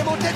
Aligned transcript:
est 0.00 0.04
monté. 0.04 0.26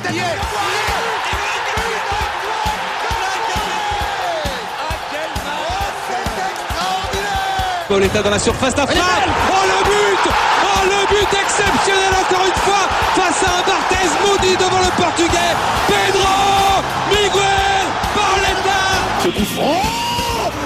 Pauletta 7.89 8.23
dans 8.23 8.31
la 8.31 8.39
surface 8.39 8.75
d'affaire. 8.75 9.03
Oh 9.51 9.65
le 9.67 9.85
but. 9.85 10.33
Oh 10.65 10.85
le 10.85 11.07
but 11.07 11.39
exceptionnel 11.39 12.13
encore 12.19 12.47
une 12.47 12.61
fois 12.63 12.89
face 13.15 13.43
à 13.43 13.51
un 13.59 13.63
Barthez 13.69 14.09
maudit 14.27 14.57
devant 14.57 14.81
le 14.81 14.91
portugais. 15.03 15.55
Pedro 15.87 16.83
Miguel 17.11 17.87
Pauletta 18.15 18.81
Ce 19.23 19.29
coup 19.29 19.45
franc. 19.55 19.83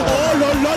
Oh 0.06 0.38
là 0.38 0.54
là. 0.62 0.67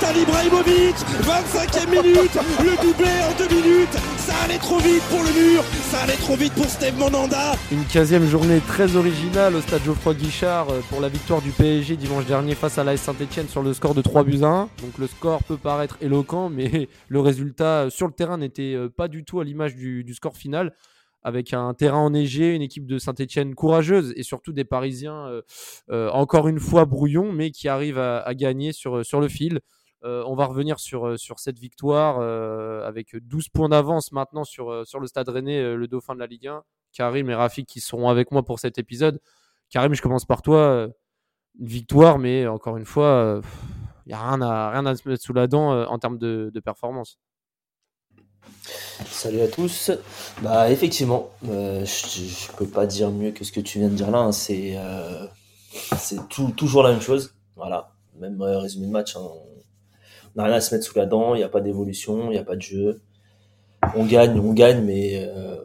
Zlatan 0.00 0.18
Ibrahimovic 0.18 0.96
25e 1.22 1.90
minute 1.90 2.38
Le 2.62 2.82
doublé 2.82 3.10
en 3.22 3.36
deux 3.36 3.54
minutes 3.54 3.92
Ça 4.16 4.34
allait 4.44 4.58
trop 4.58 4.78
vite 4.78 5.02
pour 5.10 5.22
le 5.22 5.30
mur 5.32 5.62
Ça 5.90 6.00
allait 6.02 6.16
trop 6.16 6.36
vite 6.36 6.52
pour 6.54 6.66
Steve 6.66 6.96
Monanda 6.98 7.52
Une 7.70 7.82
15e 7.82 8.26
journée 8.26 8.60
très 8.60 8.96
originale 8.96 9.54
au 9.54 9.60
stade 9.60 9.82
Geoffroy 9.84 10.14
Guichard 10.14 10.70
euh, 10.70 10.80
pour 10.88 11.00
la 11.00 11.08
victoire 11.08 11.42
du 11.42 11.50
PSG 11.50 11.96
dimanche 11.96 12.26
dernier 12.26 12.54
face 12.54 12.78
à 12.78 12.84
l'AS 12.84 13.00
Saint-Etienne 13.00 13.48
sur 13.48 13.62
le 13.62 13.72
score 13.72 13.94
de 13.94 14.02
3 14.02 14.24
buts 14.24 14.42
à 14.42 14.46
1. 14.46 14.60
Donc 14.82 14.98
le 14.98 15.06
score 15.06 15.42
peut 15.44 15.56
paraître 15.56 15.98
éloquent, 16.00 16.48
mais 16.50 16.88
le 17.08 17.20
résultat 17.20 17.84
euh, 17.84 17.90
sur 17.90 18.06
le 18.06 18.12
terrain 18.12 18.38
n'était 18.38 18.74
euh, 18.74 18.88
pas 18.88 19.08
du 19.08 19.24
tout 19.24 19.40
à 19.40 19.44
l'image 19.44 19.74
du, 19.74 20.14
score 20.14 20.36
final 20.36 20.74
avec 21.22 21.52
un 21.52 21.74
terrain 21.74 21.98
enneigé, 21.98 22.54
une 22.54 22.62
équipe 22.62 22.86
de 22.86 22.98
Saint-Etienne 22.98 23.54
courageuse 23.54 24.14
et 24.16 24.22
surtout 24.22 24.52
des 24.52 24.64
Parisiens 24.64 25.28
encore 25.90 26.48
une 26.48 26.58
fois 26.58 26.86
brouillons, 26.86 27.30
mais 27.30 27.50
qui 27.50 27.68
arrivent 27.68 27.98
à, 27.98 28.20
à 28.20 28.32
gagner 28.32 28.72
sur, 28.72 29.04
sur 29.04 29.20
le 29.20 29.28
fil. 29.28 29.60
Euh, 30.04 30.22
on 30.26 30.34
va 30.34 30.46
revenir 30.46 30.80
sur, 30.80 31.06
euh, 31.06 31.16
sur 31.18 31.38
cette 31.38 31.58
victoire 31.58 32.18
euh, 32.20 32.86
avec 32.86 33.16
12 33.16 33.50
points 33.50 33.68
d'avance 33.68 34.12
maintenant 34.12 34.44
sur, 34.44 34.86
sur 34.86 34.98
le 34.98 35.06
stade 35.06 35.28
rennais, 35.28 35.74
le 35.74 35.86
dauphin 35.88 36.14
de 36.14 36.20
la 36.20 36.26
Ligue 36.26 36.48
1. 36.48 36.62
Karim 36.92 37.28
et 37.30 37.34
Rafik 37.34 37.68
qui 37.68 37.80
seront 37.80 38.08
avec 38.08 38.32
moi 38.32 38.42
pour 38.42 38.58
cet 38.58 38.78
épisode. 38.78 39.20
Karim, 39.68 39.94
je 39.94 40.02
commence 40.02 40.24
par 40.24 40.42
toi. 40.42 40.88
Une 41.58 41.66
victoire, 41.66 42.18
mais 42.18 42.46
encore 42.46 42.76
une 42.76 42.84
fois, 42.86 43.40
il 44.06 44.08
n'y 44.08 44.14
a 44.14 44.22
rien 44.28 44.40
à, 44.40 44.70
rien 44.70 44.86
à 44.86 44.96
se 44.96 45.08
mettre 45.08 45.22
sous 45.22 45.32
la 45.32 45.46
dent 45.46 45.84
en 45.84 45.98
termes 45.98 46.18
de, 46.18 46.50
de 46.52 46.60
performance. 46.60 47.18
Salut 49.06 49.40
à 49.40 49.48
tous. 49.48 49.90
Bah 50.42 50.70
effectivement, 50.70 51.30
je, 51.42 51.84
je 51.84 52.52
peux 52.56 52.66
pas 52.66 52.86
dire 52.86 53.10
mieux 53.10 53.30
que 53.32 53.44
ce 53.44 53.52
que 53.52 53.60
tu 53.60 53.78
viens 53.78 53.88
de 53.88 53.94
dire 53.94 54.10
là. 54.10 54.18
hein. 54.20 54.32
C'est 54.32 54.76
toujours 56.56 56.82
la 56.82 56.90
même 56.92 57.00
chose. 57.00 57.34
Voilà, 57.56 57.92
même 58.18 58.40
résumé 58.42 58.86
de 58.86 58.92
match. 58.92 59.16
hein. 59.16 59.20
N'a 60.36 60.44
rien 60.44 60.54
à 60.54 60.60
se 60.60 60.74
mettre 60.74 60.86
sous 60.86 60.96
la 60.98 61.06
dent. 61.06 61.34
Il 61.34 61.38
n'y 61.38 61.44
a 61.44 61.48
pas 61.48 61.60
d'évolution, 61.60 62.30
il 62.30 62.34
n'y 62.34 62.38
a 62.38 62.44
pas 62.44 62.56
de 62.56 62.62
jeu. 62.62 63.00
On 63.96 64.04
gagne, 64.04 64.38
on 64.38 64.52
gagne, 64.52 64.84
mais 64.84 65.26
euh, 65.26 65.56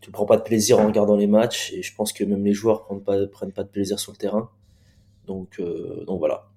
tu 0.00 0.10
prends 0.10 0.26
pas 0.26 0.36
de 0.36 0.42
plaisir 0.42 0.78
en 0.80 0.86
regardant 0.86 1.16
les 1.16 1.26
matchs. 1.26 1.72
Et 1.72 1.82
je 1.82 1.94
pense 1.94 2.12
que 2.12 2.24
même 2.24 2.44
les 2.44 2.52
joueurs 2.52 2.84
prennent 2.84 3.02
pas 3.02 3.26
prennent 3.26 3.52
pas 3.52 3.62
de 3.62 3.68
plaisir 3.68 3.98
sur 3.98 4.12
le 4.12 4.18
terrain. 4.18 4.50
Donc 5.26 5.60
euh, 5.60 6.04
donc 6.06 6.18
voilà. 6.18 6.48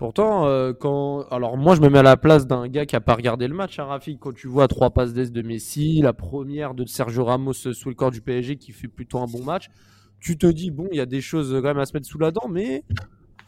Pourtant, 0.00 0.46
euh, 0.46 0.72
quand. 0.72 1.26
Alors, 1.30 1.58
moi, 1.58 1.74
je 1.74 1.82
me 1.82 1.90
mets 1.90 1.98
à 1.98 2.02
la 2.02 2.16
place 2.16 2.46
d'un 2.46 2.68
gars 2.68 2.86
qui 2.86 2.96
a 2.96 3.02
pas 3.02 3.14
regardé 3.14 3.46
le 3.46 3.54
match, 3.54 3.78
hein, 3.78 3.84
Rafik. 3.84 4.18
Quand 4.18 4.32
tu 4.32 4.48
vois 4.48 4.66
trois 4.66 4.88
passes 4.88 5.12
d'Est 5.12 5.30
de 5.30 5.42
Messi, 5.42 6.00
la 6.00 6.14
première 6.14 6.72
de 6.72 6.86
Sergio 6.86 7.22
Ramos 7.22 7.52
sous 7.52 7.88
le 7.90 7.94
corps 7.94 8.10
du 8.10 8.22
PSG 8.22 8.56
qui 8.56 8.72
fait 8.72 8.88
plutôt 8.88 9.18
un 9.18 9.26
bon 9.26 9.44
match, 9.44 9.68
tu 10.18 10.38
te 10.38 10.46
dis, 10.46 10.70
bon, 10.70 10.88
il 10.90 10.96
y 10.96 11.02
a 11.02 11.06
des 11.06 11.20
choses 11.20 11.52
quand 11.52 11.68
même 11.68 11.78
à 11.78 11.84
se 11.84 11.92
mettre 11.92 12.06
sous 12.06 12.18
la 12.18 12.30
dent, 12.30 12.48
mais 12.48 12.82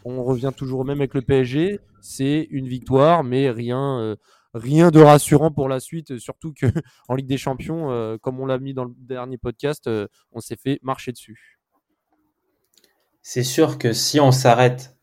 on 0.05 0.23
revient 0.25 0.53
toujours 0.57 0.85
même 0.85 1.01
avec 1.01 1.15
le 1.15 1.23
PSG. 1.23 1.81
C'est 2.01 2.49
une 2.51 2.69
victoire, 2.69 3.25
mais 3.25 3.51
rien, 3.51 3.99
euh, 4.01 4.17
rien 4.55 4.91
de 4.91 5.01
rassurant 5.01 5.51
pour 5.51 5.69
la 5.69 5.81
suite. 5.81 6.19
Surtout 6.19 6.53
que 6.53 6.67
en 7.09 7.15
Ligue 7.15 7.27
des 7.27 7.39
Champions, 7.39 7.91
euh, 7.91 8.17
comme 8.19 8.41
on 8.41 8.47
l'a 8.47 8.59
mis 8.59 8.75
dans 8.75 8.85
le 8.85 8.95
dernier 8.99 9.39
podcast, 9.39 9.87
euh, 9.87 10.07
on 10.33 10.41
s'est 10.41 10.57
fait 10.57 10.79
marcher 10.83 11.13
dessus. 11.13 11.59
C'est 13.23 13.45
sûr 13.45 13.79
que 13.79 13.93
si 13.93 14.21
on 14.21 14.33
s'arrête 14.33 14.97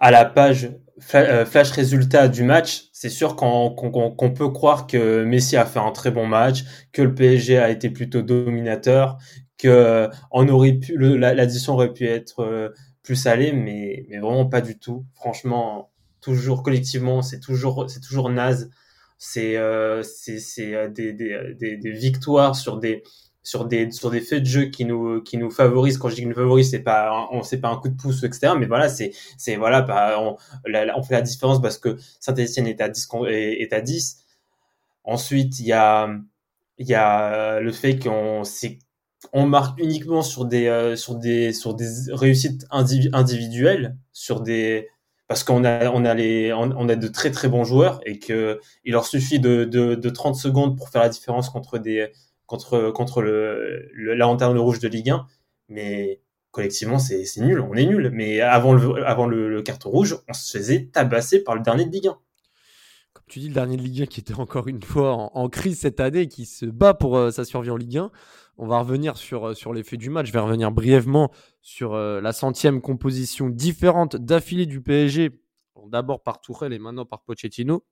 à 0.00 0.10
la 0.10 0.24
page 0.24 0.70
fla- 0.98 1.28
euh, 1.28 1.44
flash 1.46 1.70
résultat 1.72 2.28
du 2.28 2.42
match, 2.42 2.84
c'est 2.92 3.10
sûr 3.10 3.36
qu'on 3.36 4.32
peut 4.36 4.48
croire 4.48 4.86
que 4.86 5.24
Messi 5.24 5.56
a 5.56 5.66
fait 5.66 5.78
un 5.80 5.92
très 5.92 6.10
bon 6.10 6.26
match, 6.26 6.64
que 6.92 7.02
le 7.02 7.14
PSG 7.14 7.58
a 7.58 7.70
été 7.70 7.90
plutôt 7.90 8.22
dominateur, 8.22 9.18
que 9.58 9.68
euh, 9.68 10.08
l'addition 11.34 11.74
aurait 11.74 11.92
pu 11.92 12.06
être 12.06 12.40
euh, 12.40 12.70
plus 13.10 13.16
salée, 13.16 13.50
mais 13.52 14.06
mais 14.08 14.18
vraiment 14.18 14.46
pas 14.46 14.60
du 14.60 14.78
tout. 14.78 15.04
Franchement, 15.14 15.90
toujours 16.20 16.62
collectivement, 16.62 17.22
c'est 17.22 17.40
toujours 17.40 17.90
c'est 17.90 17.98
toujours 17.98 18.30
naze. 18.30 18.70
C'est 19.18 19.56
euh, 19.56 20.04
c'est 20.04 20.74
euh, 20.76 20.88
des, 20.88 21.12
des, 21.12 21.76
des, 21.76 21.90
victoires 21.90 22.54
sur 22.54 22.78
des 22.78 23.02
sur 23.42 23.64
des 23.64 23.90
sur 23.90 24.10
des 24.12 24.20
faits 24.20 24.42
de 24.44 24.46
jeu 24.46 24.64
qui 24.66 24.84
nous 24.84 25.22
qui 25.22 25.38
nous 25.38 25.50
favorisent 25.50 25.98
quand 25.98 26.08
je 26.08 26.14
dis 26.14 26.20
qu'ils 26.20 26.28
nous 26.28 26.36
favorisent 26.36 26.70
c'est 26.70 26.84
pas 26.84 27.28
on 27.32 27.42
c'est 27.42 27.60
pas 27.60 27.68
un 27.68 27.76
coup 27.76 27.88
de 27.88 27.96
pouce 27.96 28.22
etc 28.22 28.52
mais 28.58 28.66
voilà 28.66 28.88
c'est 28.88 29.12
c'est 29.38 29.56
voilà 29.56 29.82
bah, 29.82 30.20
on, 30.20 31.02
fait 31.02 31.14
la 31.14 31.22
différence 31.22 31.60
parce 31.60 31.78
que 31.78 31.96
Saint-Etienne 32.20 32.66
est 32.66 32.80
à 32.80 32.88
10 32.88 33.06
con- 33.06 33.26
est, 33.26 33.62
est 33.62 33.72
à 33.72 33.80
10 33.80 34.24
ensuite 35.04 35.58
il 35.58 35.66
y 35.66 35.72
a 35.72 36.08
il 36.78 36.86
y 36.86 36.94
a 36.94 37.60
le 37.60 37.72
fait 37.72 37.98
qu'on 37.98 38.44
c'est 38.44 38.78
on 39.32 39.46
marque 39.46 39.78
uniquement 39.80 40.22
sur 40.22 40.44
des 40.46 40.66
euh, 40.66 40.96
réussites 42.12 42.66
indivi- 42.70 43.10
individuelles 43.12 43.96
parce 45.28 45.44
qu'on 45.44 45.64
a 45.64 46.96
de 46.96 47.08
très 47.08 47.30
très 47.30 47.48
bons 47.48 47.64
joueurs 47.64 48.00
et 48.06 48.18
que 48.18 48.58
il 48.84 48.92
leur 48.92 49.06
suffit 49.06 49.38
de, 49.38 49.64
de 49.64 49.94
de 49.94 50.10
30 50.10 50.34
secondes 50.34 50.76
pour 50.76 50.88
faire 50.88 51.02
la 51.02 51.08
différence 51.08 51.50
contre 51.50 51.78
la 51.78 52.08
lanterne 54.14 54.58
rouge 54.58 54.80
de 54.80 54.88
Ligue 54.88 55.10
1 55.10 55.26
mais 55.68 56.20
collectivement 56.50 56.98
c'est 56.98 57.24
nul. 57.36 57.60
On 57.60 57.74
est 57.74 57.86
nul. 57.86 58.10
Mais 58.12 58.40
avant 58.40 58.74
le 58.74 59.62
carton 59.62 59.90
rouge 59.90 60.16
on 60.28 60.32
se 60.32 60.58
faisait 60.58 60.86
tabasser 60.92 61.44
par 61.44 61.54
le 61.54 61.62
dernier 61.62 61.84
de 61.84 61.92
Ligue 61.92 62.08
1 62.08 62.18
Comme 63.12 63.24
tu 63.28 63.38
dis, 63.38 63.48
le 63.48 63.54
dernier 63.54 63.76
de 63.76 63.82
Ligue 63.82 64.02
1 64.02 64.06
qui 64.06 64.18
était 64.20 64.34
encore 64.34 64.66
une 64.66 64.82
fois 64.82 65.12
en, 65.14 65.30
en 65.34 65.48
crise 65.48 65.78
cette 65.80 66.00
année, 66.00 66.26
qui 66.26 66.46
se 66.46 66.66
bat 66.66 66.94
pour 66.94 67.16
euh, 67.16 67.30
sa 67.30 67.44
survie 67.44 67.70
en 67.70 67.76
Ligue 67.76 67.98
1. 67.98 68.10
On 68.62 68.66
va 68.66 68.80
revenir 68.80 69.16
sur, 69.16 69.48
euh, 69.48 69.82
faits 69.82 69.98
du 69.98 70.10
match. 70.10 70.26
Je 70.26 70.32
vais 70.34 70.38
revenir 70.38 70.70
brièvement 70.70 71.30
sur 71.62 71.94
euh, 71.94 72.20
la 72.20 72.34
centième 72.34 72.82
composition 72.82 73.48
différente 73.48 74.16
d'affilée 74.16 74.66
du 74.66 74.82
PSG. 74.82 75.30
D'abord 75.86 76.22
par 76.22 76.42
Tourelle 76.42 76.74
et 76.74 76.78
maintenant 76.78 77.06
par 77.06 77.22
Pochettino. 77.22 77.86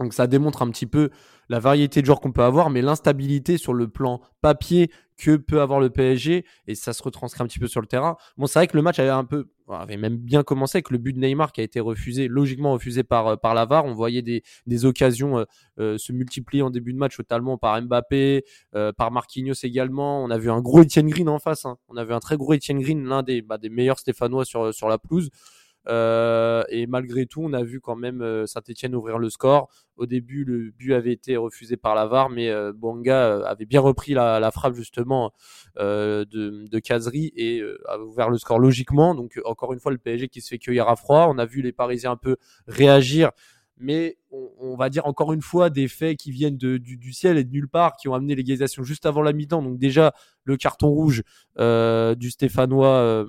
Donc 0.00 0.14
ça 0.14 0.26
démontre 0.26 0.62
un 0.62 0.70
petit 0.70 0.86
peu 0.86 1.10
la 1.48 1.58
variété 1.60 2.00
de 2.00 2.06
joueurs 2.06 2.20
qu'on 2.20 2.32
peut 2.32 2.42
avoir, 2.42 2.70
mais 2.70 2.80
l'instabilité 2.80 3.58
sur 3.58 3.74
le 3.74 3.88
plan 3.88 4.20
papier 4.40 4.90
que 5.18 5.36
peut 5.36 5.60
avoir 5.60 5.80
le 5.80 5.90
PSG, 5.90 6.46
et 6.66 6.74
ça 6.74 6.94
se 6.94 7.02
retranscrit 7.02 7.42
un 7.42 7.46
petit 7.46 7.58
peu 7.58 7.66
sur 7.66 7.82
le 7.82 7.86
terrain. 7.86 8.16
Bon, 8.38 8.46
c'est 8.46 8.58
vrai 8.58 8.66
que 8.66 8.76
le 8.76 8.82
match 8.82 8.98
avait 8.98 9.10
un 9.10 9.24
peu, 9.24 9.50
avait 9.68 9.98
même 9.98 10.16
bien 10.16 10.42
commencé 10.42 10.78
avec 10.78 10.90
le 10.90 10.96
but 10.96 11.12
de 11.12 11.18
Neymar 11.18 11.52
qui 11.52 11.60
a 11.60 11.64
été 11.64 11.78
refusé, 11.80 12.28
logiquement 12.28 12.72
refusé 12.72 13.02
par, 13.02 13.26
euh, 13.26 13.36
par 13.36 13.52
Lavar. 13.52 13.84
On 13.84 13.92
voyait 13.92 14.22
des, 14.22 14.42
des 14.66 14.84
occasions 14.86 15.38
euh, 15.40 15.44
euh, 15.78 15.98
se 15.98 16.12
multiplier 16.12 16.62
en 16.62 16.70
début 16.70 16.94
de 16.94 16.98
match, 16.98 17.16
totalement 17.18 17.58
par 17.58 17.82
Mbappé, 17.82 18.44
par 18.96 19.10
Marquinhos 19.10 19.52
également. 19.62 20.24
On 20.24 20.30
a 20.30 20.38
vu 20.38 20.50
un 20.50 20.62
gros 20.62 20.80
Etienne 20.80 21.08
Green 21.08 21.28
en 21.28 21.38
face. 21.38 21.66
hein. 21.66 21.76
On 21.88 21.96
a 21.98 22.04
vu 22.04 22.14
un 22.14 22.20
très 22.20 22.38
gros 22.38 22.54
Etienne 22.54 22.80
Green, 22.80 23.04
l'un 23.04 23.22
des, 23.22 23.42
bah, 23.42 23.58
des 23.58 23.68
meilleurs 23.68 23.98
Stéphanois 23.98 24.46
sur, 24.46 24.72
sur 24.72 24.88
la 24.88 24.96
pelouse. 24.96 25.28
Euh, 25.88 26.62
et 26.68 26.86
malgré 26.86 27.26
tout, 27.26 27.42
on 27.42 27.52
a 27.52 27.62
vu 27.62 27.80
quand 27.80 27.96
même 27.96 28.22
euh, 28.22 28.46
Saint-Etienne 28.46 28.94
ouvrir 28.94 29.18
le 29.18 29.30
score. 29.30 29.68
Au 29.96 30.06
début, 30.06 30.44
le 30.44 30.70
but 30.70 30.94
avait 30.94 31.12
été 31.12 31.36
refusé 31.36 31.76
par 31.76 31.94
Lavar, 31.94 32.30
mais 32.30 32.48
euh, 32.48 32.72
Bonga 32.74 33.22
euh, 33.22 33.44
avait 33.44 33.66
bien 33.66 33.80
repris 33.80 34.14
la, 34.14 34.50
frappe 34.50 34.74
justement 34.74 35.32
euh, 35.78 36.24
de, 36.24 36.66
de 36.68 36.80
et 37.36 37.62
a 37.86 37.98
ouvert 37.98 38.30
le 38.30 38.38
score 38.38 38.58
logiquement. 38.58 39.14
Donc 39.14 39.38
encore 39.44 39.72
une 39.72 39.80
fois, 39.80 39.92
le 39.92 39.98
PSG 39.98 40.28
qui 40.28 40.40
se 40.40 40.48
fait 40.48 40.58
cueillir 40.58 40.88
à 40.88 40.96
froid. 40.96 41.26
On 41.28 41.38
a 41.38 41.46
vu 41.46 41.62
les 41.62 41.72
Parisiens 41.72 42.12
un 42.12 42.16
peu 42.16 42.36
réagir, 42.66 43.30
mais 43.80 44.18
on, 44.30 44.48
on 44.58 44.76
va 44.76 44.90
dire 44.90 45.06
encore 45.06 45.32
une 45.32 45.42
fois 45.42 45.70
des 45.70 45.88
faits 45.88 46.18
qui 46.18 46.30
viennent 46.30 46.56
de, 46.56 46.76
du, 46.76 46.96
du 46.96 47.12
ciel 47.12 47.38
et 47.38 47.44
de 47.44 47.50
nulle 47.50 47.68
part, 47.68 47.96
qui 47.96 48.08
ont 48.08 48.14
amené 48.14 48.34
l'égalisation 48.34 48.84
juste 48.84 49.06
avant 49.06 49.22
la 49.22 49.32
mi-temps. 49.32 49.62
Donc 49.62 49.78
déjà 49.78 50.12
le 50.44 50.56
carton 50.56 50.88
rouge 50.88 51.22
euh, 51.58 52.14
du 52.14 52.30
Stéphanois, 52.30 52.96
euh, 52.96 53.26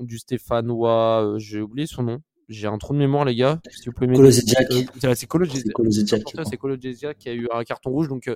du 0.00 0.18
Stéphanois, 0.18 1.24
euh, 1.24 1.38
j'ai 1.38 1.60
oublié 1.60 1.86
son 1.86 2.02
nom. 2.02 2.22
J'ai 2.48 2.66
un 2.66 2.76
trou 2.76 2.92
de 2.92 2.98
mémoire, 2.98 3.24
les 3.24 3.34
gars. 3.34 3.60
Si 3.70 3.86
vous 3.86 3.92
pouvez 3.92 4.08
C'est 5.14 5.26
Kolo 5.26 5.46
C'est 5.46 7.16
qui 7.18 7.28
a 7.28 7.34
eu 7.34 7.48
un 7.50 7.64
carton 7.64 7.90
rouge. 7.90 8.08
Donc, 8.08 8.30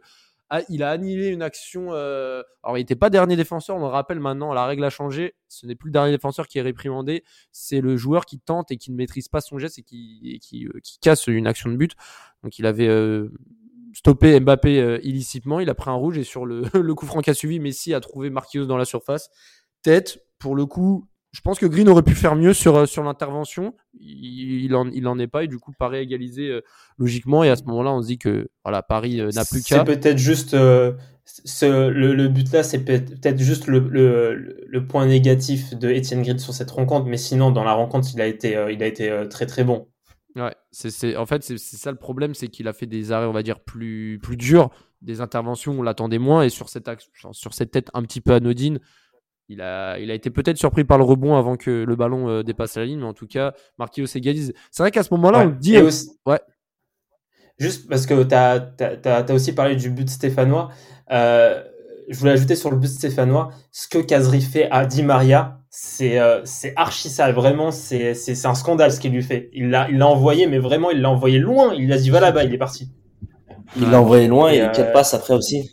ah, 0.48 0.60
il 0.68 0.82
a 0.82 0.90
annulé 0.90 1.28
une 1.28 1.42
action. 1.42 1.88
euh, 1.92 2.42
Alors, 2.62 2.78
il 2.78 2.82
n'était 2.82 2.94
pas 2.94 3.10
dernier 3.10 3.34
défenseur. 3.36 3.76
On 3.76 3.80
le 3.80 3.86
rappelle 3.86 4.20
maintenant, 4.20 4.52
la 4.52 4.64
règle 4.64 4.84
a 4.84 4.90
changé. 4.90 5.34
Ce 5.48 5.66
n'est 5.66 5.74
plus 5.74 5.88
le 5.88 5.92
dernier 5.92 6.12
défenseur 6.12 6.46
qui 6.46 6.58
est 6.58 6.62
réprimandé. 6.62 7.24
C'est 7.50 7.80
le 7.80 7.96
joueur 7.96 8.26
qui 8.26 8.38
tente 8.38 8.70
et 8.70 8.76
qui 8.76 8.92
ne 8.92 8.96
maîtrise 8.96 9.28
pas 9.28 9.40
son 9.40 9.58
geste 9.58 9.78
et 9.80 9.82
qui, 9.82 10.20
et 10.24 10.38
qui, 10.38 10.66
euh, 10.66 10.78
qui 10.84 10.98
casse 11.00 11.26
une 11.26 11.48
action 11.48 11.68
de 11.70 11.76
but. 11.76 11.92
Donc, 12.44 12.58
il 12.60 12.66
avait 12.66 12.86
euh, 12.86 13.32
stoppé 13.92 14.38
Mbappé 14.38 14.80
euh, 14.80 15.00
illicitement. 15.02 15.58
Il 15.58 15.68
a 15.68 15.74
pris 15.74 15.90
un 15.90 15.94
rouge 15.94 16.16
et 16.18 16.24
sur 16.24 16.46
le, 16.46 16.62
le 16.74 16.94
coup 16.94 17.06
franc 17.06 17.20
qui 17.22 17.30
a 17.30 17.34
suivi, 17.34 17.58
Messi 17.58 17.92
a 17.92 18.00
trouvé 18.00 18.30
Marquinhos 18.30 18.66
dans 18.66 18.76
la 18.76 18.84
surface. 18.84 19.30
Tête, 19.82 20.24
pour 20.38 20.54
le 20.54 20.66
coup, 20.66 21.08
je 21.36 21.42
pense 21.42 21.58
que 21.58 21.66
Green 21.66 21.86
aurait 21.90 22.02
pu 22.02 22.14
faire 22.14 22.34
mieux 22.34 22.54
sur, 22.54 22.76
euh, 22.76 22.86
sur 22.86 23.02
l'intervention. 23.02 23.74
Il, 24.00 24.64
il, 24.64 24.74
en, 24.74 24.88
il 24.88 25.06
en 25.06 25.18
est 25.18 25.26
pas 25.26 25.44
et 25.44 25.48
du 25.48 25.58
coup 25.58 25.70
Paris 25.78 25.98
a 25.98 26.00
égalisé 26.00 26.48
euh, 26.48 26.62
logiquement 26.96 27.44
et 27.44 27.50
à 27.50 27.56
ce 27.56 27.64
moment-là 27.64 27.92
on 27.92 28.00
se 28.00 28.06
dit 28.06 28.16
que 28.16 28.48
voilà 28.64 28.82
Paris 28.82 29.20
euh, 29.20 29.28
n'a 29.34 29.44
plus 29.44 29.62
qu'à. 29.62 29.80
C'est 29.80 29.84
peut-être 29.84 30.16
juste 30.16 30.52
ce, 30.52 31.90
le, 31.90 32.14
le, 32.14 32.28
but 32.28 32.50
là, 32.52 32.62
c'est 32.62 32.84
peut-être 32.84 33.38
juste 33.38 33.66
le, 33.66 33.80
le, 33.80 34.64
le, 34.66 34.86
point 34.86 35.04
négatif 35.04 35.74
de 35.74 35.90
Etienne 35.90 36.22
Green 36.22 36.38
sur 36.38 36.54
cette 36.54 36.70
rencontre, 36.70 37.04
mais 37.04 37.18
sinon 37.18 37.50
dans 37.50 37.64
la 37.64 37.72
rencontre 37.74 38.08
il 38.14 38.20
a 38.22 38.26
été, 38.26 38.52
il 38.70 38.82
a 38.82 38.86
été 38.86 39.26
très 39.28 39.44
très 39.44 39.62
bon. 39.62 39.88
Ouais, 40.36 40.54
c'est 40.70 41.16
en 41.16 41.26
fait 41.26 41.42
c'est 41.42 41.58
ça 41.58 41.90
le 41.90 41.98
problème, 41.98 42.32
c'est 42.34 42.48
qu'il 42.48 42.66
a 42.66 42.72
fait 42.72 42.86
des 42.86 43.12
arrêts 43.12 43.26
on 43.26 43.32
va 43.32 43.42
dire 43.42 43.60
plus 43.60 44.18
plus 44.22 44.38
durs, 44.38 44.70
des 45.02 45.20
interventions 45.20 45.72
on 45.78 45.82
l'attendait 45.82 46.18
moins 46.18 46.44
et 46.44 46.48
sur 46.48 46.70
cette 46.70 46.88
sur 47.32 47.52
cette 47.52 47.72
tête 47.72 47.90
un 47.92 48.02
petit 48.02 48.22
peu 48.22 48.32
anodine 48.32 48.78
il 49.48 49.60
a, 49.60 49.98
il 49.98 50.10
a 50.10 50.14
été 50.14 50.30
peut-être 50.30 50.56
surpris 50.56 50.84
par 50.84 50.98
le 50.98 51.04
rebond 51.04 51.36
avant 51.36 51.56
que 51.56 51.70
le 51.70 51.96
ballon 51.96 52.28
euh, 52.28 52.42
dépasse 52.42 52.76
la 52.76 52.84
ligne, 52.84 52.98
mais 52.98 53.06
en 53.06 53.14
tout 53.14 53.26
cas, 53.26 53.52
Marquinhos 53.78 54.08
égalise. 54.14 54.52
C'est 54.70 54.82
vrai 54.82 54.90
qu'à 54.90 55.02
ce 55.02 55.14
moment-là, 55.14 55.46
on 55.46 55.50
dit. 55.50 55.78
Aussi... 55.78 56.10
Ouais. 56.26 56.40
Juste 57.58 57.88
parce 57.88 58.06
que 58.06 58.22
tu 58.24 58.34
as, 58.34 58.68
as, 59.04 59.32
aussi 59.32 59.54
parlé 59.54 59.76
du 59.76 59.90
but 59.90 60.10
stéphanois. 60.10 60.70
Euh, 61.12 61.62
je 62.08 62.18
voulais 62.18 62.32
ajouter 62.32 62.54
sur 62.54 62.70
le 62.70 62.76
but 62.76 62.88
stéphanois 62.88 63.50
ce 63.72 63.88
que 63.88 63.98
Kazri 63.98 64.40
fait 64.40 64.68
à 64.70 64.84
Di 64.84 65.02
Maria. 65.02 65.60
C'est 65.70 66.18
euh, 66.18 66.42
archi 66.74 67.08
sale, 67.08 67.34
vraiment, 67.34 67.70
c'est 67.70 68.14
un 68.44 68.54
scandale 68.54 68.92
ce 68.92 68.98
qu'il 68.98 69.12
lui 69.12 69.22
fait. 69.22 69.50
Il 69.52 69.70
l'a 69.70 70.08
envoyé, 70.08 70.46
mais 70.46 70.58
vraiment, 70.58 70.90
il 70.90 71.00
l'a 71.00 71.10
envoyé 71.10 71.38
loin. 71.38 71.72
Il 71.74 71.92
a 71.92 71.98
dit 71.98 72.10
va 72.10 72.20
là-bas, 72.20 72.44
il 72.44 72.52
est 72.52 72.58
parti. 72.58 72.90
Il 73.76 73.90
l'a 73.90 74.00
envoyé 74.00 74.26
loin 74.26 74.50
et, 74.50 74.58
et 74.58 74.68
quelle 74.72 74.92
passe 74.92 75.12
après 75.12 75.34
aussi 75.34 75.70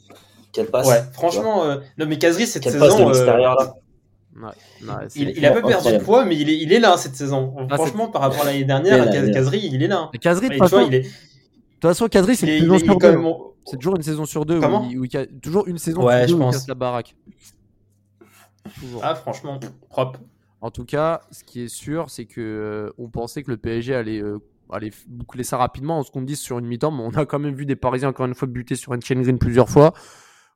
quelle 0.54 0.68
passe. 0.68 0.88
Ouais, 0.88 1.02
franchement, 1.12 1.66
euh, 1.66 1.78
non 1.98 2.06
mais 2.06 2.18
Kazri 2.18 2.48
cette 2.48 2.64
saison. 2.64 3.10
Euh, 3.10 3.26
là. 3.26 3.76
Ouais, 4.36 4.50
il, 5.16 5.30
il, 5.30 5.46
a 5.46 5.52
pas 5.52 5.68
perdu 5.68 5.92
de 5.92 5.98
poids, 6.00 6.26
mais 6.26 6.36
il 6.36 6.50
est, 6.50 6.58
il 6.58 6.74
est 6.74 6.80
là 6.80 6.98
cette 6.98 7.16
saison. 7.16 7.54
Ah, 7.70 7.76
franchement, 7.76 8.08
par 8.08 8.22
rapport 8.24 8.42
à 8.42 8.46
l'année 8.46 8.64
dernière, 8.64 9.10
Kazri, 9.32 9.70
il 9.72 9.84
est 9.84 9.88
là. 9.88 10.10
Kazri, 10.22 10.48
de 10.48 10.54
toute 10.54 10.64
façon, 10.64 10.86
il 10.88 10.96
est. 10.96 11.02
De 11.02 11.08
toute 11.08 11.90
façon, 11.90 12.08
Kazri, 12.08 12.36
c'est 12.36 12.60
une 12.60 12.80
saison 12.80 12.80
sur 12.80 12.98
deux. 12.98 13.18
C'est 13.66 13.78
toujours 13.78 13.96
une 13.96 14.04
saison 14.04 14.26
sur 14.26 14.46
deux. 14.46 14.60
Comment 14.60 14.88
où, 14.88 15.06
il, 15.06 15.18
a 15.18 15.26
toujours 15.26 15.68
une 15.68 15.78
saison 15.78 16.04
ouais, 16.04 16.28
sur 16.28 16.38
deux 16.38 16.44
je 16.44 16.50
pense. 16.50 16.68
la 16.68 16.76
baraque. 16.76 17.16
Toujours. 18.80 19.02
Ah, 19.04 19.16
franchement, 19.16 19.60
propre. 19.90 20.20
En 20.62 20.72
tout 20.72 20.86
cas, 20.86 21.22
ce 21.32 21.44
qui 21.44 21.64
est 21.64 21.68
sûr, 21.68 22.10
c'est 22.10 22.26
que 22.26 22.40
euh, 22.40 22.94
on 22.98 23.10
pensait 23.10 23.44
que 23.44 23.52
le 23.52 23.58
PSG 23.58 23.94
allait 23.94 24.22
euh, 24.22 24.40
boucler 25.08 25.44
ça 25.44 25.58
rapidement. 25.58 26.00
On 26.00 26.04
se 26.04 26.12
compte 26.12 26.26
dit 26.26 26.38
sur 26.38 26.60
une 26.60 26.66
mi-temps, 26.66 26.92
mais 26.92 27.04
on 27.04 27.10
a 27.12 27.26
quand 27.26 27.40
même 27.40 27.54
vu 27.54 27.66
des 27.66 27.76
Parisiens 27.76 28.10
encore 28.10 28.26
une 28.26 28.34
fois 28.34 28.48
buter 28.48 28.76
sur 28.76 28.94
une 28.94 29.02
chain 29.02 29.22
green 29.22 29.38
plusieurs 29.38 29.70
fois. 29.70 29.94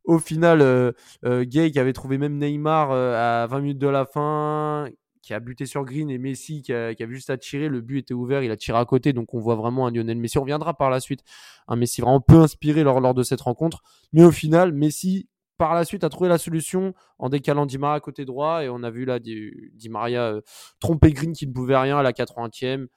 Au 0.08 0.20
final, 0.20 0.62
euh, 0.62 0.94
euh, 1.26 1.44
Gay 1.44 1.70
qui 1.70 1.80
avait 1.80 1.92
trouvé 1.92 2.18
même 2.18 2.38
Neymar 2.38 2.92
euh, 2.92 3.44
à 3.44 3.46
20 3.48 3.60
minutes 3.60 3.78
de 3.78 3.90
la 3.90 4.06
fin, 4.06 4.88
qui 5.22 5.34
a 5.34 5.42
buté 5.42 5.66
sur 5.66 5.84
Green 5.84 6.10
et 6.10 6.18
Messi 6.18 6.62
qui, 6.62 6.72
a, 6.72 6.88
avait 6.88 7.14
juste 7.14 7.30
à 7.30 7.38
tirer. 7.38 7.68
Le 7.68 7.82
but 7.82 8.00
était 8.00 8.14
ouvert, 8.14 8.42
il 8.42 8.50
a 8.50 8.56
tiré 8.56 8.78
à 8.78 8.86
côté, 8.86 9.12
donc 9.12 9.34
on 9.34 9.40
voit 9.40 9.56
vraiment 9.56 9.86
un 9.86 9.92
Lionel 9.92 10.18
Messi. 10.18 10.38
On 10.38 10.42
reviendra 10.42 10.76
par 10.76 10.90
la 10.90 11.02
suite. 11.02 11.24
Un 11.68 11.76
Messi 11.76 12.00
vraiment 12.00 12.22
peu 12.22 12.38
inspiré 12.38 12.86
lors, 12.86 13.02
lors 13.02 13.14
de 13.14 13.22
cette 13.22 13.42
rencontre. 13.42 13.84
Mais 14.14 14.24
au 14.24 14.32
final, 14.32 14.72
Messi 14.72 15.28
par 15.58 15.76
la 15.76 15.84
suite 15.84 16.06
a 16.06 16.10
trouvé 16.10 16.30
la 16.30 16.38
solution 16.38 16.94
en 17.20 17.28
décalant 17.28 17.66
Di 17.66 17.78
Maria 17.78 17.96
à 17.96 18.00
côté 18.00 18.24
droit 18.24 18.64
et 18.64 18.70
on 18.70 18.84
a 18.84 18.90
vu 18.90 19.04
là 19.04 19.20
Di, 19.20 19.90
Maria 19.90 20.36
tromper 20.80 21.12
Green 21.12 21.34
qui 21.34 21.48
ne 21.48 21.52
pouvait 21.52 21.76
rien 21.76 21.98
à 21.98 22.04
la 22.04 22.14
80e. 22.14 22.88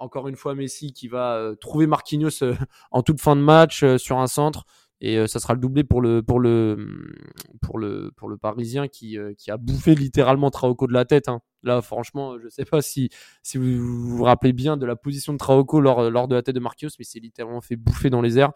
Encore 0.00 0.28
une 0.28 0.36
fois 0.36 0.54
Messi 0.54 0.92
qui 0.92 1.08
va 1.08 1.52
trouver 1.60 1.86
Marquinhos 1.86 2.44
en 2.90 3.02
toute 3.02 3.22
fin 3.22 3.36
de 3.36 3.40
match 3.40 3.84
sur 3.96 4.18
un 4.18 4.26
centre 4.26 4.66
et 5.00 5.16
euh, 5.16 5.26
ça 5.26 5.38
sera 5.38 5.54
le 5.54 5.60
doublé 5.60 5.84
pour 5.84 6.00
le 6.00 6.22
pour 6.22 6.40
le 6.40 7.12
pour 7.62 7.78
le 7.78 8.10
pour 8.16 8.28
le 8.28 8.36
Parisien 8.36 8.88
qui 8.88 9.16
euh, 9.16 9.32
qui 9.36 9.50
a 9.50 9.56
bouffé 9.56 9.94
littéralement 9.94 10.50
Traoko 10.50 10.86
de 10.86 10.92
la 10.92 11.04
tête. 11.04 11.28
Hein. 11.28 11.40
Là, 11.62 11.82
franchement, 11.82 12.38
je 12.38 12.48
sais 12.48 12.64
pas 12.64 12.82
si 12.82 13.10
si 13.42 13.58
vous 13.58 14.16
vous, 14.16 14.24
rappelez 14.24 14.52
bien 14.52 14.76
de 14.76 14.86
la 14.86 14.96
position 14.96 15.32
de 15.32 15.38
Traoko 15.38 15.80
lors 15.80 16.10
lors 16.10 16.26
de 16.26 16.34
la 16.34 16.42
tête 16.42 16.54
de 16.54 16.60
Marquinhos, 16.60 16.90
mais 16.98 17.04
c'est 17.04 17.20
littéralement 17.20 17.60
fait 17.60 17.76
bouffer 17.76 18.10
dans 18.10 18.22
les 18.22 18.38
airs. 18.38 18.52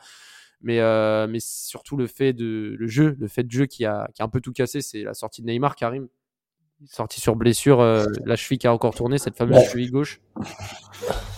Mais 0.62 0.81
euh, 0.81 1.27
mais 1.29 1.39
surtout 1.41 1.97
le 1.97 2.06
fait 2.06 2.33
de 2.33 2.75
le 2.77 2.87
jeu, 2.88 3.17
le 3.19 3.29
fait 3.29 3.45
de 3.45 3.50
jeu 3.50 3.67
qui 3.67 3.85
a 3.85 4.09
qui 4.15 4.23
a 4.23 4.25
un 4.25 4.29
peu 4.29 4.41
tout 4.41 4.53
cassé, 4.53 4.81
c'est 4.81 5.03
la 5.03 5.15
sortie 5.15 5.43
de 5.43 5.47
Neymar, 5.47 5.77
Karim. 5.77 6.09
Sorti 6.87 7.21
sur 7.21 7.37
blessure, 7.37 7.81
la 7.81 8.35
cheville 8.35 8.59
qui 8.59 8.67
a 8.67 8.73
encore 8.73 8.93
tourné, 8.93 9.17
cette 9.17 9.37
fameuse 9.37 9.62
cheville 9.71 9.93
gauche. 9.93 10.21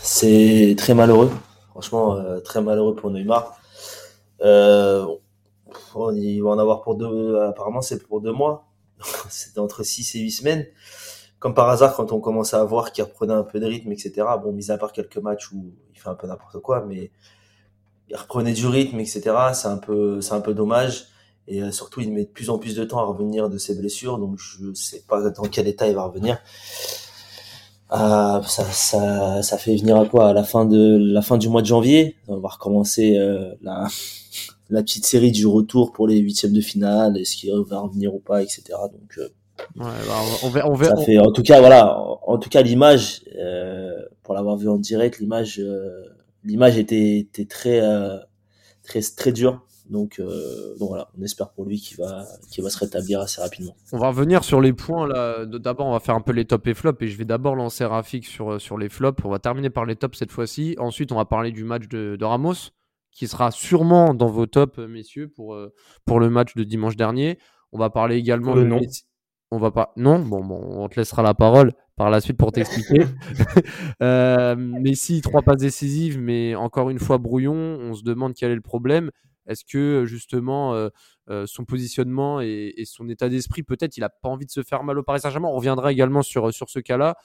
C'est 0.00 0.74
très 0.78 0.94
malheureux, 0.94 1.30
franchement, 1.68 2.18
très 2.40 2.62
malheureux 2.62 2.94
pour 2.94 3.10
Neymar. 3.10 3.60
Euh, 4.42 5.06
il 6.14 6.40
va 6.40 6.50
en 6.50 6.58
avoir 6.58 6.82
pour 6.82 6.96
deux, 6.96 7.40
apparemment 7.40 7.82
c'est 7.82 8.02
pour 8.02 8.20
deux 8.20 8.32
mois. 8.32 8.66
C'était 9.28 9.60
entre 9.60 9.82
six 9.82 10.14
et 10.14 10.20
huit 10.20 10.30
semaines. 10.30 10.66
Comme 11.38 11.54
par 11.54 11.68
hasard, 11.68 11.94
quand 11.94 12.12
on 12.12 12.20
commence 12.20 12.54
à 12.54 12.64
voir 12.64 12.92
qu'il 12.92 13.04
reprenait 13.04 13.34
un 13.34 13.42
peu 13.42 13.60
de 13.60 13.66
rythme, 13.66 13.92
etc. 13.92 14.26
Bon, 14.42 14.52
mis 14.52 14.70
à 14.70 14.78
part 14.78 14.92
quelques 14.92 15.18
matchs 15.18 15.52
où 15.52 15.74
il 15.92 16.00
fait 16.00 16.08
un 16.08 16.14
peu 16.14 16.26
n'importe 16.26 16.58
quoi, 16.60 16.84
mais 16.86 17.10
il 18.08 18.16
reprenait 18.16 18.54
du 18.54 18.66
rythme, 18.66 19.00
etc. 19.00 19.22
C'est 19.52 19.68
un 19.68 19.76
peu, 19.76 20.20
c'est 20.20 20.32
un 20.32 20.40
peu 20.40 20.54
dommage. 20.54 21.08
Et 21.46 21.62
euh, 21.62 21.70
surtout, 21.70 22.00
il 22.00 22.12
met 22.12 22.24
de 22.24 22.30
plus 22.30 22.48
en 22.48 22.58
plus 22.58 22.74
de 22.74 22.84
temps 22.84 22.98
à 22.98 23.04
revenir 23.04 23.50
de 23.50 23.58
ses 23.58 23.74
blessures, 23.74 24.18
donc 24.18 24.38
je 24.38 24.72
sais 24.72 25.04
pas 25.06 25.28
dans 25.30 25.42
quel 25.42 25.68
état 25.68 25.86
il 25.86 25.94
va 25.94 26.04
revenir. 26.04 26.38
Ah, 27.90 28.40
ça, 28.46 28.64
ça, 28.64 29.42
ça 29.42 29.58
fait 29.58 29.76
venir 29.76 29.98
à 29.98 30.06
quoi? 30.06 30.28
À 30.28 30.32
la 30.32 30.42
fin 30.44 30.64
de 30.64 30.98
la 31.00 31.22
fin 31.22 31.36
du 31.36 31.48
mois 31.48 31.62
de 31.62 31.66
janvier, 31.66 32.16
on 32.28 32.38
va 32.38 32.48
recommencer 32.48 33.16
euh, 33.16 33.54
la 33.62 33.86
la 34.70 34.82
petite 34.82 35.06
série 35.06 35.30
du 35.30 35.46
retour 35.46 35.92
pour 35.92 36.08
les 36.08 36.18
huitièmes 36.18 36.52
de 36.52 36.60
finale, 36.60 37.18
est-ce 37.18 37.36
qu'il 37.36 37.52
va 37.68 37.80
revenir 37.80 38.14
ou 38.14 38.18
pas, 38.18 38.42
etc. 38.42 38.62
Donc, 38.70 39.18
euh, 39.18 39.28
ouais, 39.76 39.84
bah, 40.06 40.20
on 40.42 40.48
verra. 40.48 40.70
On 40.70 40.74
verra 40.74 40.96
ça 40.96 41.04
fait, 41.04 41.18
en 41.18 41.32
tout 41.32 41.42
cas, 41.42 41.60
voilà, 41.60 41.98
en, 42.26 42.38
tout 42.38 42.48
cas, 42.48 42.62
l'image, 42.62 43.22
euh, 43.38 44.00
pour 44.22 44.34
l'avoir 44.34 44.56
vu 44.56 44.68
en 44.68 44.76
direct, 44.76 45.20
l'image, 45.20 45.60
euh, 45.60 46.04
l'image 46.44 46.78
était, 46.78 47.18
était 47.18 47.44
très, 47.44 47.80
euh, 47.80 48.18
très, 48.82 49.00
très 49.00 49.32
dure. 49.32 49.64
Donc, 49.90 50.18
euh, 50.18 50.76
donc 50.78 50.88
voilà, 50.88 51.08
on 51.18 51.22
espère 51.22 51.50
pour 51.50 51.66
lui 51.66 51.78
qu'il 51.78 51.98
va, 51.98 52.24
qu'il 52.50 52.64
va 52.64 52.70
se 52.70 52.78
rétablir 52.78 53.20
assez 53.20 53.40
rapidement. 53.40 53.76
On 53.92 53.98
va 53.98 54.08
revenir 54.08 54.42
sur 54.42 54.60
les 54.60 54.72
points 54.72 55.06
là. 55.06 55.44
D'abord, 55.44 55.86
on 55.86 55.92
va 55.92 56.00
faire 56.00 56.14
un 56.14 56.22
peu 56.22 56.32
les 56.32 56.46
tops 56.46 56.66
et 56.66 56.74
flops 56.74 57.02
et 57.02 57.08
je 57.08 57.18
vais 57.18 57.26
d'abord 57.26 57.54
lancer 57.54 57.84
Rafik 57.84 58.26
sur 58.26 58.60
sur 58.60 58.78
les 58.78 58.88
flops. 58.88 59.22
On 59.24 59.30
va 59.30 59.38
terminer 59.38 59.70
par 59.70 59.84
les 59.84 59.96
tops 59.96 60.18
cette 60.18 60.32
fois-ci. 60.32 60.74
Ensuite, 60.78 61.12
on 61.12 61.16
va 61.16 61.26
parler 61.26 61.52
du 61.52 61.64
match 61.64 61.86
de, 61.88 62.16
de 62.16 62.24
Ramos 62.24 62.70
qui 63.14 63.28
sera 63.28 63.50
sûrement 63.50 64.12
dans 64.12 64.26
vos 64.26 64.46
tops, 64.46 64.78
euh, 64.78 64.88
messieurs, 64.88 65.28
pour, 65.28 65.54
euh, 65.54 65.72
pour 66.04 66.20
le 66.20 66.28
match 66.28 66.54
de 66.54 66.64
dimanche 66.64 66.96
dernier. 66.96 67.38
On 67.72 67.78
va 67.78 67.88
parler 67.88 68.16
également 68.16 68.54
de. 68.54 68.64
Non. 68.64 68.80
On 69.50 69.58
va 69.58 69.70
pas. 69.70 69.92
Non, 69.96 70.18
bon, 70.18 70.44
bon, 70.44 70.60
on 70.60 70.88
te 70.88 70.98
laissera 70.98 71.22
la 71.22 71.34
parole 71.34 71.72
par 71.96 72.10
la 72.10 72.20
suite 72.20 72.36
pour 72.36 72.50
t'expliquer. 72.50 73.04
euh, 74.02 74.56
Messi, 74.56 75.20
trois 75.20 75.42
passes 75.42 75.58
décisives, 75.58 76.18
mais 76.18 76.56
encore 76.56 76.90
une 76.90 76.98
fois 76.98 77.18
brouillon. 77.18 77.54
On 77.54 77.94
se 77.94 78.02
demande 78.02 78.34
quel 78.34 78.50
est 78.50 78.56
le 78.56 78.60
problème. 78.60 79.10
Est-ce 79.46 79.64
que 79.64 80.04
justement 80.06 80.88
son 81.46 81.64
positionnement 81.64 82.40
et, 82.40 82.82
son 82.86 83.08
état 83.08 83.28
d'esprit, 83.28 83.62
peut-être, 83.62 83.96
il 83.96 84.04
a 84.04 84.08
pas 84.08 84.28
envie 84.28 84.46
de 84.46 84.50
se 84.50 84.62
faire 84.62 84.84
mal 84.84 84.98
au 84.98 85.02
Paris 85.02 85.20
Saint-Germain? 85.20 85.48
On 85.48 85.56
reviendra 85.56 85.92
également 85.92 86.22
sur, 86.22 86.52
ce 86.52 86.80
cas-là. 86.80 87.16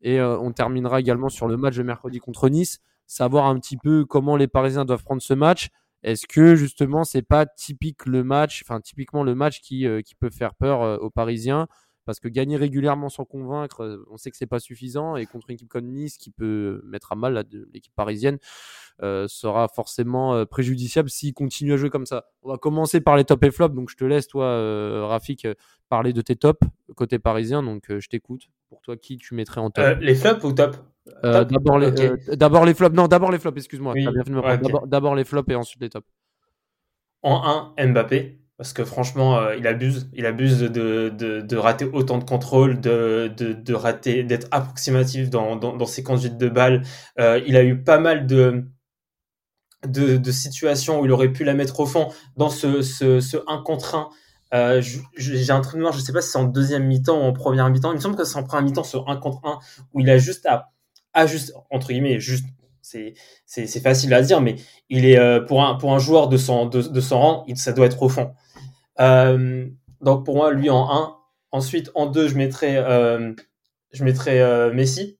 Et 0.00 0.20
on 0.20 0.52
terminera 0.52 1.00
également 1.00 1.28
sur 1.28 1.48
le 1.48 1.56
match 1.56 1.76
de 1.76 1.82
mercredi 1.82 2.18
contre 2.18 2.48
Nice 2.48 2.80
savoir 3.08 3.46
un 3.46 3.58
petit 3.58 3.76
peu 3.76 4.04
comment 4.04 4.36
les 4.36 4.46
Parisiens 4.46 4.84
doivent 4.84 5.02
prendre 5.02 5.22
ce 5.22 5.34
match. 5.34 5.70
Est-ce 6.04 6.28
que 6.28 6.54
justement 6.54 7.02
c'est 7.02 7.22
pas 7.22 7.46
typique 7.46 8.06
le 8.06 8.22
match, 8.22 8.62
enfin 8.64 8.80
typiquement 8.80 9.24
le 9.24 9.34
match 9.34 9.60
qui, 9.60 9.84
peut 10.20 10.30
faire 10.30 10.54
peur 10.54 11.02
aux 11.02 11.10
Parisiens? 11.10 11.66
Parce 12.08 12.18
que 12.18 12.28
gagner 12.28 12.56
régulièrement 12.56 13.10
sans 13.10 13.24
convaincre, 13.24 13.84
euh, 13.84 14.06
on 14.10 14.16
sait 14.16 14.30
que 14.30 14.36
c'est 14.36 14.46
pas 14.46 14.58
suffisant 14.58 15.16
et 15.16 15.26
contre 15.26 15.50
une 15.50 15.54
équipe 15.54 15.68
comme 15.68 15.86
Nice 15.86 16.16
qui 16.16 16.30
peut 16.30 16.80
mettre 16.84 17.12
à 17.12 17.14
mal 17.14 17.44
l'équipe 17.72 17.94
parisienne 17.94 18.38
sera 19.28 19.68
forcément 19.68 20.44
préjudiciable 20.44 21.08
s'il 21.08 21.32
continue 21.32 21.72
à 21.72 21.76
jouer 21.76 21.88
comme 21.88 22.06
ça. 22.06 22.24
On 22.42 22.48
va 22.50 22.58
commencer 22.58 23.00
par 23.00 23.16
les 23.16 23.22
top 23.22 23.44
et 23.44 23.52
flop, 23.52 23.68
donc 23.68 23.90
je 23.90 23.96
te 23.96 24.04
laisse 24.04 24.26
toi 24.26 25.06
Rafik 25.06 25.46
parler 25.88 26.12
de 26.12 26.20
tes 26.20 26.34
tops 26.34 26.66
côté 26.96 27.20
parisien, 27.20 27.62
donc 27.62 27.84
je 27.88 28.08
t'écoute. 28.08 28.48
Pour 28.68 28.80
toi, 28.80 28.96
qui 28.96 29.16
tu 29.16 29.34
mettrais 29.34 29.60
en 29.60 29.70
top? 29.70 29.98
Les 30.00 30.16
flops 30.16 30.44
ou 30.44 30.52
top? 30.52 30.76
Euh, 31.24 31.44
d'abord 31.44 31.78
les, 31.78 32.00
euh, 32.00 32.16
d'abord 32.36 32.64
les 32.64 32.74
flops. 32.74 32.94
Non, 32.94 33.08
d'abord 33.08 33.30
les 33.30 33.38
flops. 33.38 33.56
Excuse-moi. 33.56 33.94
D'abord 34.86 35.14
les 35.14 35.24
flops 35.24 35.50
et 35.50 35.54
ensuite 35.54 35.80
les 35.80 35.88
tops. 35.88 36.06
En 37.22 37.72
1, 37.76 37.86
Mbappé, 37.88 38.37
parce 38.58 38.72
que 38.74 38.84
franchement, 38.84 39.38
euh, 39.38 39.56
il 39.56 39.66
abuse. 39.66 40.10
Il 40.12 40.26
abuse 40.26 40.60
de, 40.60 40.68
de, 41.08 41.40
de, 41.40 41.56
rater 41.56 41.86
autant 41.86 42.18
de 42.18 42.24
contrôle, 42.24 42.80
de, 42.80 43.32
de, 43.34 43.52
de 43.54 43.74
rater, 43.74 44.24
d'être 44.24 44.48
approximatif 44.50 45.30
dans, 45.30 45.56
dans, 45.56 45.86
ses 45.86 46.02
conduites 46.02 46.36
de 46.36 46.48
balles. 46.48 46.82
il 47.18 47.56
a 47.56 47.64
eu 47.64 47.82
pas 47.82 47.98
mal 47.98 48.26
de, 48.26 48.64
de, 49.86 50.16
de, 50.16 50.32
situations 50.32 51.00
où 51.00 51.06
il 51.06 51.12
aurait 51.12 51.32
pu 51.32 51.44
la 51.44 51.54
mettre 51.54 51.80
au 51.80 51.86
fond 51.86 52.08
dans 52.36 52.50
ce, 52.50 52.82
ce, 52.82 53.20
ce 53.20 53.36
1 53.46 53.62
contre 53.62 53.94
1. 53.94 54.08
Euh, 54.54 54.82
j'ai 55.16 55.52
un 55.52 55.60
truc 55.60 55.80
noir, 55.80 55.92
je 55.92 56.00
sais 56.00 56.12
pas 56.12 56.22
si 56.22 56.30
c'est 56.30 56.38
en 56.38 56.44
deuxième 56.44 56.84
mi-temps 56.86 57.18
ou 57.18 57.22
en 57.22 57.32
première 57.32 57.68
mi-temps. 57.70 57.92
Il 57.92 57.96
me 57.96 58.00
semble 58.00 58.16
que 58.16 58.24
c'est 58.24 58.38
en 58.38 58.44
première 58.44 58.64
mi-temps 58.64 58.84
sur 58.84 59.08
1 59.08 59.16
contre 59.16 59.40
1 59.44 59.58
où 59.92 60.00
il 60.00 60.10
a 60.10 60.18
juste 60.18 60.46
à 60.46 60.70
juste, 61.26 61.52
entre 61.70 61.88
guillemets, 61.88 62.20
juste, 62.20 62.46
c'est, 62.82 63.14
facile 63.80 64.14
à 64.14 64.22
dire, 64.22 64.40
mais 64.40 64.56
il 64.88 65.04
est, 65.04 65.18
euh, 65.18 65.40
pour, 65.40 65.64
un, 65.64 65.74
pour 65.74 65.92
un 65.94 65.98
joueur 65.98 66.28
de 66.28 66.36
son, 66.36 66.66
de, 66.66 66.80
de 66.80 67.00
son 67.00 67.18
rang, 67.18 67.46
ça 67.56 67.72
doit 67.72 67.86
être 67.86 68.00
au 68.02 68.08
fond. 68.08 68.32
Euh, 69.00 69.66
donc 70.00 70.24
pour 70.24 70.36
moi, 70.36 70.52
lui 70.52 70.70
en 70.70 70.90
1. 70.90 71.14
Ensuite, 71.50 71.90
en 71.94 72.06
2, 72.06 72.28
je 72.28 72.34
mettrais 72.36 72.76
euh, 72.76 73.32
je 73.92 74.04
mettrais 74.04 74.72
Messi. 74.72 75.18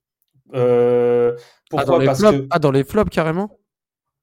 pourquoi 0.50 1.37
ah, 1.76 1.85
dans 1.85 1.99
les 1.99 2.06
Parce 2.06 2.18
flops, 2.18 2.38
que 2.38 2.47
ah, 2.50 2.58
dans 2.58 2.70
les 2.70 2.85
flops 2.85 3.11
carrément 3.11 3.58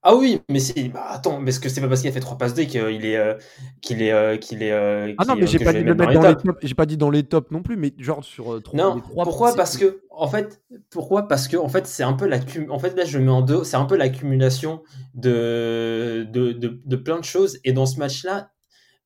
ah 0.08 0.16
oui, 0.16 0.40
mais 0.52 0.60
c'est 0.60 0.90
bah, 0.90 1.04
attends, 1.10 1.40
mais 1.40 1.50
est-ce 1.50 1.60
que 1.60 1.68
c'est 1.68 1.82
pas 1.82 1.88
parce 1.88 2.02
qu'il 2.02 2.12
a 2.12 2.14
fait 2.14 2.20
trois 2.20 2.38
passes 2.38 2.54
D 2.54 2.68
qu'il 2.68 2.80
est 2.80 3.18
euh, 3.18 3.34
qu'il 3.82 4.04
est 4.04 4.12
euh, 4.12 4.38
qu'il 4.38 4.62
est 4.62 4.72
euh, 4.72 5.16
Ah 5.18 5.26
non, 5.26 5.36
mais 5.36 5.48
j'ai 5.48 5.58
pas 5.58 5.74
dit 5.74 5.82
le 5.82 5.96
mettre 5.96 6.14
dans 6.14 6.22
les 6.22 6.36
tops, 6.36 6.60
j'ai 6.62 6.76
pas 6.76 6.86
dit 6.86 6.96
dans 6.96 7.10
les 7.10 7.24
tops 7.24 7.50
non 7.50 7.64
plus, 7.64 7.76
mais 7.76 7.92
genre 7.98 8.24
sur 8.24 8.62
trois 8.62 8.78
Non, 8.78 9.02
pourquoi 9.02 9.56
Parce 9.56 9.78
que 9.78 10.04
en 10.12 10.28
fait, 10.28 10.62
pourquoi 10.92 11.28
Parce 11.28 11.48
que 11.48 11.58
en 11.58 11.70
fait, 11.70 11.88
c'est 11.88 12.04
un 12.04 12.14
peu 12.14 12.28
la 12.28 12.38
en 12.70 12.78
fait 12.78 12.96
là 12.96 13.04
je 13.04 13.18
mets 13.18 13.32
en 13.32 13.42
deux, 13.42 13.64
c'est 13.64 13.78
un 13.78 13.86
peu 13.86 13.96
l'accumulation 13.96 14.84
de 15.16 16.28
de, 16.30 16.52
de 16.52 16.80
de 16.86 16.96
plein 16.98 17.18
de 17.18 17.26
choses 17.26 17.58
et 17.64 17.74
dans 17.74 17.88
ce 17.88 17.98
match-là, 17.98 18.52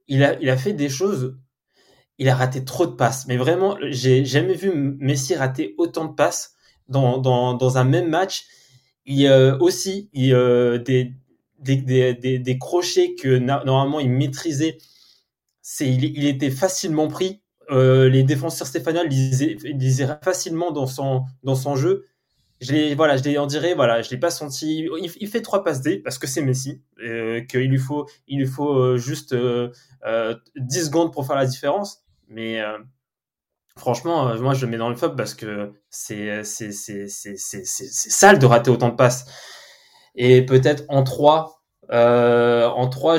il 0.10 0.24
a 0.24 0.58
fait 0.58 0.74
des 0.74 0.90
choses 0.90 1.38
il 2.20 2.28
a 2.28 2.36
raté 2.36 2.64
trop 2.66 2.86
de 2.86 2.92
passes, 2.92 3.26
mais 3.28 3.38
vraiment, 3.38 3.78
j'ai 3.82 4.26
jamais 4.26 4.54
vu 4.54 4.72
Messi 5.00 5.36
rater 5.36 5.74
autant 5.78 6.06
de 6.06 6.14
passes 6.14 6.54
dans, 6.90 7.18
dans, 7.18 7.78
un 7.78 7.84
même 7.86 8.10
match 8.10 8.46
il 9.06 9.26
a 9.28 9.56
aussi 9.62 10.10
il, 10.14 10.34
euh, 10.34 10.78
des, 10.78 11.14
des, 11.60 12.58
crochets 12.60 13.16
que 13.16 13.38
normalement 13.38 14.00
il 14.00 14.10
maîtrisait. 14.10 14.78
Il, 15.80 16.26
était 16.26 16.52
facilement 16.52 17.08
pris. 17.08 17.42
Euh, 17.72 18.10
les 18.10 18.24
défenseurs 18.24 18.68
stéphanois 18.68 19.04
lisaient, 19.06 19.58
facilement 20.22 20.72
dans 20.72 20.88
son 20.88 21.76
jeu. 21.76 22.06
Je 22.62 22.74
l'ai, 22.74 22.96
voilà, 22.96 23.16
je 23.16 23.24
l'ai, 23.24 23.38
en 23.38 23.46
dirait, 23.46 23.74
voilà, 23.74 24.02
je 24.02 24.10
l'ai 24.10 24.18
pas 24.18 24.32
senti. 24.32 24.80
Il, 24.80 25.12
il, 25.20 25.28
fait 25.30 25.42
trois 25.42 25.64
passes 25.64 25.82
D 25.82 26.00
parce 26.00 26.18
que 26.18 26.28
c'est 26.28 26.42
Messi, 26.42 26.82
euh, 27.02 27.42
qu'il 27.42 27.70
lui 27.70 27.78
faut, 27.78 28.06
il 28.28 28.40
lui 28.40 28.48
faut 28.48 28.74
euh, 28.74 28.98
juste 28.98 29.34
10 29.34 29.40
euh, 30.06 30.36
secondes 30.56 31.14
pour 31.14 31.26
faire 31.26 31.38
la 31.38 31.46
différence. 31.46 32.04
Mais 32.28 32.62
franchement, 33.80 34.28
euh, 34.28 34.40
moi 34.40 34.54
je 34.54 34.66
le 34.66 34.72
mets 34.72 34.78
dans 34.78 34.90
le 34.90 34.96
FOB 34.96 35.16
parce 35.16 35.34
que 35.34 35.72
c'est 35.90 36.44
sale 36.44 38.38
de 38.38 38.46
rater 38.46 38.70
autant 38.70 38.90
de 38.90 38.96
passes. 38.96 39.26
Et 40.16 40.46
peut-être 40.46 40.84
en 40.90 41.04
3, 41.04 41.64
euh, 41.92 42.68
en 42.68 42.88
3, 42.88 43.18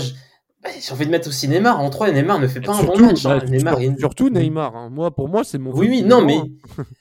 bah, 0.63 0.71
j'ai 0.79 0.93
envie 0.93 1.07
de 1.07 1.11
mettre 1.11 1.29
aussi 1.29 1.49
Neymar. 1.49 1.81
En 1.81 1.91
3, 1.91 2.13
Neymar 2.13 2.39
ne 2.39 2.47
fait 2.47 2.61
pas 2.61 2.77
un 2.77 2.83
bon 2.83 2.99
match. 2.99 3.25
Hein. 3.27 3.41
Neymar, 3.49 3.79
surtout 3.99 4.29
Neymar. 4.29 4.77
Hein. 4.77 4.91
Moi, 4.91 5.11
pour 5.11 5.29
moi, 5.29 5.43
c'est 5.45 5.59
mon. 5.59 5.73
Oui, 5.73 5.89
oui, 5.89 6.03
non, 6.03 6.23
mais. 6.23 6.39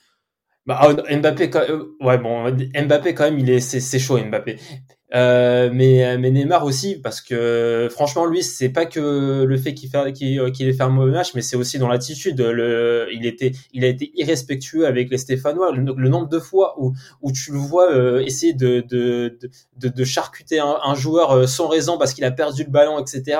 bah, 0.69 0.79
oh, 0.87 0.93
Mbappé, 0.93 1.49
euh, 1.55 1.95
ouais, 1.99 2.19
bon, 2.19 2.43
Mbappé 2.51 3.15
quand 3.15 3.23
même, 3.23 3.39
il 3.39 3.49
est, 3.49 3.59
c'est 3.59 3.97
chaud, 3.97 4.19
Mbappé. 4.19 4.57
Euh, 5.15 5.71
mais, 5.73 6.15
mais 6.19 6.29
Neymar 6.29 6.63
aussi, 6.63 7.01
parce 7.01 7.21
que 7.21 7.87
franchement, 7.89 8.27
lui, 8.27 8.43
c'est 8.43 8.69
pas 8.69 8.85
que 8.85 9.45
le 9.45 9.57
fait 9.57 9.73
qu'il 9.73 9.89
fait, 9.89 10.13
qu'il, 10.13 10.37
ait 10.37 10.73
fait 10.73 10.83
un 10.83 10.89
mauvais 10.89 11.13
match, 11.13 11.33
mais 11.33 11.41
c'est 11.41 11.55
aussi 11.55 11.79
dans 11.79 11.87
l'attitude. 11.87 12.39
Le, 12.39 13.07
il 13.11 13.25
était, 13.25 13.53
il 13.73 13.83
a 13.83 13.87
été 13.87 14.11
irrespectueux 14.13 14.85
avec 14.85 15.09
les 15.09 15.17
Stéphanois. 15.17 15.71
Le, 15.71 16.07
nombre 16.07 16.29
de 16.29 16.37
fois 16.37 16.75
où, 16.77 16.93
où 17.23 17.31
tu 17.31 17.51
le 17.51 17.57
vois 17.57 17.91
euh, 17.91 18.19
essayer 18.19 18.53
de, 18.53 18.85
de, 18.87 19.39
de, 19.75 20.03
charcuter 20.03 20.59
un, 20.59 20.77
un, 20.83 20.93
joueur 20.93 21.31
euh, 21.31 21.47
sans 21.47 21.67
raison 21.67 21.97
parce 21.97 22.13
qu'il 22.13 22.25
a 22.25 22.31
perdu 22.31 22.63
le 22.63 22.69
ballon, 22.69 22.99
etc. 22.99 23.39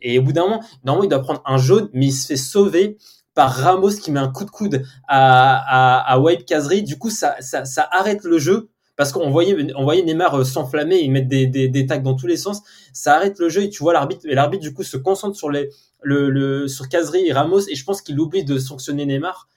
Et 0.00 0.20
au 0.20 0.22
bout 0.22 0.32
d'un 0.32 0.42
moment, 0.42 0.62
normalement, 0.84 1.04
il 1.04 1.10
doit 1.10 1.22
prendre 1.22 1.42
un 1.44 1.58
jaune, 1.58 1.88
mais 1.92 2.06
il 2.06 2.12
se 2.12 2.28
fait 2.28 2.36
sauver 2.36 2.98
par 3.38 3.52
Ramos 3.52 3.90
qui 4.02 4.10
met 4.10 4.18
un 4.18 4.32
coup 4.32 4.44
de 4.44 4.50
coude 4.50 4.82
à, 5.06 6.10
à, 6.12 6.12
à 6.12 6.36
Kazri. 6.44 6.82
Du 6.82 6.98
coup, 6.98 7.08
ça, 7.08 7.36
ça, 7.38 7.64
ça 7.64 7.88
arrête 7.92 8.24
le 8.24 8.36
jeu 8.36 8.68
parce 8.96 9.12
qu'on 9.12 9.30
voyait, 9.30 9.56
on 9.76 9.84
voyait 9.84 10.02
Neymar 10.02 10.40
euh, 10.40 10.42
s'enflammer 10.42 10.98
et 10.98 11.08
mettre 11.08 11.28
des, 11.28 11.46
des, 11.46 11.68
des 11.68 11.86
tags 11.86 11.98
dans 11.98 12.16
tous 12.16 12.26
les 12.26 12.36
sens. 12.36 12.62
Ça 12.92 13.14
arrête 13.14 13.38
le 13.38 13.48
jeu 13.48 13.62
et 13.62 13.70
tu 13.70 13.80
vois 13.80 13.92
l'arbitre, 13.92 14.26
et 14.26 14.34
l'arbitre 14.34 14.64
du 14.64 14.74
coup 14.74 14.82
se 14.82 14.96
concentre 14.96 15.36
sur 15.36 15.52
les, 15.52 15.70
le, 16.02 16.30
le 16.30 16.66
sur 16.66 16.88
Kazri 16.88 17.28
et 17.28 17.32
Ramos 17.32 17.60
et 17.68 17.76
je 17.76 17.84
pense 17.84 18.02
qu'il 18.02 18.18
oublie 18.18 18.42
de 18.42 18.58
sanctionner 18.58 19.06
Neymar. 19.06 19.48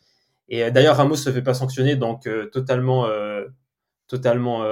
Et 0.48 0.64
euh, 0.64 0.70
d'ailleurs 0.70 0.98
Ramos 0.98 1.16
se 1.16 1.32
fait 1.32 1.42
pas 1.42 1.56
sanctionner 1.56 1.96
donc 1.96 2.28
euh, 2.28 2.52
totalement, 2.52 3.08
totalement 4.08 4.64